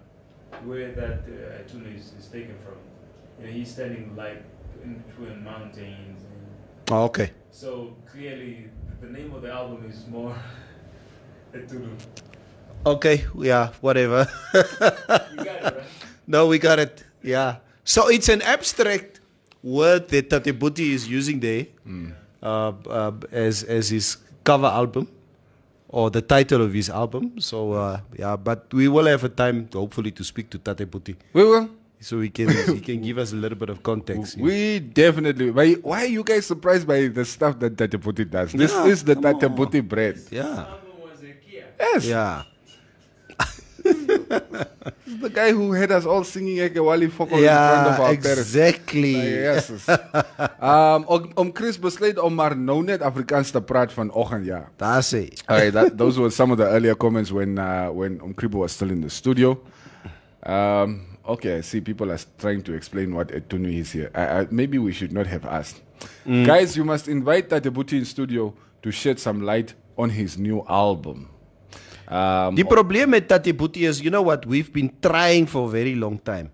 [0.66, 2.76] where that uh, tune is, is taken from,
[3.41, 4.43] you know, he's standing like
[4.82, 6.14] in between mountains.
[6.87, 7.30] And Oh, okay.
[7.51, 8.68] so clearly,
[9.01, 10.35] the name of the album is more
[11.55, 11.89] Etulu.
[12.87, 14.28] Okay, yeah, whatever.
[14.55, 15.74] You got it, right?
[16.26, 17.05] No, we got it.
[17.22, 17.57] Yeah.
[17.85, 19.20] So it's an abstract
[19.62, 21.66] word that Tate Buti is using there
[22.43, 25.09] uh, uh, as as his cover album
[25.89, 27.41] or the title of his album.
[27.41, 30.85] So uh, yeah, but we will have a time to hopefully to speak to Tate
[30.91, 31.16] Buti.
[31.32, 31.68] We will.
[32.05, 34.36] So he can he can give us a little bit of context.
[34.36, 35.48] We definitely.
[35.50, 38.52] Why, why are you guys surprised by the stuff that Tate Buti does?
[38.52, 39.80] This Yeah, is the come on.
[39.88, 40.20] Bread.
[40.30, 40.66] Yeah.
[41.80, 42.05] Yes.
[42.05, 42.42] Yeah.
[45.05, 48.00] This is the guy who had us all singing Ekewali Foko Yeah, in front of
[48.00, 48.40] our parents.
[48.40, 49.14] exactly.
[49.14, 49.88] Like, yes.
[50.61, 54.62] um, om, om Chris besluit om maar nou net Afrikaans te praat vanoggend, ja.
[54.80, 55.28] Daar sê.
[55.46, 58.90] Alright, that, those were some of the earlier comments when uh, when Umkribo was still
[58.90, 59.61] in the studio.
[60.46, 64.11] Um, okay, I see people are trying to explain what Etunu is here.
[64.14, 65.83] I, I, maybe we should not have asked.
[66.27, 66.47] Mm.
[66.47, 71.29] Guys, you must invite Tatebuti in studio to shed some light on his new album.
[72.09, 75.95] Um, Die probleem met Tatebuti is, you know what, we've been trying for a very
[75.95, 76.51] long time.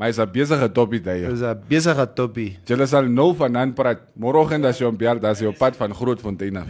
[0.00, 1.26] maar hy's 'n besige toppie daai.
[1.28, 2.56] Dis 'n besige toppie.
[2.64, 4.00] Julle sal nou vanaand praat.
[4.16, 6.66] Môreoggend as jy hom bel, dan is jy op pad van Grootfontein af.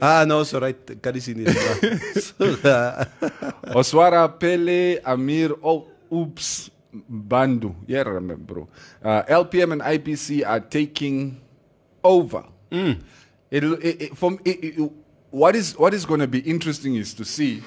[0.00, 1.02] Ah, no, so right.
[1.02, 1.46] Kan nie sien nie.
[2.20, 3.04] So, uh,
[3.74, 6.70] Oswara Pele Amir oh, Oops
[7.08, 7.74] Bandu.
[7.86, 8.68] Yeah, remember, bro.
[9.02, 11.40] Uh, LPM and IPC are taking
[12.02, 12.44] over.
[13.50, 14.92] It'll, it, it, from, it, it,
[15.30, 17.62] what is what is going to be interesting is to see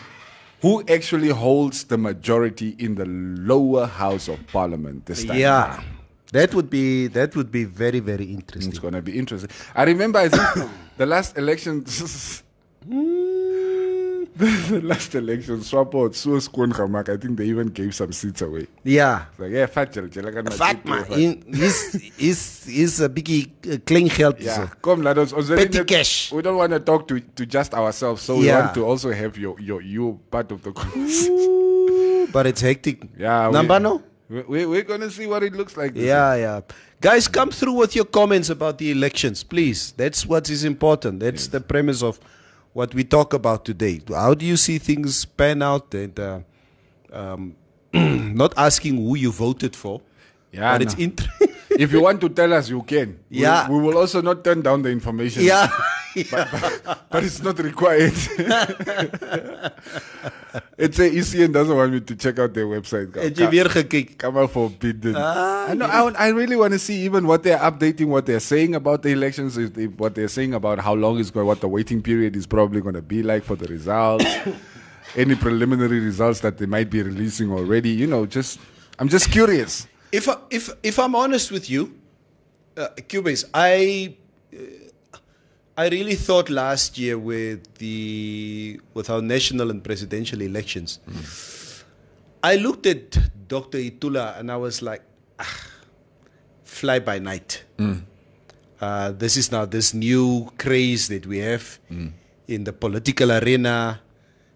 [0.62, 5.38] who actually holds the majority in the lower house of parliament this time.
[5.38, 5.84] yeah.
[6.34, 8.72] That would be that would be very very interesting.
[8.72, 9.50] It's going to be interesting.
[9.76, 11.86] I remember, I think the last election.
[14.38, 17.10] the last election, Swapo had so skoon gemaak.
[17.10, 18.68] I think they even gave some seats away.
[18.84, 19.26] Yeah.
[19.32, 21.78] It's like, yeah, fat julle, julle kan maar Fat dit man, doen, in- is
[22.18, 24.42] is is 'n bietjie uh, klein geld.
[24.44, 26.32] Ja, kom laat ons ons Petty net- cash.
[26.32, 29.38] We don't want to talk to to just ourselves, so we want to also have
[29.40, 32.28] your your you part of the conversation.
[32.32, 33.02] But it's hectic.
[33.18, 34.02] Yeah, we- Nambano?
[34.30, 35.94] We, we, we're gonna see what it looks like.
[35.96, 36.62] Yeah, yeah.
[37.00, 39.94] Guys, come through with your comments about the elections, please.
[39.96, 41.20] That's what is important.
[41.22, 42.20] That's the premise of
[42.74, 44.02] what we talk about today.
[44.10, 45.94] How do you see things pan out?
[45.94, 46.40] And uh,
[47.14, 47.56] um,
[47.94, 50.02] not asking who you voted for,
[50.52, 51.04] Yeah, but it's no.
[51.78, 53.20] if you want to tell us, you can.
[53.30, 53.70] Yeah.
[53.70, 55.44] We, will also not turn down the information.
[55.44, 55.70] Yeah.
[56.32, 58.14] but, but, but it's not required.
[60.78, 63.14] it's a ECN doesn't want me to check out their website.
[63.16, 64.18] Het jy weer gekyk?
[64.18, 65.16] Come out forbidden.
[65.16, 65.86] Ah, I know.
[65.86, 69.10] I, I really want to see even what they're updating, what they're saying about the
[69.10, 72.48] elections, if what they're saying about how long it's going, what the waiting period is
[72.48, 74.26] probably going to be like for the results,
[75.16, 77.90] any preliminary results that they might be releasing already.
[77.90, 78.60] You know, just
[79.00, 79.88] I'm just curious.
[80.12, 81.94] If I, if if I'm honest with you,
[82.78, 84.16] uh, Cubase, I
[84.54, 84.58] uh,
[85.78, 91.00] I really thought last year with the with our national and presidential elections,
[92.44, 93.78] I looked at Dr.
[93.80, 95.02] Itula and I was like,
[95.40, 95.58] ah,
[96.64, 97.64] fly by night.
[98.80, 101.80] Uh, this is now this new craze that we have
[102.48, 104.00] in the political arena.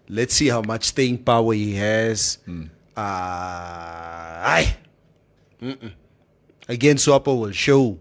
[0.08, 2.38] Let's see how much staying power he has.
[2.96, 3.00] Uh,
[4.56, 4.76] aye.
[5.62, 5.92] Mm-mm.
[6.68, 7.98] Again, Swapo will show.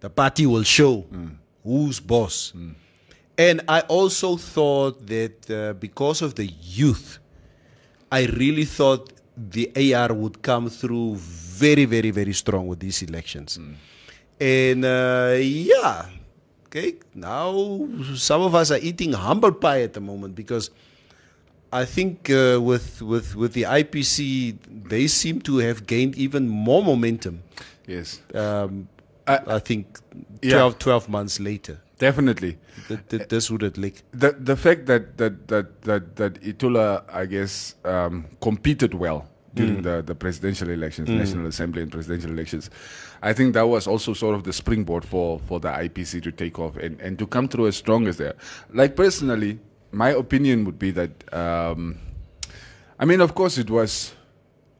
[0.00, 1.06] The party will show
[1.62, 2.52] who's boss.
[3.36, 7.18] And I also thought that uh, because of the youth,
[8.10, 13.58] I really thought the AR would come through very, very, very strong with these elections.
[14.38, 16.06] And uh, yeah,
[16.66, 20.70] okay, now some of us are eating humble pie at the moment because
[21.74, 24.56] I think uh, with, with, with the IPC,
[24.88, 27.42] they seem to have gained even more momentum.
[27.86, 28.22] Yes.
[28.32, 28.88] Um,
[29.26, 29.98] I think
[30.42, 31.80] 12, 12 months later.
[31.98, 32.58] Definitely.
[32.88, 37.02] That, that this would have like The the fact that that that that, that Itula,
[37.10, 39.82] I guess, um, competed well during Mm.
[39.84, 41.16] the, the presidential elections, Mm.
[41.18, 42.68] National Assembly and presidential elections,
[43.22, 46.58] I think that was also sort of the springboard for, for the IPC to take
[46.58, 48.36] off and, and to come through as strong as they are.
[48.72, 49.58] Like personally,
[49.94, 51.98] my opinion would be that, um,
[52.98, 54.14] I mean, of course, it was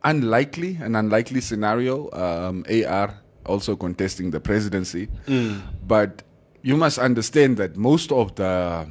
[0.03, 2.11] unlikely, an unlikely scenario.
[2.13, 3.15] Um, AR
[3.47, 5.61] also contesting the presidency, Mm.
[5.87, 6.23] but
[6.63, 8.87] you must understand that most of the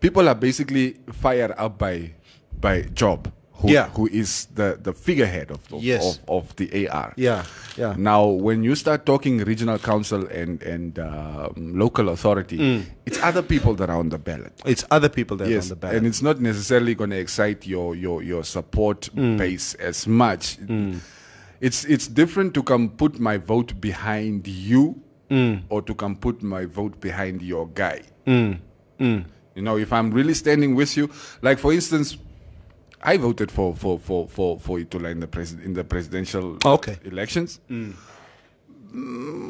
[0.00, 2.12] people are basically fired up by
[2.60, 3.30] by Job,
[3.64, 3.88] who, Yeah.
[3.96, 6.18] who is the, the figurehead of, of, Yes.
[6.28, 7.12] of, of the AR.
[7.16, 7.44] Yeah,
[7.76, 7.94] yeah.
[7.96, 12.82] Now, when you start talking regional council and and um, local authority, Mm.
[13.06, 14.52] it's other people that are on the ballot.
[14.66, 15.96] It's other people that are yes, on the ballot.
[15.96, 19.38] and it's not necessarily going to excite your your your support Mm.
[19.38, 20.58] base as much.
[21.60, 25.00] It's it's different to come put my vote behind you,
[25.30, 25.62] Mm.
[25.70, 28.02] or to come put my vote behind your guy.
[28.26, 28.58] Mm.
[29.00, 29.24] Mm.
[29.56, 31.08] You know, if I'm really standing with you,
[31.42, 32.18] like for instance,
[33.04, 36.96] I voted for for for for for Itula in the pres- in the presidential Okay.
[37.02, 37.58] elections.
[37.68, 37.94] Mm.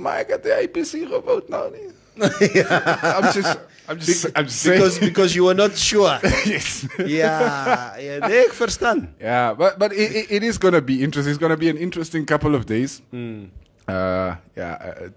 [0.01, 1.93] Maar ik had IPC gevoot nou niet.
[2.17, 4.79] I'm just, I'm just, I'm just saying.
[4.81, 6.19] because because you were not sure.
[6.45, 6.87] yes.
[7.07, 9.15] Ja, ja, nee, ik verstaan.
[9.19, 11.35] Yeah, but but it, it, it is going to be interesting.
[11.35, 13.01] It's going to be an interesting couple of days.
[13.13, 13.51] Mm.
[13.89, 14.77] Uh, yeah.
[14.87, 15.09] Uh,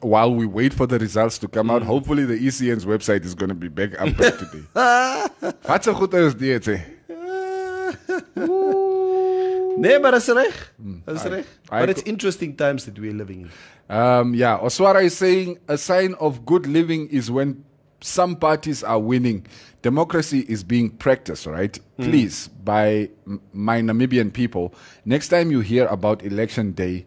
[0.00, 3.48] while we wait for the results to come out, hopefully the ECN's website is going
[3.48, 4.64] to be back up today.
[5.66, 6.64] Wat so goed is dit?
[6.66, 6.76] hè?
[9.76, 10.74] Nee, maar dat is reg.
[11.04, 11.44] Dat is I- reg.
[11.72, 13.50] I But it's interesting times that we're living in.
[13.96, 17.64] Um, yeah, Oswara is saying a sign of good living is when
[18.00, 19.46] some parties are winning.
[19.82, 21.78] Democracy is being practiced, right?
[21.98, 22.04] Mm.
[22.04, 24.72] Please, by m- my Namibian people,
[25.04, 27.04] next time you hear about election day,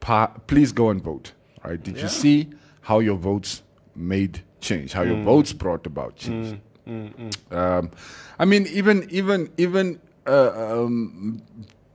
[0.00, 1.32] pa- please go and vote.
[1.64, 1.82] Right?
[1.82, 2.48] Did you see
[2.82, 3.62] how your votes
[3.96, 4.92] made change?
[4.92, 5.24] How your Mm.
[5.24, 6.58] votes brought about change?
[6.86, 7.56] Mm, mm, mm.
[7.56, 7.90] Um,
[8.38, 11.42] I mean, even even even uh, um,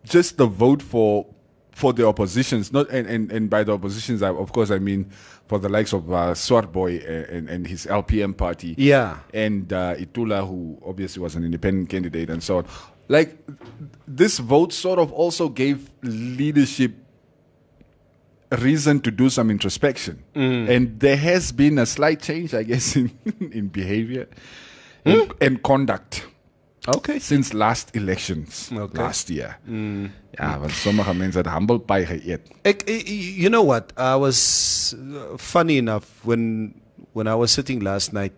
[0.04, 1.26] just the vote for
[1.72, 5.10] for the oppositions, not and, and, and by the oppositions, I, of course, I mean
[5.48, 9.20] for the likes of uh, Swartbooi and, and his LPM party, Yeah.
[9.34, 12.66] and uh, Itula, who obviously was an independent candidate, and so on.
[13.08, 13.38] Like
[14.08, 16.92] this vote, sort of also gave leadership
[18.60, 20.70] reason to do some introspection, Mm.
[20.70, 24.28] and there has been a slight change, I guess, in in behavior
[25.06, 26.26] and, and conduct.
[26.88, 27.20] Okay.
[27.20, 28.98] Since last elections, Okay.
[28.98, 29.58] last year.
[29.66, 30.12] Mm.
[30.32, 32.42] Ja, want sommige mensen het humble pie geëet.
[32.62, 32.84] Ek,
[33.36, 33.92] you know what?
[33.98, 36.74] I was uh, funny enough when
[37.14, 38.32] when I was sitting last night.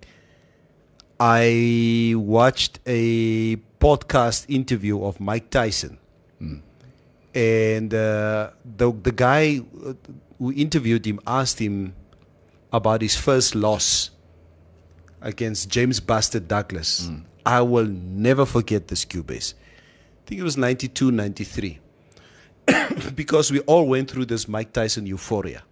[1.19, 5.99] I watched a podcast interview of Mike Tyson,
[7.35, 9.93] and uh, the the guy uh,
[10.39, 11.93] who interviewed him asked him
[12.71, 14.09] about his first loss
[15.21, 17.09] against James Buster Douglas.
[17.45, 19.53] I will never forget this Cubase.
[19.53, 21.79] I think it was 92, 93
[23.15, 25.63] because we all went through this Mike Tyson euphoria.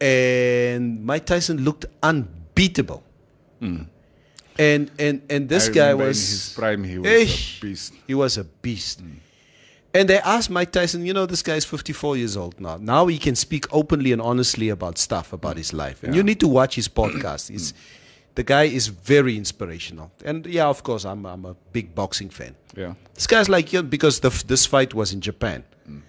[0.00, 3.02] And Mike Tyson looked unbeatable.
[4.58, 7.94] And and and this I guy was his prime, he was a beast.
[8.06, 9.00] He was a beast.
[9.92, 12.76] And they asked Mike Tyson, you know, this guy's 54 years old now.
[12.76, 16.02] Now he can speak openly and honestly about stuff about his life.
[16.04, 17.50] And you need to watch his podcast.
[17.50, 17.74] It's,
[18.34, 20.10] the guy is very inspirational.
[20.24, 22.54] And yeah, of course, I'm, I'm a big boxing fan.
[22.76, 22.94] Yeah.
[23.14, 25.64] This guy's like, yo, because the, this fight was in Japan.
[25.88, 26.02] Mm.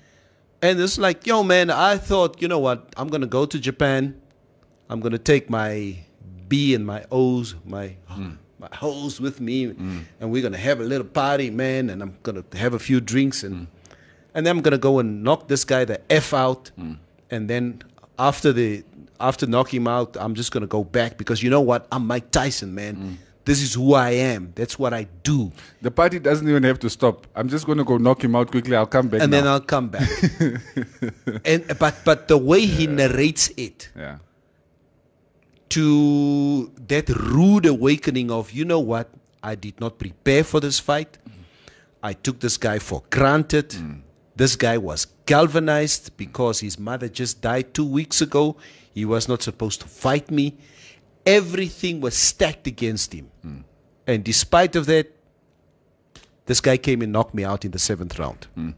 [0.62, 2.94] And it's like, yo, man, I thought, you know what?
[2.96, 4.22] I'm going to go to Japan.
[4.90, 5.98] I'm going to take my
[6.48, 8.38] B and my O's, my, mm.
[8.60, 9.68] my hoes with me.
[9.68, 10.04] Mm.
[10.20, 11.90] And we're going to have a little party, man.
[11.90, 13.44] And I'm going to have a few drinks.
[13.44, 13.68] And,
[14.36, 16.72] and then I'm going to go and knock this guy the F out.
[17.32, 17.82] And then
[18.20, 18.84] after the
[19.22, 21.88] after knocking him out, I'm just going to go back because you know what?
[21.92, 23.18] I'm Mike Tyson, man.
[23.44, 24.52] This is who I am.
[24.56, 25.52] That's what I do.
[25.82, 27.26] The party doesn't even have to stop.
[27.36, 28.76] I'm just going to go knock him out quickly.
[28.76, 29.22] I'll come back.
[29.22, 29.38] and now.
[29.38, 30.08] then I'll come back.
[31.46, 34.18] and but but the way he narrates it Yeah.
[35.70, 39.10] to that rude awakening of you know what
[39.42, 41.18] I did not prepare for this fight.
[42.04, 43.70] I took this guy for granted.
[43.70, 44.02] Mm.
[44.36, 48.56] This guy was galvanized because his mother just died two weeks ago.
[48.94, 50.58] He was not supposed to fight me.
[51.26, 53.32] Everything was stacked against him.
[53.42, 53.60] Hmm.
[54.08, 55.16] And despite of that,
[56.46, 58.48] this guy came and knocked me out in the seventh round.
[58.56, 58.72] Hmm.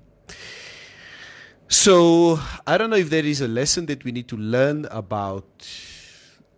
[1.67, 5.45] So I don't know if there is a lesson that we need to learn about.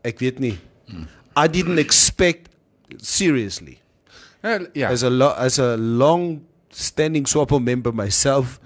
[0.04, 0.60] Ek weet nie.
[0.90, 1.04] Hmm.
[1.36, 2.50] I didn't expect
[2.98, 3.80] seriously.
[4.44, 4.90] Well, yeah.
[4.90, 8.60] As a lo- as a long standing SWAPO member myself,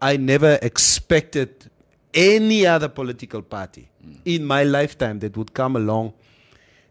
[0.00, 1.70] I never expected
[2.14, 3.88] any other political party
[4.24, 6.12] in my lifetime that would come along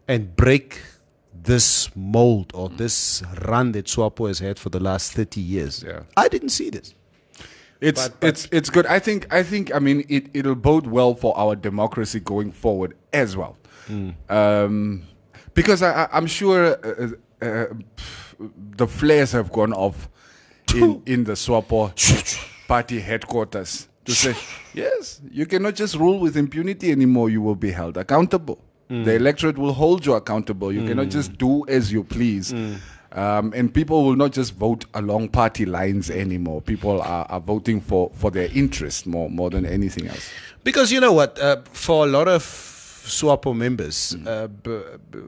[0.07, 0.81] and break
[1.33, 5.83] this mold or this run that SWAPO has had for the last 30 years.
[5.83, 6.03] Yeah.
[6.17, 6.93] I didn't see this.
[7.79, 8.85] It's it's it's good.
[8.85, 12.95] I think I think I mean it it'll bode well for our democracy going forward
[13.11, 13.57] as well,
[14.29, 15.01] um,
[15.55, 17.07] because I, I'm sure uh,
[17.41, 17.65] uh, uh,
[18.77, 20.09] the flares have gone off
[20.75, 21.91] in in the Swapo
[22.67, 24.35] party headquarters to say
[24.73, 27.29] yes, you cannot just rule with impunity anymore.
[27.29, 28.57] You will be held accountable.
[28.89, 30.69] The electorate will hold you accountable.
[30.73, 32.53] You cannot just do as you please.
[33.13, 36.61] Um, and people will not just vote along party lines anymore.
[36.61, 40.25] People are, are voting for, for their interest more more than anything else.
[40.63, 44.79] Because you know what, uh, for a lot of SWAPO members, uh, b-
[45.11, 45.19] b-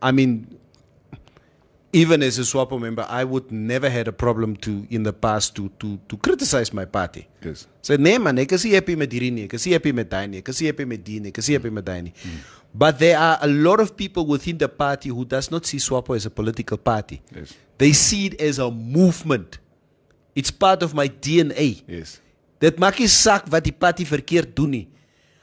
[0.00, 0.46] I mean,
[1.92, 5.54] even as a SWAPO member, I would never had a problem to in the past
[5.56, 7.28] to to to criticize my party.
[7.44, 7.66] Yes.
[7.82, 10.08] Sê nee man, ek is nie happy met hierdie nie, ek is nie happy met
[10.08, 12.00] daai nie, ek is nie happy met die nie, ek is nie happy met daai
[12.08, 12.14] nie.
[12.74, 16.16] But there are a lot of people within the party who does not see SWAPO
[16.16, 17.20] as a political party.
[17.34, 17.52] Yes.
[17.76, 19.58] They see it as a movement.
[20.34, 21.82] It's part of my DNA.
[21.86, 22.20] Yes.
[22.62, 24.86] Dit maak nie saak wat die party verkeerd doen nie.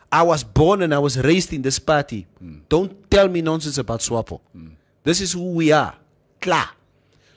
[0.09, 2.25] I was born and I was raised in this party.
[2.41, 2.61] Mm.
[2.67, 4.41] Don't tell me nonsense about SWAPO.
[4.57, 4.71] Mm.
[5.03, 5.93] This is who we are.
[6.39, 6.69] Klaar.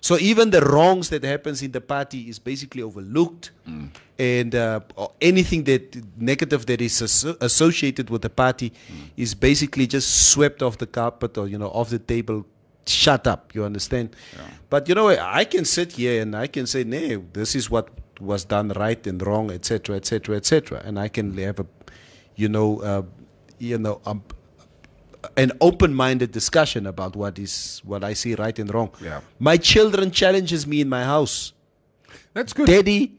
[0.01, 3.53] So even the wrongs that happens in the party is basically overlooked,
[4.19, 4.81] and uh,
[5.21, 8.73] anything that negative that is asso- associated with the party
[9.17, 12.45] is basically just swept off the carpet or you know off the table.
[12.85, 13.55] Shut up.
[13.55, 14.17] You understand?
[14.69, 17.87] But you know, I can sit here and I can say, "No, this is what
[18.21, 21.67] was done right and wrong, etc., etc., etc." And I can have a,
[22.35, 23.03] you know, uh,
[23.61, 24.25] you know, um,
[25.37, 28.91] an open-minded discussion about what is what I see right and wrong.
[29.01, 29.20] Yeah.
[29.39, 31.53] My children challenges me in my house.
[32.35, 32.66] That's good.
[32.66, 33.12] Daddy,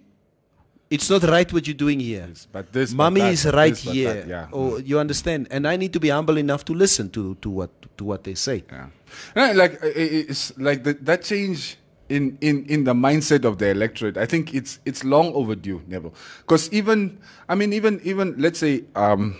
[0.89, 2.29] it's not right what you're doing here.
[2.51, 4.13] but this, but Mommy that, is right this, here.
[4.13, 4.47] that, yeah.
[4.53, 5.47] Oh, you understand?
[5.49, 8.35] And I need to be humble enough to listen to to what to what they
[8.35, 8.63] say.
[8.71, 8.87] Yeah.
[9.35, 11.77] No, like it's like the, that change
[12.09, 14.17] in, in, in the mindset of the electorate.
[14.17, 16.13] I think it's it's long overdue, Neville.
[16.41, 19.37] Because even I mean even even let's say um,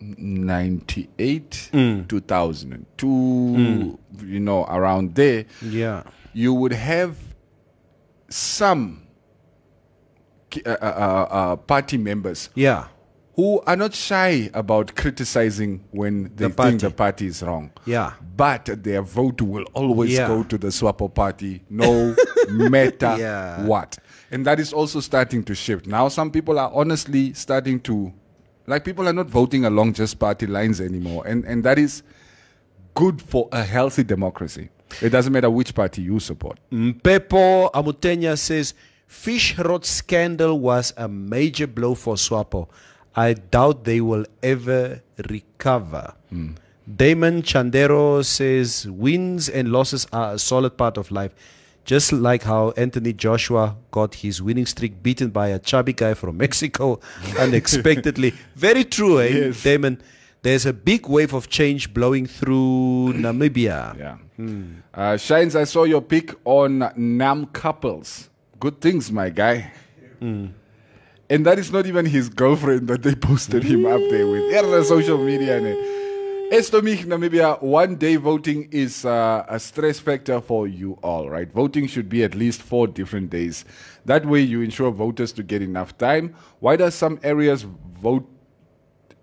[0.00, 5.44] ninety eight, two thousand and two, you know, around there.
[5.62, 6.02] Yeah.
[6.32, 7.16] you would have
[8.28, 9.02] some
[10.66, 12.86] uh, uh, uh, uh, party members Yeah.
[13.34, 17.70] who are not shy about criticizing when they The think the party is wrong.
[17.86, 18.12] Yeah.
[18.36, 20.28] But their vote will always Yeah.
[20.28, 22.14] go to the Swapo party, no
[22.50, 23.64] matter Yeah.
[23.66, 23.98] what.
[24.30, 25.86] And that is also starting to shift.
[25.86, 28.12] Now, some people are honestly starting to,
[28.68, 31.26] like, people are not voting along just party lines anymore.
[31.26, 32.02] And, and that is
[32.94, 34.68] good for a healthy democracy.
[35.02, 36.58] It doesn't matter which party you support.
[36.72, 38.74] Pepo Amutenya says
[39.08, 42.68] Fishrot scandal was a major blow for Swapo.
[43.14, 46.14] I doubt they will ever recover.
[46.30, 46.52] Hmm.
[46.96, 51.34] Damon Chandero says wins and losses are a solid part of life.
[51.88, 56.36] Just like how Anthony Joshua got his winning streak beaten by a chubby guy from
[56.36, 57.00] Mexico
[57.38, 58.34] unexpectedly.
[58.54, 59.62] Very true, eh, Yes.
[59.62, 59.96] Damon?
[60.42, 63.96] There's a big wave of change blowing through Namibia.
[63.98, 64.16] Yeah.
[64.92, 68.28] Uh, Shines, I saw your pic on Nam couples.
[68.60, 69.72] Good things, my guy.
[70.20, 70.52] And
[71.46, 74.52] that is not even his girlfriend that they posted him up there with.
[74.52, 75.58] Yeah, the social media.
[75.58, 75.72] Ne.
[76.50, 81.52] Estomich, Namibia, one day voting is uh, a stress factor for you all, right?
[81.52, 83.64] Voting should be at least four different days.
[84.06, 86.34] That way you ensure voters to get enough time.
[86.60, 88.26] Why does some areas vote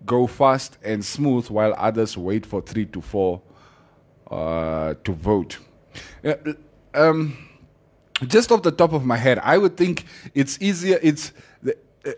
[0.06, 3.42] go fast and smooth while others wait for three to four
[4.30, 5.58] uh, to vote.
[6.24, 6.34] Uh,
[6.94, 7.36] um,
[8.22, 10.04] just off the top of my head, I would think
[10.34, 10.98] it's easier.
[11.02, 11.32] It's
[11.66, 12.12] uh,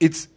[0.00, 0.28] it's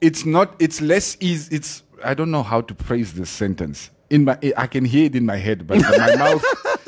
[0.00, 0.54] it's not.
[0.58, 1.56] It's less easy.
[1.56, 3.90] It's I don't know how to phrase this sentence.
[4.10, 6.44] In my, I can hear it in my head, but my mouth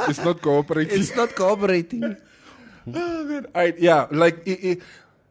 [0.09, 0.99] is not cooperating.
[0.99, 2.17] It's not cooperating.
[2.95, 3.47] Oh, man.
[3.53, 4.77] I, yeah, like i i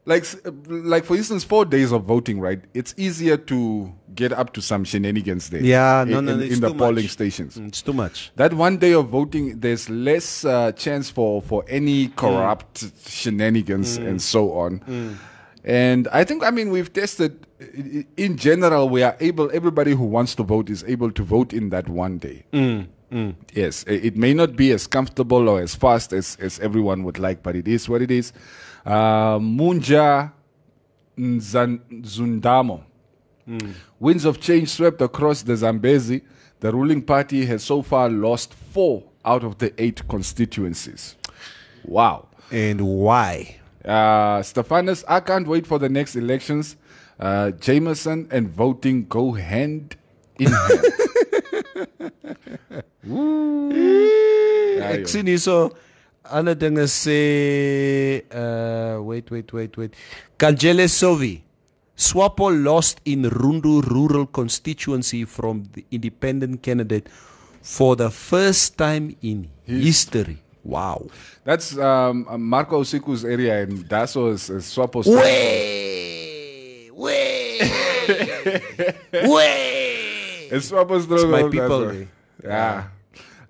[0.06, 0.26] like
[0.68, 2.62] like for instance, four days of voting, right?
[2.74, 5.64] It's easier to get up to some shenanigans there.
[5.64, 7.12] Yeah, no, in, no, in, in the polling much.
[7.12, 7.58] stations.
[7.58, 8.32] Mm, it's too much.
[8.36, 13.10] That one day of voting, there's less uh, chance for for any corrupt mm.
[13.10, 14.22] shenanigans and mm.
[14.22, 15.18] so on.
[15.64, 17.45] And I think, I mean, we've tested.
[17.62, 19.50] I- i- In general, we are able.
[19.54, 22.46] Everybody who wants to vote is able to vote in that one day.
[23.54, 27.44] Yes, it may not be as comfortable or as fast as, as everyone would like,
[27.44, 28.34] but it is what it is.
[28.86, 30.34] Uh, Munja
[31.18, 32.82] Nzan- Zundamo.
[34.00, 36.24] Winds of change swept across the Zambezi.
[36.60, 41.16] The ruling party has so far lost four out of the eight constituencies.
[41.86, 42.28] Wow.
[42.52, 43.58] And why?
[43.84, 46.76] Uh, Stephanus, I can't wait for the next elections.
[47.20, 49.96] Uh, Jameson and voting go hand
[50.40, 50.84] in hand.
[54.86, 55.72] Ek sien hierso
[56.26, 57.20] ander dinge sê
[58.34, 59.96] uh wait wait wait wait.
[60.38, 61.42] Kanjele Sovi
[61.96, 67.08] Swapo lost in Rundu rural constituency from the independent candidate
[67.62, 70.40] for the first time in history.
[70.64, 71.08] Wow.
[71.44, 75.06] That's um, Marco Osiku's area and Daso is, is Swapo.
[75.06, 75.85] Way, way,
[79.34, 80.48] way.
[80.52, 81.82] It's Swapo It's my people.
[81.90, 82.02] Daso.
[82.02, 82.06] eh.
[82.44, 82.84] Yeah.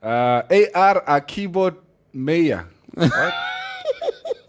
[0.02, 0.42] Uh,
[0.74, 1.76] AR a keyboard
[2.14, 2.66] mayor.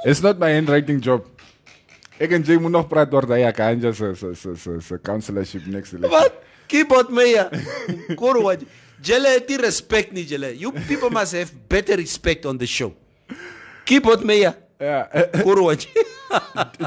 [0.07, 1.25] It's not my handwriting job.
[2.23, 5.67] Ek en jy moet nog praat oor daai kanja se se se se se councillorship
[5.67, 6.13] next election.
[6.15, 6.37] Wat?
[6.71, 7.51] Keyboard mayor.
[8.17, 8.63] Koro wat?
[9.03, 10.53] Julle het nie respect nie julle.
[10.57, 12.95] You people must have better respect on the show.
[13.85, 14.55] Keyboard mayor.
[14.81, 15.25] Yeah.
[15.43, 15.87] Koro wat?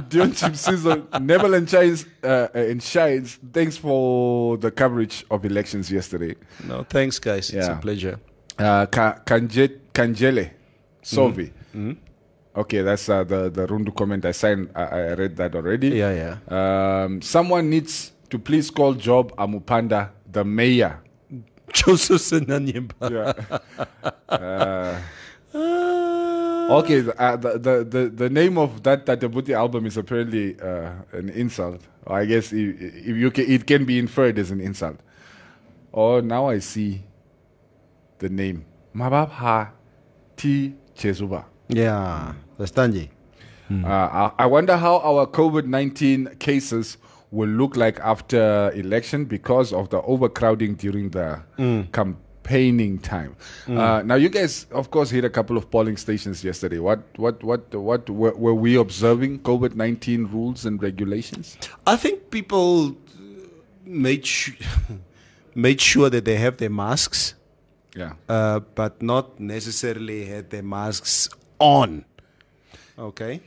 [0.09, 5.43] Dion Chip Season, Neville and Shines, uh, uh, and Shines, thanks for the coverage of
[5.45, 6.35] elections yesterday.
[6.67, 7.49] No, thanks guys.
[7.49, 8.19] It's a pleasure.
[8.59, 10.51] Uh, Ka- Kanje, Kanjele,
[11.03, 11.51] Sovi.
[11.75, 11.97] Mhm.
[12.55, 14.25] Okay, that's uh, the, the Rundu comment.
[14.25, 15.89] I signed, I, I read that already.
[15.89, 17.03] Yeah, yeah.
[17.03, 20.99] Um, someone needs to please call Job Amupanda the mayor.
[21.73, 23.09] Joseph Senanyemba.
[23.09, 23.59] Yeah.
[24.29, 24.99] Uh,
[26.69, 30.59] okay, the, uh, the, the, the, the name of that Tate Buti album is apparently
[30.61, 31.81] uh, an insult.
[32.07, 34.97] I guess if, if you can, it can be inferred as an insult.
[35.93, 37.03] Oh, now I see
[38.19, 38.65] the name.
[38.95, 39.69] Mababha
[40.37, 40.73] T.
[40.95, 41.45] Chezuba.
[41.67, 43.09] Yeah, verstaan jy?
[43.71, 46.97] Uh, I, I wonder how our COVID 19 cases
[47.29, 51.91] will look like after election because of the overcrowding during the Mm.
[52.49, 53.35] Campaigning time.
[53.67, 53.77] Mm.
[53.77, 56.79] Uh, now, you guys, of course, hit a couple of polling stations yesterday.
[56.79, 61.57] What, what, what, what were, were we observing COVID 19 rules and regulations?
[61.85, 62.95] I think people
[63.85, 64.59] made sh-
[65.55, 67.35] made sure that they have their masks.
[67.95, 68.13] Yeah.
[68.27, 71.29] Uh, but not necessarily had their masks
[71.59, 72.05] on.
[72.97, 73.41] Okay.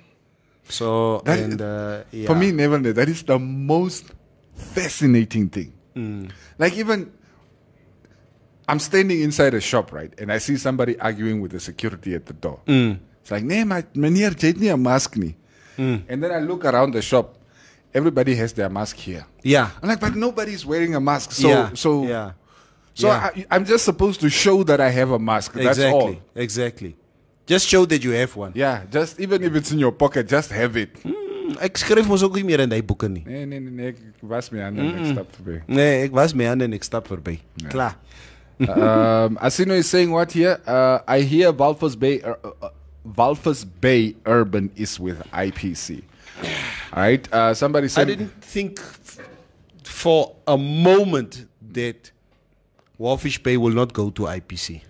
[0.69, 2.27] So That- and uh, yeah.
[2.27, 4.07] For me, never that is the most
[4.55, 5.73] fascinating thing.
[5.95, 6.31] Mm.
[6.59, 7.13] Like even
[8.73, 12.25] I'm standing inside a shop, right, and I see somebody arguing with the security at
[12.25, 12.61] the door.
[12.67, 13.01] Mm.
[13.21, 15.37] It's like, nee, maar meneer, nie 'n mask nie.
[15.77, 16.05] Mm.
[16.09, 17.37] And then I look around the shop.
[17.93, 19.27] Everybody has their mask here.
[19.43, 19.69] Yeah.
[19.83, 21.33] I'm like, but nobody's wearing a mask.
[21.33, 22.31] So, Yeah, so, yeah.
[22.95, 23.31] so Yeah.
[23.37, 25.53] I, I'm just supposed to show that I have a mask.
[25.53, 26.01] That's exactly.
[26.01, 26.17] all.
[26.35, 26.97] Exactly.
[27.47, 28.53] Just show that you have one.
[28.55, 30.95] Yeah, just even if it's in your pocket, just have it.
[31.05, 33.25] Mm, ek skryf mos ook nie meer in daai boeke nie.
[33.27, 35.61] Nee, nee, nee, ek was my hande en ek stap verby.
[35.67, 37.41] Nee, ek was my hande en ek stap verby.
[37.69, 37.99] Klaar.
[38.61, 40.61] Um, Asino is saying what here?
[40.67, 42.69] Uh, I hear Walvis Bay, uh, uh,
[43.07, 46.03] Walvis Bay Urban is with IPC.
[46.93, 47.33] All right.
[47.33, 49.19] Uh, somebody I didn't think f-
[49.85, 52.11] for a moment that
[53.01, 54.83] Walvis Bay will not go to IPC.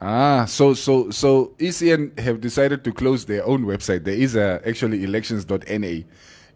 [0.00, 4.04] Ah, so so so ECN have decided to close their own website.
[4.04, 6.04] There is a actually elections.na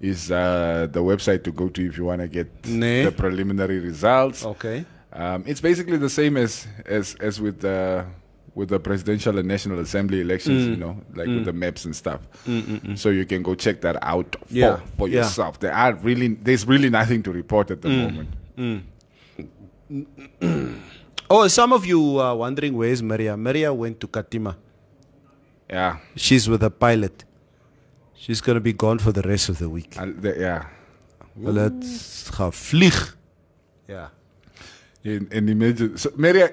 [0.01, 3.05] is uh, the website to go to if you want to get Nee.
[3.05, 4.45] the preliminary results.
[4.45, 4.85] Okay.
[5.13, 8.05] Um, it's basically the same as as as with the
[8.55, 10.71] with the presidential and national assembly elections, Mm.
[10.71, 11.35] you know, like Mm.
[11.37, 12.21] with the maps and stuff.
[12.47, 12.97] Mm, mm, mm.
[12.99, 15.17] So you can go check that out for, Yeah, for yeah.
[15.19, 15.59] yourself.
[15.61, 18.29] There are really there's really nothing to report at the Mm, moment.
[18.57, 18.81] mm.
[21.31, 23.37] oh, some of you are wondering where's Maria.
[23.37, 24.57] Maria went to Katima.
[25.69, 25.97] Yeah.
[26.17, 27.25] She's with a pilot.
[28.15, 29.95] She's going to be gone for the rest of the week.
[29.97, 30.65] yeah.
[31.43, 33.17] Hulle het gaan vlieg.
[33.89, 34.09] Yeah.
[35.05, 36.49] And, and imagine, so Mary,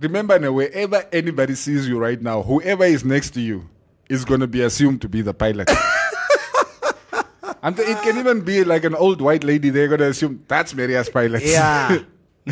[0.00, 3.68] remember now, wherever anybody sees you right now, whoever is next to you
[4.08, 5.70] is going to be assumed to be the pilot.
[7.62, 9.70] and it can even be like an old white lady.
[9.70, 11.42] They're going to assume that's Maria's pilot.
[11.44, 11.98] Yeah.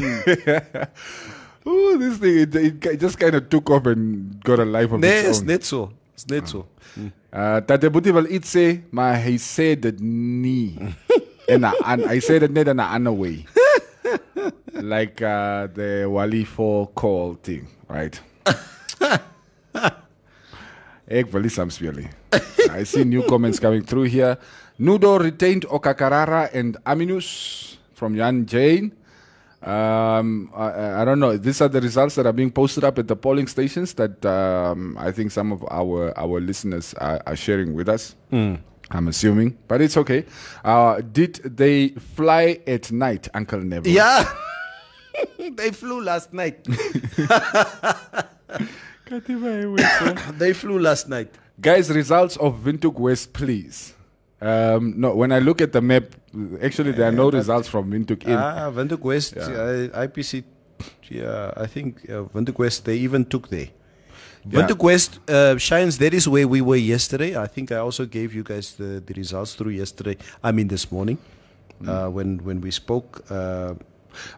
[1.66, 2.54] oh, this thing, it,
[2.86, 5.46] it just kind of took off and got a life of Nee, its own.
[5.46, 5.92] net so.
[6.16, 6.66] Is net so.
[7.32, 10.76] Uh, Tate Boetie wil iets sê, maar hy sê dit nie.
[11.48, 13.46] en a, an, hy sê dit net in 'n ander way.
[14.74, 18.18] Like uh, the Wally 4 call thing, right?
[21.12, 21.78] Ek wil nie soms.
[22.70, 24.38] I see new comments coming through here.
[24.80, 28.92] Nudo retained Okakarara and Aminuis from Jan Jane.
[29.62, 31.36] Um, I, I don't know.
[31.36, 34.96] These are the results that are being posted up at the polling stations that um,
[34.98, 38.16] I think some of our our listeners are, are sharing with us.
[38.32, 38.58] Mm.
[38.90, 40.24] I'm assuming, but it's okay.
[40.64, 43.92] Uh, did they fly at night, Uncle Neville?
[43.92, 44.24] Yeah.
[45.50, 46.64] They flew last night.
[50.38, 51.34] they flew last night.
[51.60, 53.94] Guys, results of Windhoek West, please.
[54.40, 56.04] Um, no, when I look at the map,
[56.60, 58.32] actually there are no results from Windhoek in.
[58.32, 59.42] Ah, Windhoek West, Yeah.
[59.44, 60.42] uh, IPC,
[61.08, 63.68] yeah, I think uh, Windhoek West, they even took there.
[64.44, 64.62] Yeah.
[64.62, 67.36] Windhoek West uh, shines, that is where we were yesterday.
[67.36, 70.90] I think I also gave you guys the, the results through yesterday, I mean this
[70.90, 71.18] morning,
[71.86, 73.22] uh, when, when we spoke.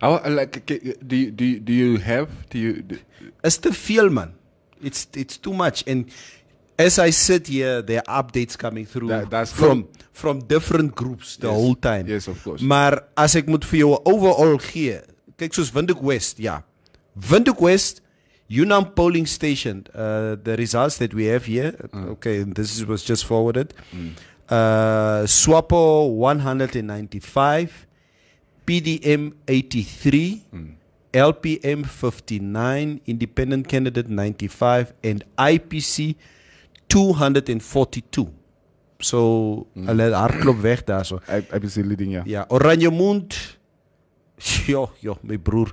[0.00, 0.74] How, like, do
[1.16, 2.96] you, do you, do you have do you do,
[3.42, 4.32] It's te veel man.
[4.82, 5.82] It's it's too much.
[5.86, 6.06] And
[6.78, 11.36] as I sit here, there are updates coming through That- that's from from different groups
[11.36, 11.56] the Yes.
[11.56, 12.06] whole time.
[12.08, 12.62] Yes, of course.
[12.62, 15.00] Maar as ek moet vir jou 'n overall gee,
[15.38, 16.62] kyk soos Windhoek West, ja.
[17.30, 18.00] Windhoek West
[18.48, 22.10] Yunnan polling station, uh, the results that we have here, Mm.
[22.10, 23.72] okay, this was just forwarded.
[24.50, 27.86] Uh, SWAPO 195,
[28.64, 30.76] PDM 83, Mm.
[31.14, 36.16] LPM 59, Independent Candidate 95, and IPC
[36.88, 38.26] 242.
[39.00, 39.86] So, mm.
[39.86, 41.20] hulle hardloop weg daarso.
[41.28, 42.22] IPC leading, ja.
[42.26, 43.34] Ja, Oranje Mond.
[44.66, 45.70] Ja, ja, my broer.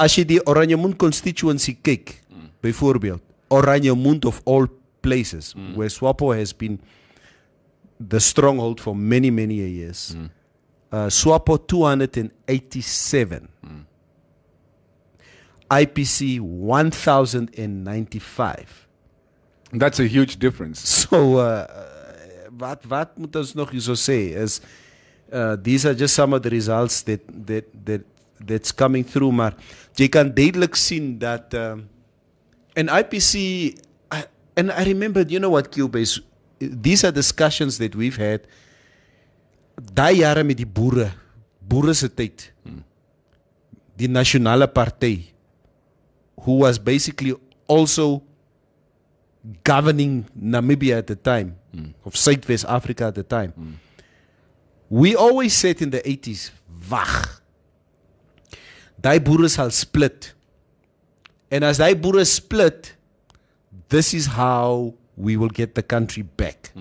[0.00, 2.48] As jy die Oranje Mond constituency kyk, mm.
[2.64, 3.20] byvoorbeeld,
[3.52, 4.66] Oranje Mond of all
[5.04, 5.74] places, mm.
[5.76, 6.80] where SWAPO has been
[8.00, 10.16] the stronghold for many, many years.
[10.90, 13.48] Uh, SWAPO 287.
[15.70, 18.86] IPC 1095.
[19.72, 20.80] That's a huge difference.
[21.08, 21.66] So, uh,
[22.58, 24.60] wat, wat moet ons nog sê is
[25.32, 28.02] uh, these are just some of the results that that that
[28.40, 29.54] that's coming through maar
[29.96, 31.88] jy kan duidelik sien dat um,
[32.74, 33.34] in IPC
[34.10, 34.24] I,
[34.56, 36.20] and I remember you know what Cubase
[36.58, 38.40] these are discussions that we've had
[39.78, 41.10] daai jare met die boere
[41.60, 42.48] boere se tyd
[43.98, 45.34] die nasionale party
[46.44, 47.34] who was basically
[47.66, 48.22] also
[49.64, 51.56] governing Namibia at the time,
[52.04, 53.78] of Southwest Africa at the time.
[54.88, 56.50] We always said in the 80s,
[56.90, 57.28] wag.
[59.00, 60.32] Daai boere sal split.
[61.50, 62.94] And as daai boere split,
[63.88, 66.72] this is how we will get the country back.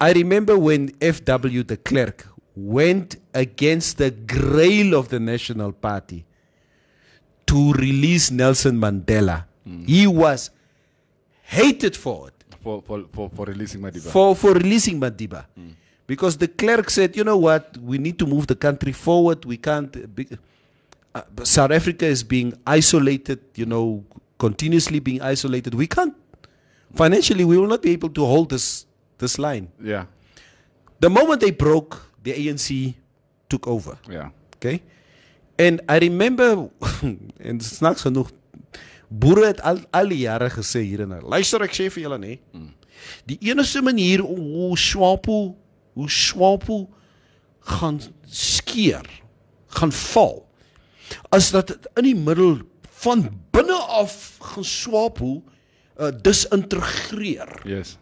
[0.00, 2.26] I remember when FW de Klerk
[2.56, 6.24] went against the grail of the National Party
[7.46, 9.44] to release Nelson Mandela.
[9.86, 10.50] He was
[11.42, 12.34] hated for it.
[12.62, 14.10] For, for, for, for releasing Madiba.
[14.10, 15.44] For, for releasing Madiba.
[16.06, 19.44] Because de Klerk said, you know what, we need to move the country forward.
[19.44, 19.94] We can't.
[19.96, 20.26] uh, Be,
[21.14, 24.04] uh, South Africa is being isolated, you know,
[24.38, 25.74] continuously being isolated.
[25.74, 26.14] We can't.
[26.94, 28.86] Financially, we will not be able to hold this,
[29.20, 29.68] this line.
[29.78, 30.08] Yeah.
[31.00, 32.94] The moment they broke, the ANC
[33.48, 33.98] took over.
[34.08, 34.30] Yeah.
[34.56, 34.82] Okay?
[35.56, 36.68] En I remember
[37.48, 38.30] en snaaks genoeg
[39.08, 41.26] boere het al al die jare gesê hier en daar.
[41.26, 42.36] Luister ek sê vir julle nê.
[43.28, 45.40] Die enigste manier om hoe Swapo
[45.98, 46.84] hoe Swapo
[47.76, 49.04] gaan skeer,
[49.76, 50.46] gaan val
[51.34, 52.60] as dat in die middel
[53.02, 55.40] van binne af gaan Swapo
[55.98, 57.50] uh, disintegreer.
[57.68, 57.96] Yes.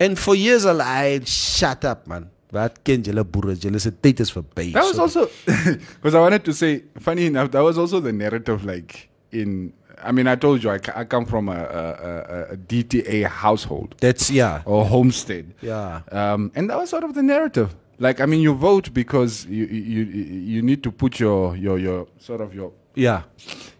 [0.00, 2.30] En for years I shut up man.
[2.52, 3.54] Wat ken julle boere?
[3.56, 4.72] Julle se tyd is verby.
[4.72, 5.26] That was So- also
[5.96, 8.64] because I wanted to say, funny enough, that was also the narrative.
[8.64, 9.72] Like in,
[10.02, 13.96] I mean, I told you I, I come from a, a, a, DTA household.
[14.00, 15.52] That's yeah, or homestead.
[15.60, 16.00] Yeah.
[16.12, 17.74] um, and that was sort of the narrative.
[17.98, 22.06] Like, I mean, you vote because you you you need to put your your your
[22.18, 23.22] sort of your Yeah.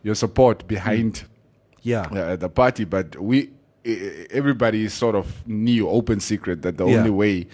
[0.03, 1.25] your support behind
[1.83, 2.03] Yeah.
[2.11, 3.51] uh, the party, but we
[4.31, 6.99] everybody sort of knew open secret that the Yeah.
[6.99, 7.47] only way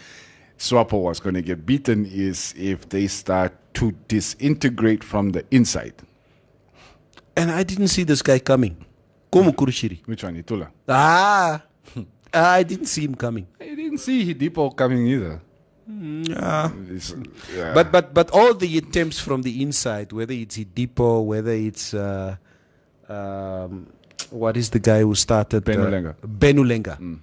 [0.59, 5.95] SWAPO was going to get beaten is if they start to disintegrate from the inside.
[7.37, 8.77] And I didn't see this guy coming.
[9.33, 9.99] Como Kurushiri.
[10.07, 10.69] Which one, Itula?
[10.89, 11.63] Ah,
[12.33, 13.47] I didn't see him coming.
[13.61, 15.41] I didn't see Hidipo coming either.
[15.87, 16.71] Yeah.
[17.55, 17.75] Yeah.
[17.75, 22.37] But but but all the attempts from the inside, whether it's Depot, whether it's uh,
[23.09, 23.89] um,
[24.33, 26.11] what is the guy who started Ben Ulenga.
[26.11, 27.19] Uh, Ben Ulenga.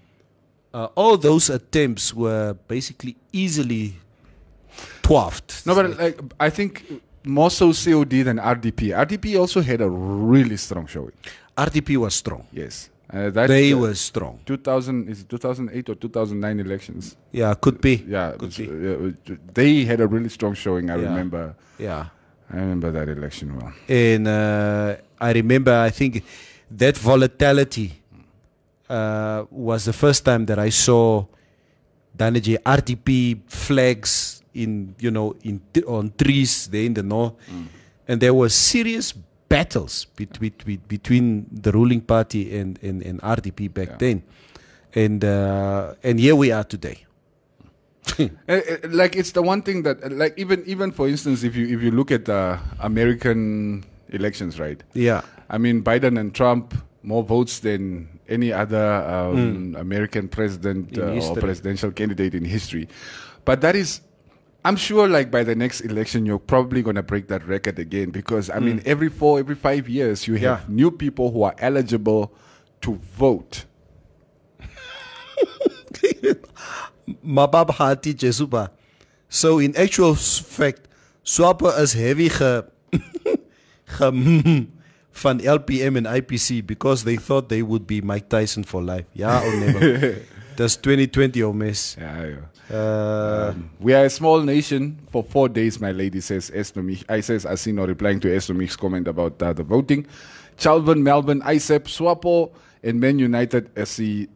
[0.73, 3.95] Uh, all those attempts were basically easily
[5.01, 5.65] dwarfed.
[5.65, 6.83] No, but like I think
[7.25, 8.95] more so COD than RDP.
[8.95, 11.11] RDP also had a really strong showing.
[11.57, 12.47] RDP was strong.
[12.53, 14.39] Yes, uh, They uh, were strong.
[14.45, 17.17] 2000 is it 2008 or 2009 elections.
[17.31, 18.03] Yeah, could be.
[18.07, 18.67] Yeah, Could be.
[18.69, 20.89] uh, they had a really strong showing.
[20.89, 21.09] I Yeah.
[21.09, 21.55] remember.
[21.77, 22.05] Yeah.
[22.49, 23.73] I remember that election well.
[23.87, 26.23] And uh, I remember, I think
[26.77, 27.93] that volatility
[28.89, 31.25] uh, was the first time that I saw
[32.17, 37.33] Danaji RDP flags in, you know, in on trees there in the north.
[38.07, 39.13] And there were serious
[39.47, 40.53] battles between,
[40.87, 44.23] between the ruling party and, and, and RDP back then.
[44.93, 47.05] and uh, and here we are today.
[48.19, 48.59] Uh, uh,
[48.89, 51.81] like it's the one thing that uh, like even even for instance if you if
[51.81, 55.21] you look at the american elections right Yeah.
[55.51, 56.73] I mean biden and trump
[57.03, 58.85] more votes than any other
[59.15, 62.87] um, american president uh, or presidential candidate in history.
[63.43, 64.01] But that is
[64.63, 68.11] i'm sure like by the next election you're probably going to break that record again
[68.11, 70.75] because i mean every four every five years you have Yeah.
[70.81, 72.31] new people who are eligible
[72.81, 73.65] to vote.
[77.25, 78.69] Mabab Hati Jesuba.
[79.29, 80.87] So in actual fact,
[81.25, 82.63] Swapo is heavy ge,
[83.97, 84.67] ge
[85.21, 89.05] van LPM and IPC because they thought they would be Mike Tyson for life.
[89.13, 90.15] Yeah or never.
[90.57, 91.95] That's 2020 or miss.
[91.99, 92.75] yeah, yeah.
[92.75, 97.03] Uh, We are a small nation for four days, my lady says Esnomich.
[97.09, 100.05] I says Asino replying to Esnomich's comment about uh, the voting.
[100.57, 102.51] Chalvin, Melbourne, ISEP, Swapo,
[102.83, 104.29] and Man United as the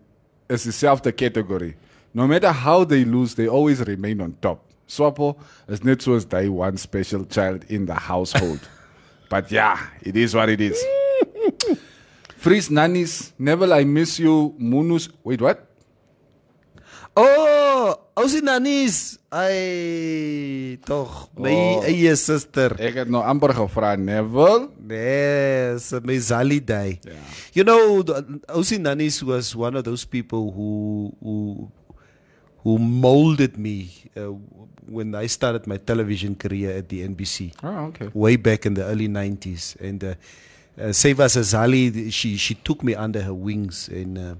[0.49, 1.75] as the category.
[2.13, 4.63] No matter how they lose, they always remain on top.
[4.87, 8.59] Swapo is net so as day one special child in the household.
[9.29, 10.77] but yeah, it is what it is.
[12.37, 14.53] Freeze nannies, Neville, I miss you.
[14.59, 15.65] Munus, wait, what?
[17.17, 19.17] oh, oh Ousie Nanis.
[19.31, 21.29] Ai, toch.
[21.37, 21.83] My Oh.
[21.83, 22.75] eie suster.
[22.79, 24.69] Ek het nou amper gevra, Neville.
[24.87, 26.99] Yes, my Zali day.
[27.53, 31.71] You know, the- oh, Ousie Nanis was one of those people who who
[32.65, 34.33] who molded me uh,
[34.87, 37.53] when I started my television career at the NBC.
[37.63, 38.09] Oh, okay.
[38.11, 39.79] Way back in the early 90s.
[39.79, 43.87] And uh, uh, Seva Zali, she, she took me under her wings.
[43.87, 44.35] And uh,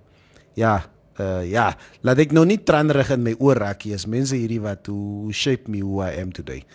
[0.55, 0.81] ja,
[1.19, 1.67] uh, ja,
[2.01, 3.93] laat ek nou nie tranrig in my oor raak nie.
[3.93, 6.65] Is mense hierdie wat who shape me who I am today.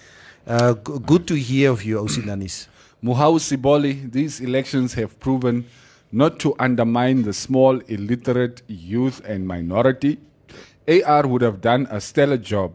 [0.46, 2.68] Uh, good to hear of you, Ousie Nanis.
[3.04, 5.64] Muhau Siboli, these elections have proven
[6.12, 10.18] not to undermine the small, illiterate youth and minority.
[10.90, 12.74] AR would have done a stellar job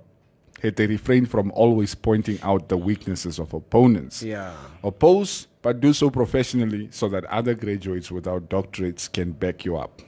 [0.61, 4.24] had they refrained from always pointing out the weaknesses of opponents.
[4.24, 4.53] Yeah.
[4.84, 10.01] Oppose, but do so professionally so that other graduates without doctorates can back you up.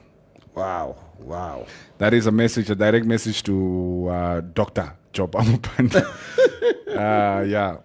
[0.54, 1.66] Wow, wow.
[1.98, 4.92] That is a message, a direct message to uh, Dr.
[5.12, 6.04] Job Amupanda.
[6.88, 7.76] uh, yeah.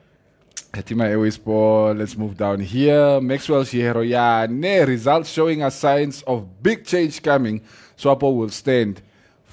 [0.72, 3.22] Hatima Airways let's move down here.
[3.22, 7.62] Maxwell Shihero, yeah, ne, results showing us signs of big change coming.
[7.96, 9.04] Swapo will stand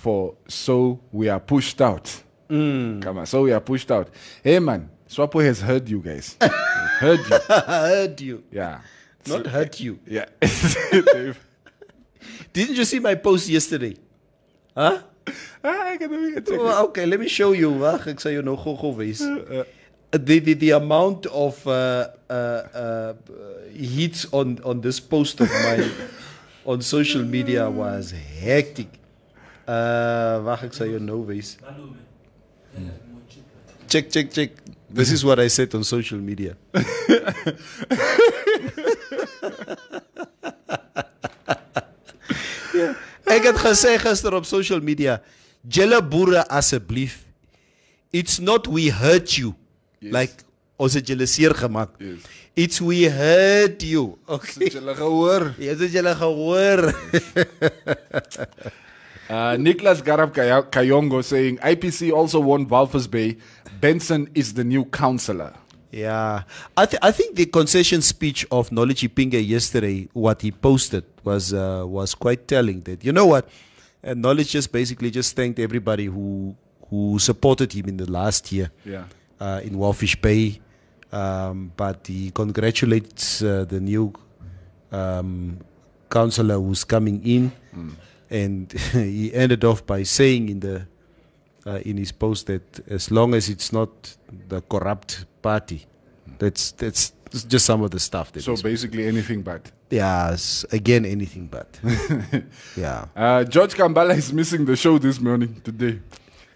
[0.01, 2.23] for so we are pushed out.
[2.49, 3.03] Mm.
[3.03, 4.09] Come on, so we are pushed out.
[4.43, 6.37] Hey man, Swapo has heard you guys.
[6.41, 7.39] heard you.
[7.49, 8.45] heard you.
[8.51, 8.81] Yeah.
[9.27, 9.99] Not hurt you.
[10.07, 10.25] Yeah.
[12.53, 13.97] Didn't you see my post yesterday?
[14.75, 15.03] Huh?
[15.63, 17.71] Ah, ek het hom nie gecheck Well, okay, let me show you.
[17.83, 19.21] Wag, ek sal jou nou gou-gou wys.
[20.11, 22.35] The, the the amount of uh, uh,
[22.75, 23.13] uh,
[23.71, 25.93] hits on on this post of mine
[26.65, 29.00] on social media was hectic.
[29.71, 31.55] Uh, wag, ek sal jou nou wys.
[33.91, 34.57] Check, check, check.
[34.91, 36.57] This is what I said on social media.
[42.75, 42.91] ja.
[43.31, 45.21] Ek het gesê gister op social media,
[45.63, 47.21] julle boere asseblief.
[48.11, 49.55] It's not we hurt you.
[50.03, 50.11] Yes.
[50.17, 50.43] Like
[50.81, 51.95] ons het julle seer gemaak.
[52.03, 52.27] Yes.
[52.59, 54.19] It's we hurt you.
[54.27, 54.67] Okay.
[54.67, 55.53] Het julle gehoor?
[55.63, 56.91] Ja, het julle gehoor.
[59.31, 60.33] Uh, Niklas Garab
[60.71, 63.37] Kayongo saying IPC also won Walvis Bay.
[63.81, 65.55] Benson is the new councillor.
[65.93, 66.43] Yeah,
[66.77, 71.53] I, th- I think the concession speech of Knowledge Ipinge yesterday, what he posted was
[71.55, 72.81] uh, was quite telling.
[72.83, 73.49] That you know what,
[74.03, 76.57] and Knowledge just basically just thanked everybody who
[76.89, 78.71] who supported him in the last year.
[78.85, 79.05] Yeah.
[79.41, 80.61] Uh, in Walvis Bay,
[81.13, 84.13] um, but he congratulates uh, the new
[84.93, 85.59] um,
[86.11, 87.51] councillor who's coming in,
[88.31, 90.87] and he ended off by saying in the
[91.67, 94.17] uh, in his post that as long as it's not
[94.49, 95.87] the corrupt party,
[96.39, 97.13] that's that's
[97.47, 98.43] just some of the stuff that.
[98.43, 99.71] So basically anything but.
[99.91, 101.79] yes, again anything but.
[102.77, 103.07] yeah.
[103.15, 106.01] Uh, George Kambala is missing the show this morning, today.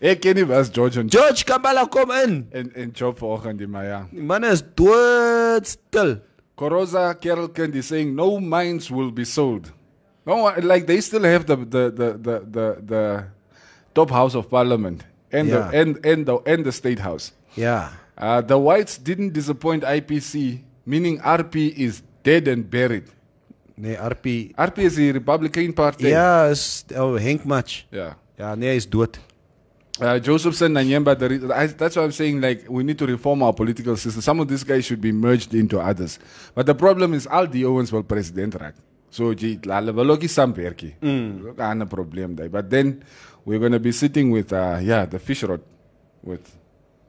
[0.00, 2.48] Hey, Kenny was George and George Kambala, come in.
[2.52, 4.04] And en Job vanoggend in Maya.
[4.12, 6.20] Man is doodstil.
[6.56, 9.72] Koroza Kerelkind is saying no mines will be sold.
[10.26, 13.24] No, like they still have the the the the the, the
[13.94, 15.70] top house of parliament and Yeah.
[15.70, 17.32] the and and the and the state house.
[17.56, 17.90] Yeah.
[18.16, 23.04] Uh, the whites didn't disappoint IPC, meaning RP is dead and buried.
[23.76, 24.54] Nee, RP.
[24.54, 26.08] RP is the Republican Party.
[26.10, 27.86] Ja, is oh Henk Mudge.
[27.90, 28.14] Ja.
[28.38, 29.18] Ja, nee, hy is dood.
[30.00, 33.42] Uh, Josephson Nanyemba, the re- I, that's why I'm saying like we need to reform
[33.42, 34.22] our political system.
[34.22, 36.18] Some of these guys should be merged into others.
[36.54, 37.64] But the problem is Al D.
[37.64, 38.74] Owens will president raak.
[39.14, 40.94] So hulle wil ook nie saamwerkie.
[41.46, 42.48] Ook 'n ander probleem daai.
[42.48, 43.02] But then
[43.44, 45.60] we're going to be sitting with uh yeah, the Fishrot
[46.22, 46.50] with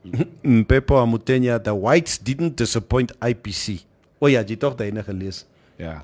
[0.43, 3.85] Mpepo Amutenya, the whites didn't disappoint IPC.
[4.21, 5.45] Oh ja, jy tog daai gelees.
[5.79, 6.01] Yeah.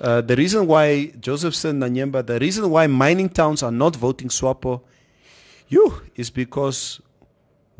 [0.00, 4.80] Uh, the reason why Josephson Nanyemba, the reason why mining towns are not voting SWAPO,
[5.68, 7.00] you is because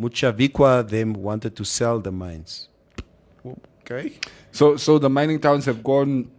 [0.00, 2.68] Muchavikwa them wanted to sell the mines.
[3.82, 4.12] Okay.
[4.52, 6.30] So so the mining towns have gone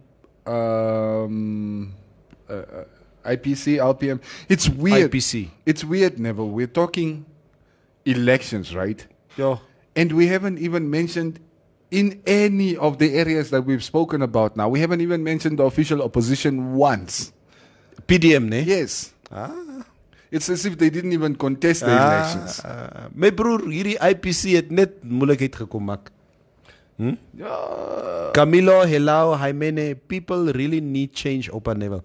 [0.50, 1.94] um
[2.48, 2.84] uh, uh,
[3.24, 4.20] IPC, LPM.
[4.48, 5.10] It's weird.
[5.12, 5.50] IPC.
[5.66, 6.48] It's weird, Neville.
[6.48, 7.26] We're talking
[8.04, 9.06] elections, right?
[9.36, 9.58] Yeah.
[9.94, 11.38] And we haven't even mentioned
[11.90, 14.68] in any of the areas that we've spoken about now.
[14.68, 17.32] We haven't even mentioned the official opposition once.
[18.06, 18.62] PDM, ne?
[18.62, 19.12] Yes.
[19.30, 19.84] Ah.
[20.30, 22.62] It's as if they didn't even contest the elections.
[22.64, 26.12] Ah, my broer, hierdie IPC het net moeilikheid gekom maak.
[27.00, 27.16] Hm?
[27.32, 28.30] Ja.
[28.34, 32.02] Camilo, Helao, Jaimene, people really need change op 'n level.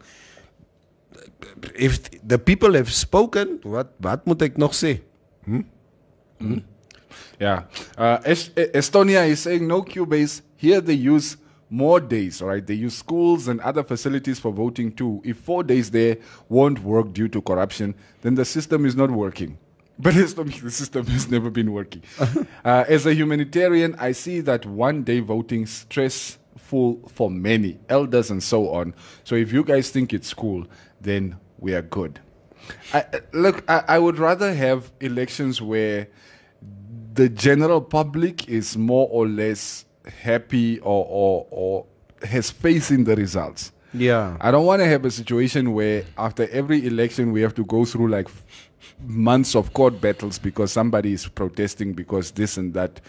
[1.76, 5.00] If the people have spoken, wat wat moet ek nog sê?
[5.44, 5.62] Hm?
[6.40, 6.60] Hm?
[7.40, 7.64] Yeah.
[8.00, 10.42] Uh, Es- Estonia is saying no Cubase.
[10.56, 11.38] Here they use
[11.70, 12.66] more days, right?
[12.66, 15.20] They use schools and other facilities for voting too.
[15.24, 16.18] If four days there
[16.50, 19.58] won't work due to corruption, then the system is not working.
[19.98, 22.04] But the system has never been working.
[22.66, 28.44] uh, as a humanitarian, I see that one day voting stressful for many elders and
[28.44, 28.94] so on.
[29.24, 30.66] So if you guys think it's cool,
[31.00, 32.20] then we are good.
[32.94, 36.08] I, I- look, I, I would rather have elections where
[37.14, 39.86] the general public is more or less
[40.22, 41.86] happy or, or, or
[42.28, 43.72] has faith in the results.
[43.98, 44.38] Yeah.
[44.42, 47.86] I don't want to have a situation where after every election we have to go
[47.86, 48.28] through like
[49.02, 53.00] months of court battles because somebody is protesting because this and that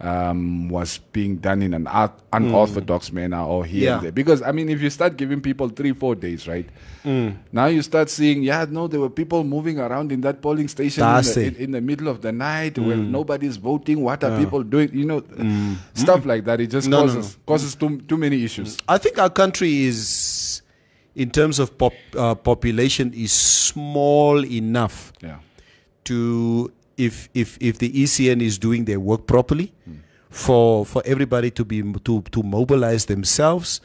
[0.00, 1.88] um, was being done in an
[2.32, 3.94] unorthodox manner or here Yeah.
[3.96, 4.12] and there.
[4.12, 6.66] Because I mean, if you start giving people three, four days, right?
[7.04, 7.36] Mm.
[7.52, 11.02] Now you start seeing, yeah, no, there were people moving around in that polling station
[11.04, 13.10] in the, in, in the middle of the night when Mm.
[13.10, 14.02] nobody's voting.
[14.02, 14.38] What are Yeah.
[14.44, 14.90] people doing?
[14.92, 15.76] You know, Mm.
[15.94, 16.26] stuff Mm.
[16.26, 16.60] like that.
[16.60, 17.42] It just no, causes no.
[17.52, 18.76] causes too too many issues.
[18.88, 20.62] I think our country is,
[21.16, 25.38] in terms of pop, uh, population, is small enough Yeah.
[26.04, 29.72] to if if if the ECN is doing their work properly,
[30.28, 33.80] for for everybody to be to to mobilize themselves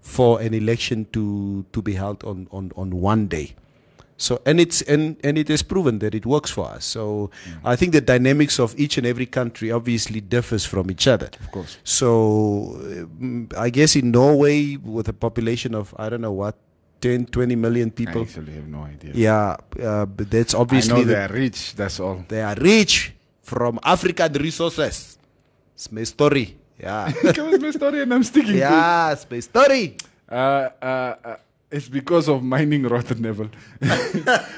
[0.00, 3.54] for an election to to be held on on on one day.
[4.18, 6.84] So and it's and and it is proven that it works for us.
[6.84, 7.30] So
[7.64, 11.28] I think the dynamics of each and every country obviously differs from each other.
[11.40, 11.78] Of course.
[11.84, 16.56] So um, I guess in Norway with a population of I don't know what
[17.00, 18.20] 10 20 million people.
[18.22, 19.12] I actually have no idea.
[19.14, 21.74] Yeah, uh, but that's obviously I know the- they are rich.
[21.76, 22.24] That's all.
[22.28, 23.12] they are rich
[23.42, 25.18] from African resources.
[25.74, 26.56] It's my story.
[26.80, 27.12] Yeah.
[27.38, 28.60] On, my story, and I'm sticking to it.
[28.60, 29.96] Yeah, it's my story.
[30.30, 30.84] Uh, uh,
[31.24, 31.36] uh,
[31.70, 33.48] it's because of mining rotten level.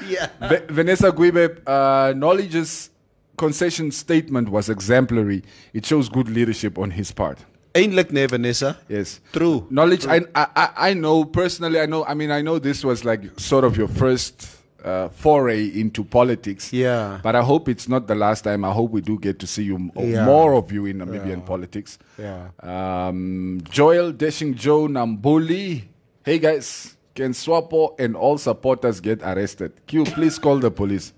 [0.07, 0.27] yeah.
[0.49, 2.89] Ve- Vanessa Guibe, uh, Knowledge's
[3.37, 5.43] concession statement was exemplary.
[5.73, 7.39] It shows good leadership on his part.
[7.71, 8.77] Eindelijk nee, Vanessa.
[8.87, 9.19] Yes.
[9.31, 9.63] True.
[9.69, 13.03] Knowledge, I, I, I- I know personally, I know, I mean, I know this was
[13.05, 14.47] like sort of your first
[14.83, 16.71] uh, foray into politics.
[16.73, 17.19] Yeah.
[17.21, 18.63] But I hope it's not the last time.
[18.65, 20.25] I hope we do get to see you, Yeah.
[20.25, 21.99] more of you in Namibian politics.
[22.17, 22.49] Yeah.
[22.63, 25.83] Um, Joel Deshing Joe Nambuli.
[26.25, 29.71] Hey guys, can Swapo and all supporters get arrested?
[29.85, 31.13] Q, please call the police.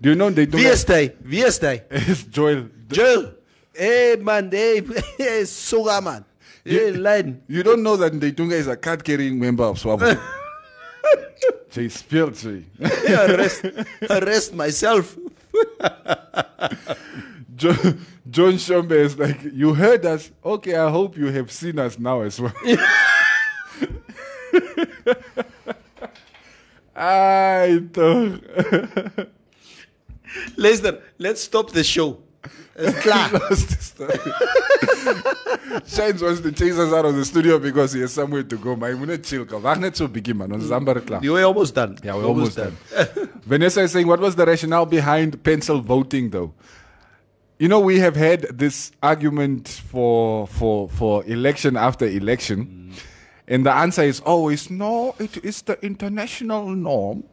[0.00, 1.10] Do you know they do Wie is hy?
[1.24, 1.58] Wie is?
[1.90, 2.68] It's Joel.
[2.88, 3.34] Joel.
[3.78, 4.80] Hey man, hey,
[5.18, 6.24] hey Suga man.
[7.00, 7.40] Line.
[7.46, 10.20] You don't know that Ndeitunga is a card carrying member of Swapo.
[11.70, 12.64] Jay spilled, Jay.
[13.08, 13.64] Arrest,
[14.10, 15.16] arrest myself.
[17.54, 17.94] Jo-
[18.28, 20.30] John Shombe is like, You heard us.
[20.44, 22.52] Okay, I hope you have seen us now as well.
[26.96, 28.40] Ai, toch.
[30.56, 32.18] Luister, let's stop the show.
[32.78, 33.28] Is klaar.
[35.86, 38.76] Shines wants to chase us out of the studio because he has somewhere to go.
[38.76, 39.44] Maar je moet net chill.
[39.44, 39.62] Kom.
[39.62, 40.52] Wacht net zo biggie, man.
[40.52, 41.22] Ons is amper klaar.
[41.22, 41.98] You were almost done.
[42.02, 42.76] Yeah, we're almost, done.
[43.46, 46.52] Vanessa is saying, what was the rationale behind pencil voting, though?
[47.58, 52.92] You know, we have had this argument for for for election after election,
[53.48, 55.16] and the answer is always no.
[55.18, 57.24] It is the international norm.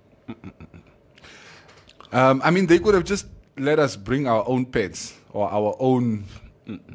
[2.12, 3.28] Um, I mean, they could have just
[3.58, 6.26] let us bring our own pens or our own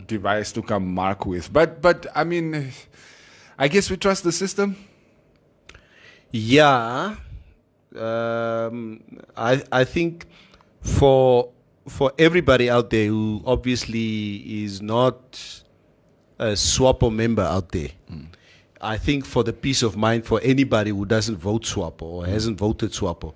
[0.07, 1.53] device to come mark with.
[1.53, 2.73] But but I mean,
[3.59, 4.77] I guess we trust the system.
[6.31, 7.17] Yeah.
[7.97, 9.03] Um,
[9.37, 10.27] I I think
[10.81, 11.51] for
[11.89, 15.63] for everybody out there who obviously is not
[16.39, 17.89] a SWAPO member out there,
[18.81, 22.59] I think for the peace of mind for anybody who doesn't vote SWAPO or hasn't
[22.59, 23.35] voted SWAPO,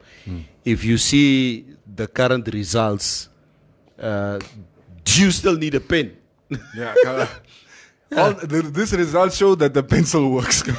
[0.65, 3.29] if you see the current results,
[3.99, 4.39] uh,
[5.05, 6.17] do you still need a pen?
[6.77, 6.95] Yeah.
[7.07, 7.27] uh,
[8.17, 10.63] all the, this results show that the pencil works.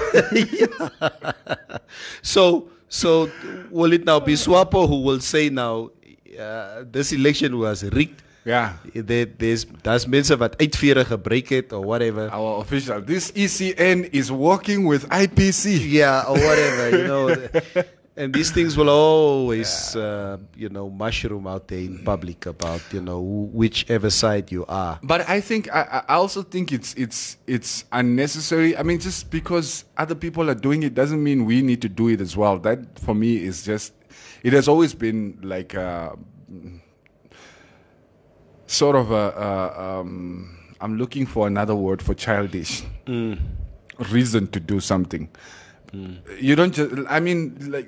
[2.21, 3.29] So, so
[3.69, 5.91] will it now be SWAPO who will say now
[6.39, 8.21] uh, this election was rigged?
[8.45, 8.73] Yeah.
[8.93, 12.29] There, there's daar's mense wat uitvere gebruik het or whatever.
[12.29, 13.01] Our official.
[13.01, 15.81] This ECN is working with IPC.
[15.89, 17.35] Yeah, or whatever, you know.
[18.17, 23.01] And these things will always, uh, you know, mushroom out there in public about, you
[23.01, 24.99] know, whichever side you are.
[25.03, 28.77] But I think I, I also think it's it's it's unnecessary.
[28.77, 32.07] I mean, just because other people are doing it doesn't mean we need to do
[32.07, 32.57] it as well.
[32.59, 33.93] That for me is just
[34.43, 36.17] it has always been like a,
[38.67, 42.83] sort of a, a um, I'm looking for another word for childish
[44.11, 45.29] reason to do something.
[46.39, 46.91] You don't just.
[47.09, 47.87] I mean, like,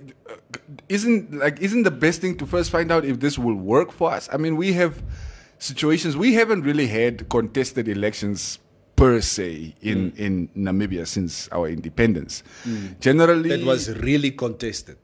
[0.89, 4.11] isn't like isn't the best thing to first find out if this will work for
[4.11, 4.29] us?
[4.31, 5.01] I mean, we have
[5.59, 6.15] situations.
[6.15, 8.59] We haven't really had contested elections
[8.95, 10.17] per se in mm.
[10.17, 12.43] in Namibia since our independence.
[12.99, 14.97] Generally, That was really contested.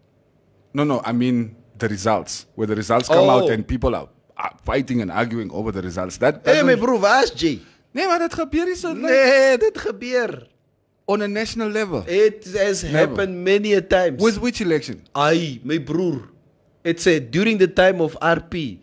[0.74, 1.02] no, no.
[1.06, 3.50] I mean the results, where the results come out Oh.
[3.54, 6.18] and people are, are fighting and arguing over the results.
[6.18, 7.60] That Hé, hey, my broer, waar is Jay?
[7.92, 10.48] Nee, maar dat gebeur is so Nee, dit gebeur.
[11.08, 12.04] On a national level.
[12.08, 14.22] It has happened many a times.
[14.22, 15.04] With which election?
[15.16, 16.30] Ai, my broer.
[16.84, 18.80] It's uh, during the time of RP.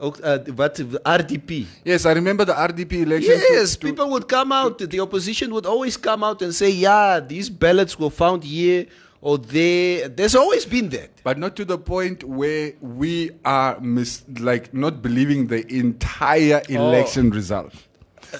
[0.00, 1.66] Uh, wat, RDP.
[1.84, 3.32] Yes, I remember the RDP election.
[3.50, 4.78] Yes, people would come out.
[4.78, 8.86] The opposition would always come out and say, yeah, these ballots were found here
[9.20, 10.08] or there.
[10.08, 11.10] There's always been that.
[11.24, 17.30] but not to the point where we are mis- like not believing the entire election
[17.30, 17.72] result.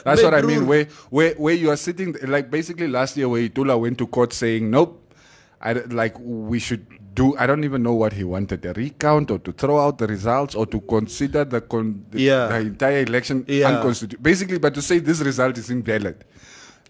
[0.05, 0.67] That's what I mean.
[0.67, 4.33] Where where where you are sitting like basically last year where Itula went to court
[4.33, 5.13] saying nope,
[5.61, 7.37] I like we should do.
[7.37, 10.55] I don't even know what he wanted a recount or to throw out the results
[10.55, 12.47] or to consider the con- Yeah.
[12.49, 13.69] the entire election Yeah.
[13.69, 14.23] unconstitutional.
[14.23, 16.25] Basically, but to say this result is invalid.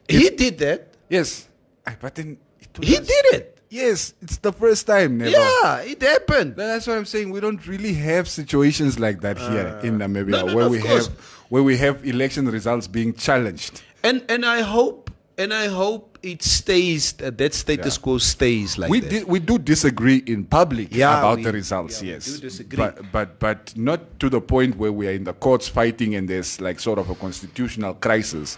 [0.09, 0.89] He did that.
[1.09, 1.49] Yes,
[1.87, 2.37] I, but then
[2.81, 3.58] He did it.
[3.71, 5.19] Yes, it's the first time.
[5.19, 5.31] Never.
[5.31, 6.57] Yeah, it happened.
[6.57, 7.31] That's what I'm saying.
[7.31, 10.71] We don't really have situations like that here in Namibia, Uh, no, no, where of
[10.73, 11.07] we course.
[11.09, 11.15] have
[11.51, 13.83] where we have election results being challenged.
[14.03, 18.03] And and I hope and I hope it stays that that status Yeah.
[18.03, 19.11] quo stays like we that.
[19.11, 22.03] di- we do disagree in public Yeah, about we- the results.
[22.03, 25.33] yeah, we yes, but but but not to the point where we are in the
[25.35, 28.57] courts fighting and there's like sort of a constitutional crisis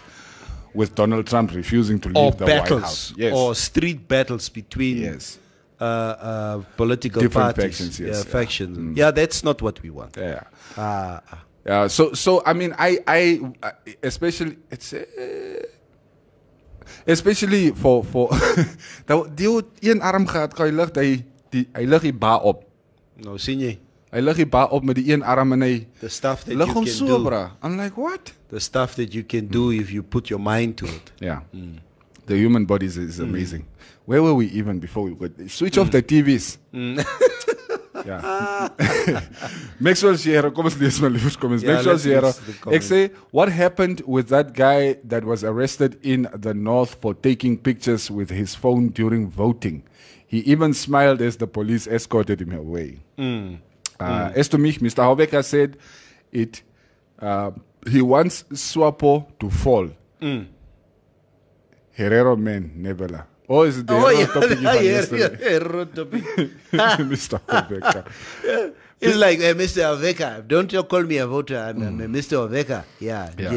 [0.73, 3.13] with Donald Trump refusing to leave or the White House.
[3.17, 5.37] Yes, or street battles between yes,
[5.79, 8.23] uh, uh, political Different parties, factions, yes, yeah, yeah.
[8.31, 8.77] factions.
[8.77, 8.97] Mm.
[8.97, 10.15] Yeah, that's not what we want.
[10.17, 10.43] yeah.
[10.77, 11.21] Ah,
[11.65, 13.39] Yeah, so so I mean I I
[14.01, 15.05] especially it's uh,
[17.05, 18.29] especially for for
[19.07, 19.61] dat die
[19.91, 21.09] een arm gehad, kan jy lig hy
[21.53, 22.65] die hy lig die ba op.
[23.21, 23.75] nou sien jy
[24.11, 26.67] Hy lig die ba op met die een arm en hy the stuff that lig
[26.67, 27.23] you hom can so do.
[27.23, 27.51] bra.
[27.63, 28.33] I'm like what?
[28.51, 31.11] The stuff that you can do if you put your mind to it.
[31.19, 31.47] Yeah.
[31.55, 31.79] Mm.
[32.25, 33.29] The human body is, is mm.
[33.29, 33.65] amazing.
[34.05, 35.91] Where were we even before we got switch off mm.
[35.91, 36.57] the TVs?
[38.05, 38.69] ja.
[39.79, 41.63] Maxwell Sierra, kom ons lees maar liefs kom ons.
[41.63, 42.33] Ja, Maxwell Sierra.
[42.75, 43.01] Ek sê
[43.31, 48.29] what happened with that guy that was arrested in the north for taking pictures with
[48.29, 49.83] his phone during voting.
[50.27, 52.99] He even smiled as the police escorted him away.
[54.01, 55.03] Uh, As to me, Mr.
[55.03, 55.77] Hoveka said
[56.31, 56.61] it.
[57.19, 57.51] Uh,
[57.87, 59.89] he wants Swapo to fall.
[61.97, 63.25] Herero man, Nebela.
[63.49, 65.35] Oh, is it the Oh, yeah, topic you had yesterday?
[65.35, 66.23] Herero topic.
[67.11, 67.39] Mr.
[67.47, 68.73] Hoveka.
[69.01, 69.81] It's like, hey, Mr.
[69.97, 71.57] Oveka, don't you call me a voter.
[71.57, 72.47] I'm, I'm Mr.
[72.47, 72.83] Oveka.
[72.99, 73.51] Yeah, Yeah.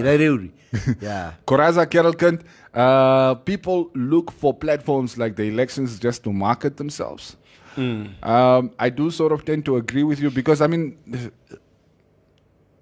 [1.00, 1.32] Yeah.
[1.46, 2.40] Koraza Kerelkind,
[2.74, 7.36] uh, people look for platforms like the elections just to market themselves.
[7.76, 8.24] Mm.
[8.24, 10.96] Um, I do sort of tend to agree with you because, I mean,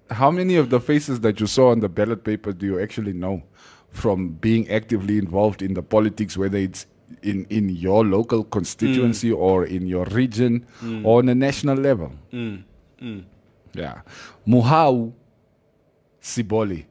[0.09, 3.13] how many of the faces that you saw on the ballot paper do you actually
[3.13, 3.43] know
[3.89, 6.85] from being actively involved in the politics, whether it's
[7.21, 9.37] in, in your local constituency mm.
[9.37, 11.05] or in your region mm.
[11.05, 12.11] or on a national level?
[13.73, 14.01] Yeah.
[14.47, 15.13] Muhau
[16.21, 16.85] Siboli.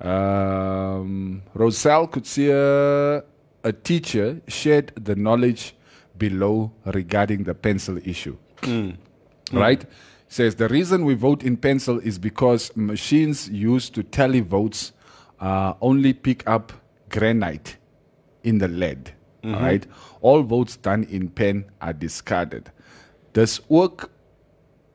[0.00, 3.22] Um, Roselle could see a,
[3.64, 5.75] a teacher shared the knowledge
[6.18, 8.36] below regarding the pencil issue.
[9.52, 9.84] Right?
[10.28, 14.92] Says the reason we vote in pencil is because machines used to tally votes
[15.40, 16.72] uh, only pick up
[17.08, 17.76] granite
[18.42, 19.12] in the lead.
[19.42, 19.60] Mhm.
[19.62, 19.86] Right?
[20.20, 22.70] All votes done in pen are discarded.
[23.32, 24.10] Dis ook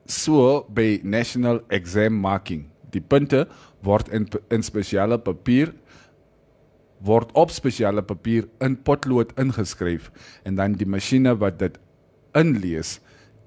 [0.06, 2.70] so by national exam marking.
[2.90, 3.46] Die punte
[3.82, 5.72] word in in spesiale papier
[7.04, 10.10] word op spesiale papier in potlood ingeskryf
[10.46, 11.78] en dan die masjiene wat dit
[12.38, 13.00] inlees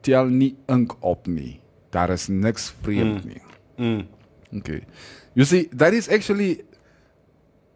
[0.05, 1.59] tel nie ink op nie.
[1.95, 3.31] Daar is niks vreemd Mm.
[3.31, 3.41] nie.
[3.77, 4.07] Mm.
[4.59, 4.81] Okay.
[5.33, 6.63] You see, that is actually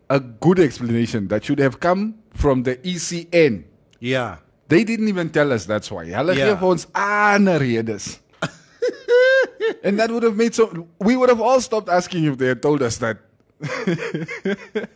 [0.10, 3.64] a good explanation that should have come from the ECN.
[4.00, 4.38] Yeah.
[4.68, 6.06] They didn't even tell us that's why.
[6.12, 6.46] Hulle Ja.
[6.46, 8.20] gee vir ons ander redes.
[9.84, 10.70] and that would have made so
[11.00, 13.18] we would have all stopped asking if they had told us that.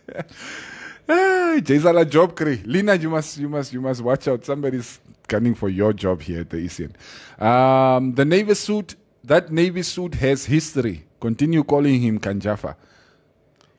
[1.08, 2.62] Ah, Jay's a job kry.
[2.66, 4.46] Lina, you must you must you must watch out.
[4.46, 6.94] Somebody's gunning for your job here at the ECN.
[7.42, 11.04] Um, the navy suit, that navy suit has history.
[11.20, 12.76] Continue calling him Kanjafa.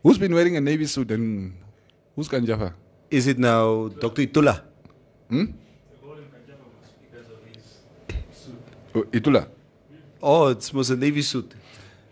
[0.03, 1.55] Who's been wearing a navy suit and
[2.15, 2.73] who's Kanjafa?
[3.11, 4.23] Is it now Dr.
[4.27, 4.61] Itula?
[5.29, 5.45] Hmm?
[8.95, 9.49] Oh, Itula.
[10.23, 11.55] Oh, it was a navy suit.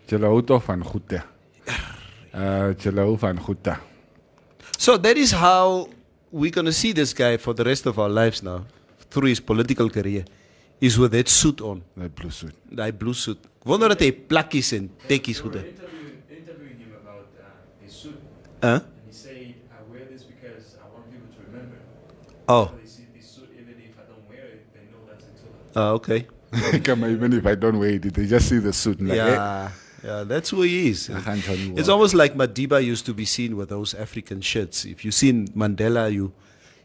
[0.07, 1.21] Tog van goed te.
[2.33, 3.92] Uh, julle van goed te.
[4.83, 5.87] So that is how
[6.29, 8.65] we're going to see this guy for the rest of our lives now,
[9.09, 10.25] through his political career,
[10.81, 11.83] is with that suit on.
[11.95, 12.53] That blue suit.
[12.69, 13.39] That blue suit.
[13.63, 15.79] Ek wonder dat hy plakkies en tekkies goed het.
[16.27, 17.47] interviewing him about uh,
[17.79, 18.19] his suit.
[18.59, 18.83] Huh?
[18.83, 21.79] And he said, I wear this because I want people to remember.
[22.51, 22.67] Oh.
[22.67, 25.79] So they see this suit, even if I don't wear it, they know that's Attila.
[25.79, 26.27] Ah, okay.
[26.91, 29.71] Come on, even if I don't wear it, they just see the suit like, yeah,
[30.03, 31.09] yeah, that's who he is.
[31.09, 34.41] I can't tell you It's almost like Madiba used to be seen with those African
[34.41, 34.85] shirts.
[34.85, 36.33] If you've seen Mandela, you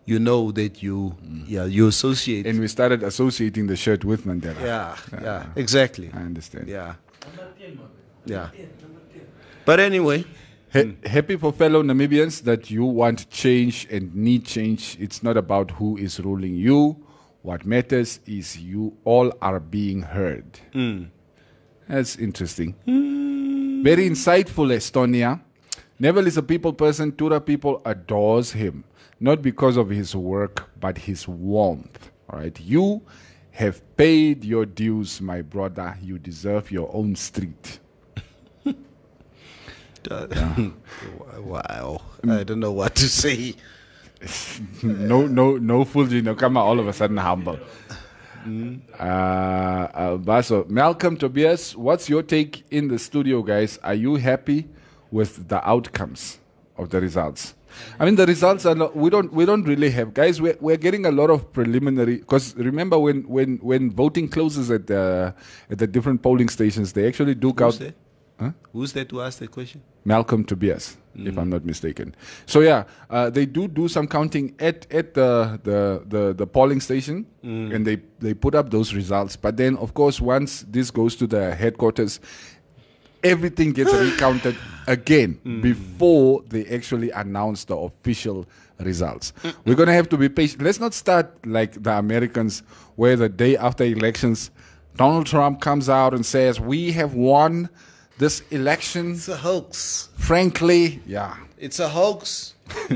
[0.04, 1.14] you know that you
[1.46, 2.46] yeah you associate.
[2.46, 4.60] And we started associating the shirt with Mandela.
[4.62, 6.10] yeah, yeah, exactly.
[6.14, 6.68] I understand.
[6.68, 6.94] Yeah,
[8.24, 8.48] yeah.
[9.64, 10.24] But anyway,
[10.72, 14.96] Ha- happy for fellow Namibians that you want change and need change.
[15.00, 16.96] It's not about who is ruling you.
[17.42, 20.60] What matters is you all are being heard.
[20.74, 21.08] Mm.
[21.88, 22.74] That's interesting.
[23.82, 25.40] Very insightful, Estonia.
[25.98, 27.12] Neville is a people person.
[27.12, 28.84] Tura people adores him,
[29.18, 32.10] not because of his work, but his warmth.
[32.28, 33.02] All right, you
[33.52, 35.96] have paid your dues, my brother.
[36.02, 37.80] You deserve your own street.
[41.40, 43.54] wow, I don't know what to say.
[44.82, 47.58] no, no, no Fulji, no come all of a sudden humble.
[48.48, 53.78] Uh, uh, Baso, Malcolm Tobias, what's your take in the studio, guys?
[53.82, 54.68] Are you happy
[55.10, 56.38] with the outcomes
[56.76, 57.54] of the results?
[58.00, 60.40] I mean, the results are not, we don't we don't really have guys.
[60.40, 64.86] We're, we're getting a lot of preliminary because remember when when when voting closes at
[64.86, 65.34] the
[65.70, 67.74] at the different polling stations, they actually do count.
[68.40, 68.52] Huh?
[68.72, 69.82] Who's there to ask that question?
[70.04, 72.14] Malcolm Tobias, if I'm not mistaken.
[72.46, 76.80] So yeah, uh, they do do some counting at at the the the, the polling
[76.80, 77.74] station, Mm.
[77.74, 79.36] and they they put up those results.
[79.36, 82.20] But then, of course, once this goes to the headquarters,
[83.22, 84.56] everything gets recounted
[84.86, 88.46] again before they actually announce the official
[88.78, 89.32] results.
[89.64, 90.62] We're gonna have to be patient.
[90.62, 92.62] Let's not start like the Americans,
[92.96, 94.50] where the day after elections,
[94.96, 97.68] Donald Trump comes out and says, "We have won."
[98.18, 100.08] This election, It's a hoax.
[100.16, 101.36] frankly, yeah.
[101.58, 102.54] It's a hoax.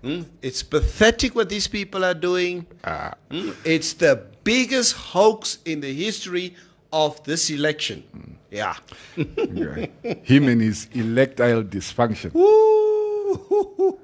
[0.00, 0.22] Hmm?
[0.42, 2.66] It's pathetic what these people are doing.
[2.84, 3.14] Ah.
[3.32, 3.50] Hmm?
[3.64, 6.54] It's the biggest hoax in the history
[6.92, 8.04] of this election.
[8.50, 8.76] Yeah.
[9.18, 9.90] Okay.
[10.22, 12.30] Him and his electile dysfunction.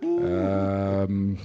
[0.02, 1.38] um,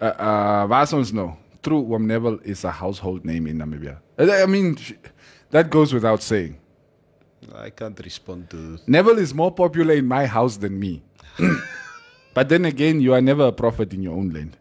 [0.00, 1.36] uh, uh, ons nou?
[1.62, 3.98] True, Wam Neville is a household name in Namibia.
[4.18, 4.78] Uh, I mean,
[5.50, 6.56] that goes without saying.
[7.54, 8.78] I can't respond to.
[8.86, 11.02] Neville is more popular in my house than me.
[12.34, 14.56] but then again, you are never a prophet in your own land.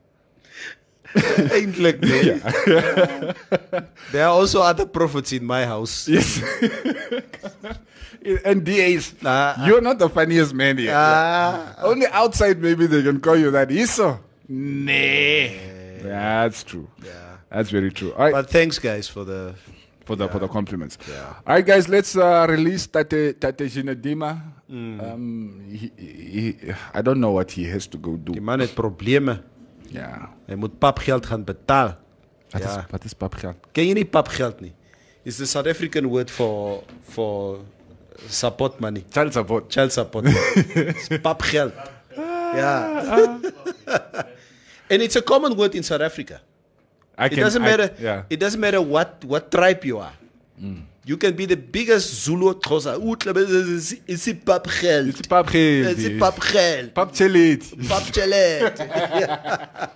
[1.14, 2.38] Eindelijk, nee.
[4.11, 6.07] There are also other prophets in my house.
[6.07, 6.41] Yes.
[8.45, 9.14] and DAs,
[9.66, 10.94] you're not the funniest man here.
[10.94, 11.76] Ah.
[11.82, 13.70] Only outside, maybe they can call you that.
[13.70, 14.20] Iso?
[14.48, 15.49] Nah.
[16.02, 16.88] That's true.
[17.03, 17.38] Yeah.
[17.49, 18.14] That's very true.
[18.14, 18.32] Right.
[18.32, 19.56] But thanks, guys, for the
[20.10, 20.98] for the for the compliments.
[21.45, 24.41] All right, guys, let's uh, release Tate Tate Jinadima.
[24.65, 24.98] Mm.
[25.06, 25.23] Um,
[25.69, 28.34] he, he, I don't know what he has to go do.
[28.34, 29.44] Die man het probleme.
[29.94, 30.34] Ja.
[30.49, 31.94] Hy moet papgeld gaan betaal.
[32.49, 32.77] Wat ja.
[32.77, 33.69] is wat is papgeld?
[33.72, 34.73] Ken jy nie papgeld nie?
[35.23, 36.81] It's the South African word for
[37.14, 37.61] for
[38.26, 39.06] support money.
[39.14, 39.69] Child support.
[39.69, 40.26] Child support.
[41.30, 41.73] papgeld.
[42.60, 43.38] yeah.
[44.90, 46.41] and it's a common word in South Africa.
[47.19, 47.93] I it doesn't I- matter.
[47.99, 48.23] yeah.
[48.29, 50.13] It doesn't matter what what tribe you are.
[51.09, 52.93] You can be the biggest Zulu Xhosa.
[53.01, 55.09] Ooh, tlabe- It's it's a papgeld.
[55.09, 55.97] It's papgeld.
[55.97, 56.93] It's a papgeld.
[56.93, 57.63] Papchelit.
[57.89, 59.89] Papchelet.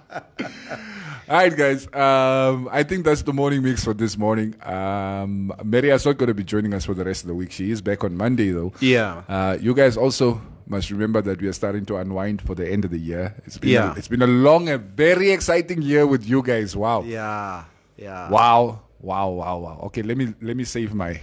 [1.30, 1.88] All right, guys.
[1.94, 4.56] Um, I think that's the morning mix for this morning.
[4.64, 7.52] Um, is not going to be joining us for the rest of the week.
[7.52, 8.74] She is back on Monday, though.
[8.80, 9.24] Yeah.
[9.30, 10.42] Uh, you guys also
[10.76, 13.26] must remember that we are starting to unwind for the end of the year.
[13.46, 13.94] It's been Yeah.
[13.94, 16.76] a, it's been a long and very exciting year with you guys.
[16.76, 17.00] Wow.
[17.04, 17.66] Yeah.
[17.98, 18.30] Yeah.
[18.30, 18.62] Wow.
[19.00, 19.30] Wow.
[19.42, 19.58] Wow.
[19.66, 19.78] Wow.
[19.88, 21.14] Okay, let me let me save my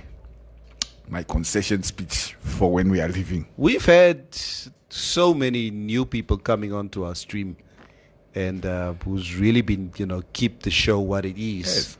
[1.09, 3.43] my concession speech for when we are leaving.
[3.57, 4.19] We've had
[4.89, 7.57] so many new people coming onto our stream,
[8.35, 11.99] and uh, who's really been, you know, keep the show what it is, Yes.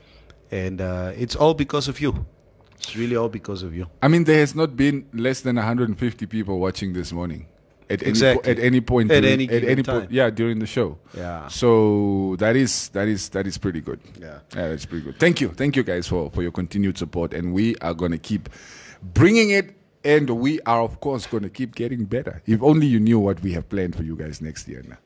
[0.51, 2.25] and uh, it's all because of you.
[2.81, 3.87] It's really all because of you.
[4.01, 7.45] I mean, there has not been less than 150 people watching this morning.
[7.89, 8.43] At any, Exactly.
[8.43, 10.07] po- at any point, At during- any at any po- time.
[10.11, 10.97] yeah, during the show.
[11.15, 11.47] Yeah.
[11.49, 13.99] So that is that is that is pretty good.
[14.19, 14.39] Yeah.
[14.55, 15.19] yeah, that's pretty good.
[15.19, 18.47] Thank you, thank you guys for for your continued support, and we are gonna keep
[19.13, 19.75] bringing it,
[20.05, 22.41] and we are of course gonna keep getting better.
[22.47, 24.83] If only you knew what we have planned for you guys next year.
[24.87, 24.97] Now.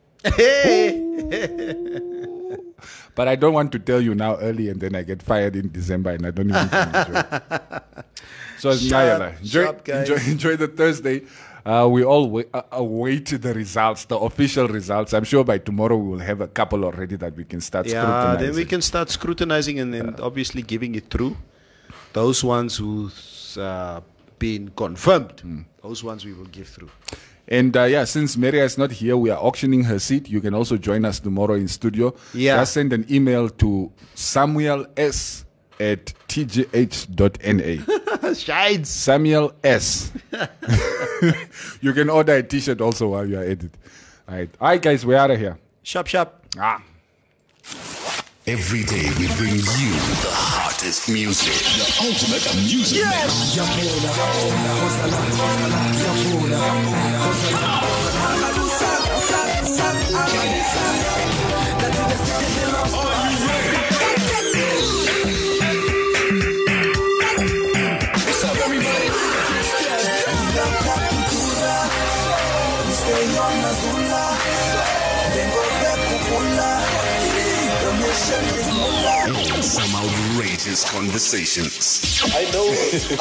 [3.16, 5.72] But I don't want to tell you now early, and then I get fired in
[5.72, 7.20] December, and I don't even enjoy.
[7.20, 7.84] it.
[8.58, 9.38] So it's Nyala.
[9.40, 10.10] Enjoy, guys.
[10.10, 11.24] enjoy, enjoy the Thursday.
[11.66, 15.14] Uh, we all wait, uh, await the results, the official results.
[15.14, 18.02] I'm sure by tomorrow we will have a couple already that we can start Yeah,
[18.02, 18.46] scrutinizing.
[18.48, 21.36] then we can start scrutinizing and then obviously giving it through.
[22.14, 24.00] Those ones who's uh,
[24.40, 25.62] been confirmed, Hmm.
[25.84, 26.92] those ones we will give through.
[27.48, 30.30] And uh, yeah, since Maria is not here, we are auctioning her seat.
[30.30, 32.16] You can also join us tomorrow in studio.
[32.34, 32.58] Yeah.
[32.58, 35.46] Just send an email to Samuel S
[35.80, 37.84] at tgh.na.
[38.34, 38.90] Shines.
[38.90, 40.12] Samuel S.
[41.82, 43.72] you can order a t-shirt also while you are at it.
[44.28, 44.50] All right.
[44.60, 45.58] All right, guys, we're out of here.
[45.84, 46.44] Shop, shop.
[46.58, 46.82] Ah.
[48.48, 49.92] Every day we bring you
[50.22, 51.58] the hottest music.
[51.82, 53.02] The ultimate music
[57.26, 58.15] What's
[80.36, 82.20] outrageous conversations.
[82.36, 82.68] I know,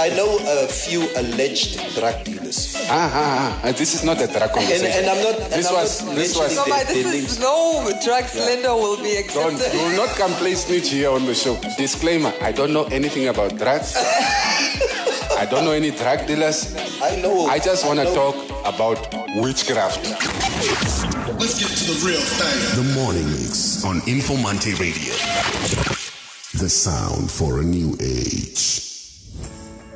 [0.02, 2.74] I know a few alleged drug dealers.
[2.90, 3.72] Ah, ah, ah.
[3.72, 4.86] This is not a drug And, conversation.
[4.86, 5.38] and I'm not.
[5.40, 7.32] And This I'm was- not this was- mentioning No, their- this names.
[7.32, 9.74] is no drug slender will be Don't, accepted.
[9.74, 11.56] you will not come play snitch here on the show.
[11.78, 13.94] Disclaimer, I don't know anything about drugs.
[15.38, 16.74] I don't know any drug dealers.
[17.02, 17.46] I know.
[17.46, 18.34] I just want to talk
[18.64, 18.98] about
[19.36, 20.02] witchcraft.
[21.38, 22.58] Let's get to the real thing.
[22.82, 26.03] The mornings on Informante Radio.
[26.58, 28.78] The sound for a new age.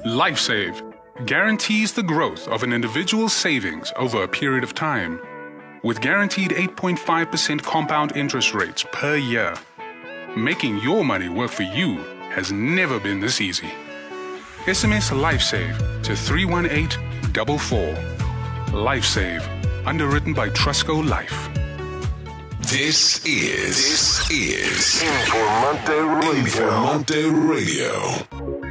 [0.05, 0.83] LifeSave
[1.25, 5.21] guarantees the growth of an individual's savings over a period of time.
[5.85, 9.55] With guaranteed 8.5% compound interest rates per year,
[10.37, 11.99] making your money work for you
[12.35, 13.71] has never been this easy.
[14.65, 17.95] SMS LifeSave to 31844.
[18.75, 21.58] LifeSave, underwritten by Trustco Life.
[22.71, 26.45] This is this is Informante Radio.
[26.45, 28.68] Informante Radio.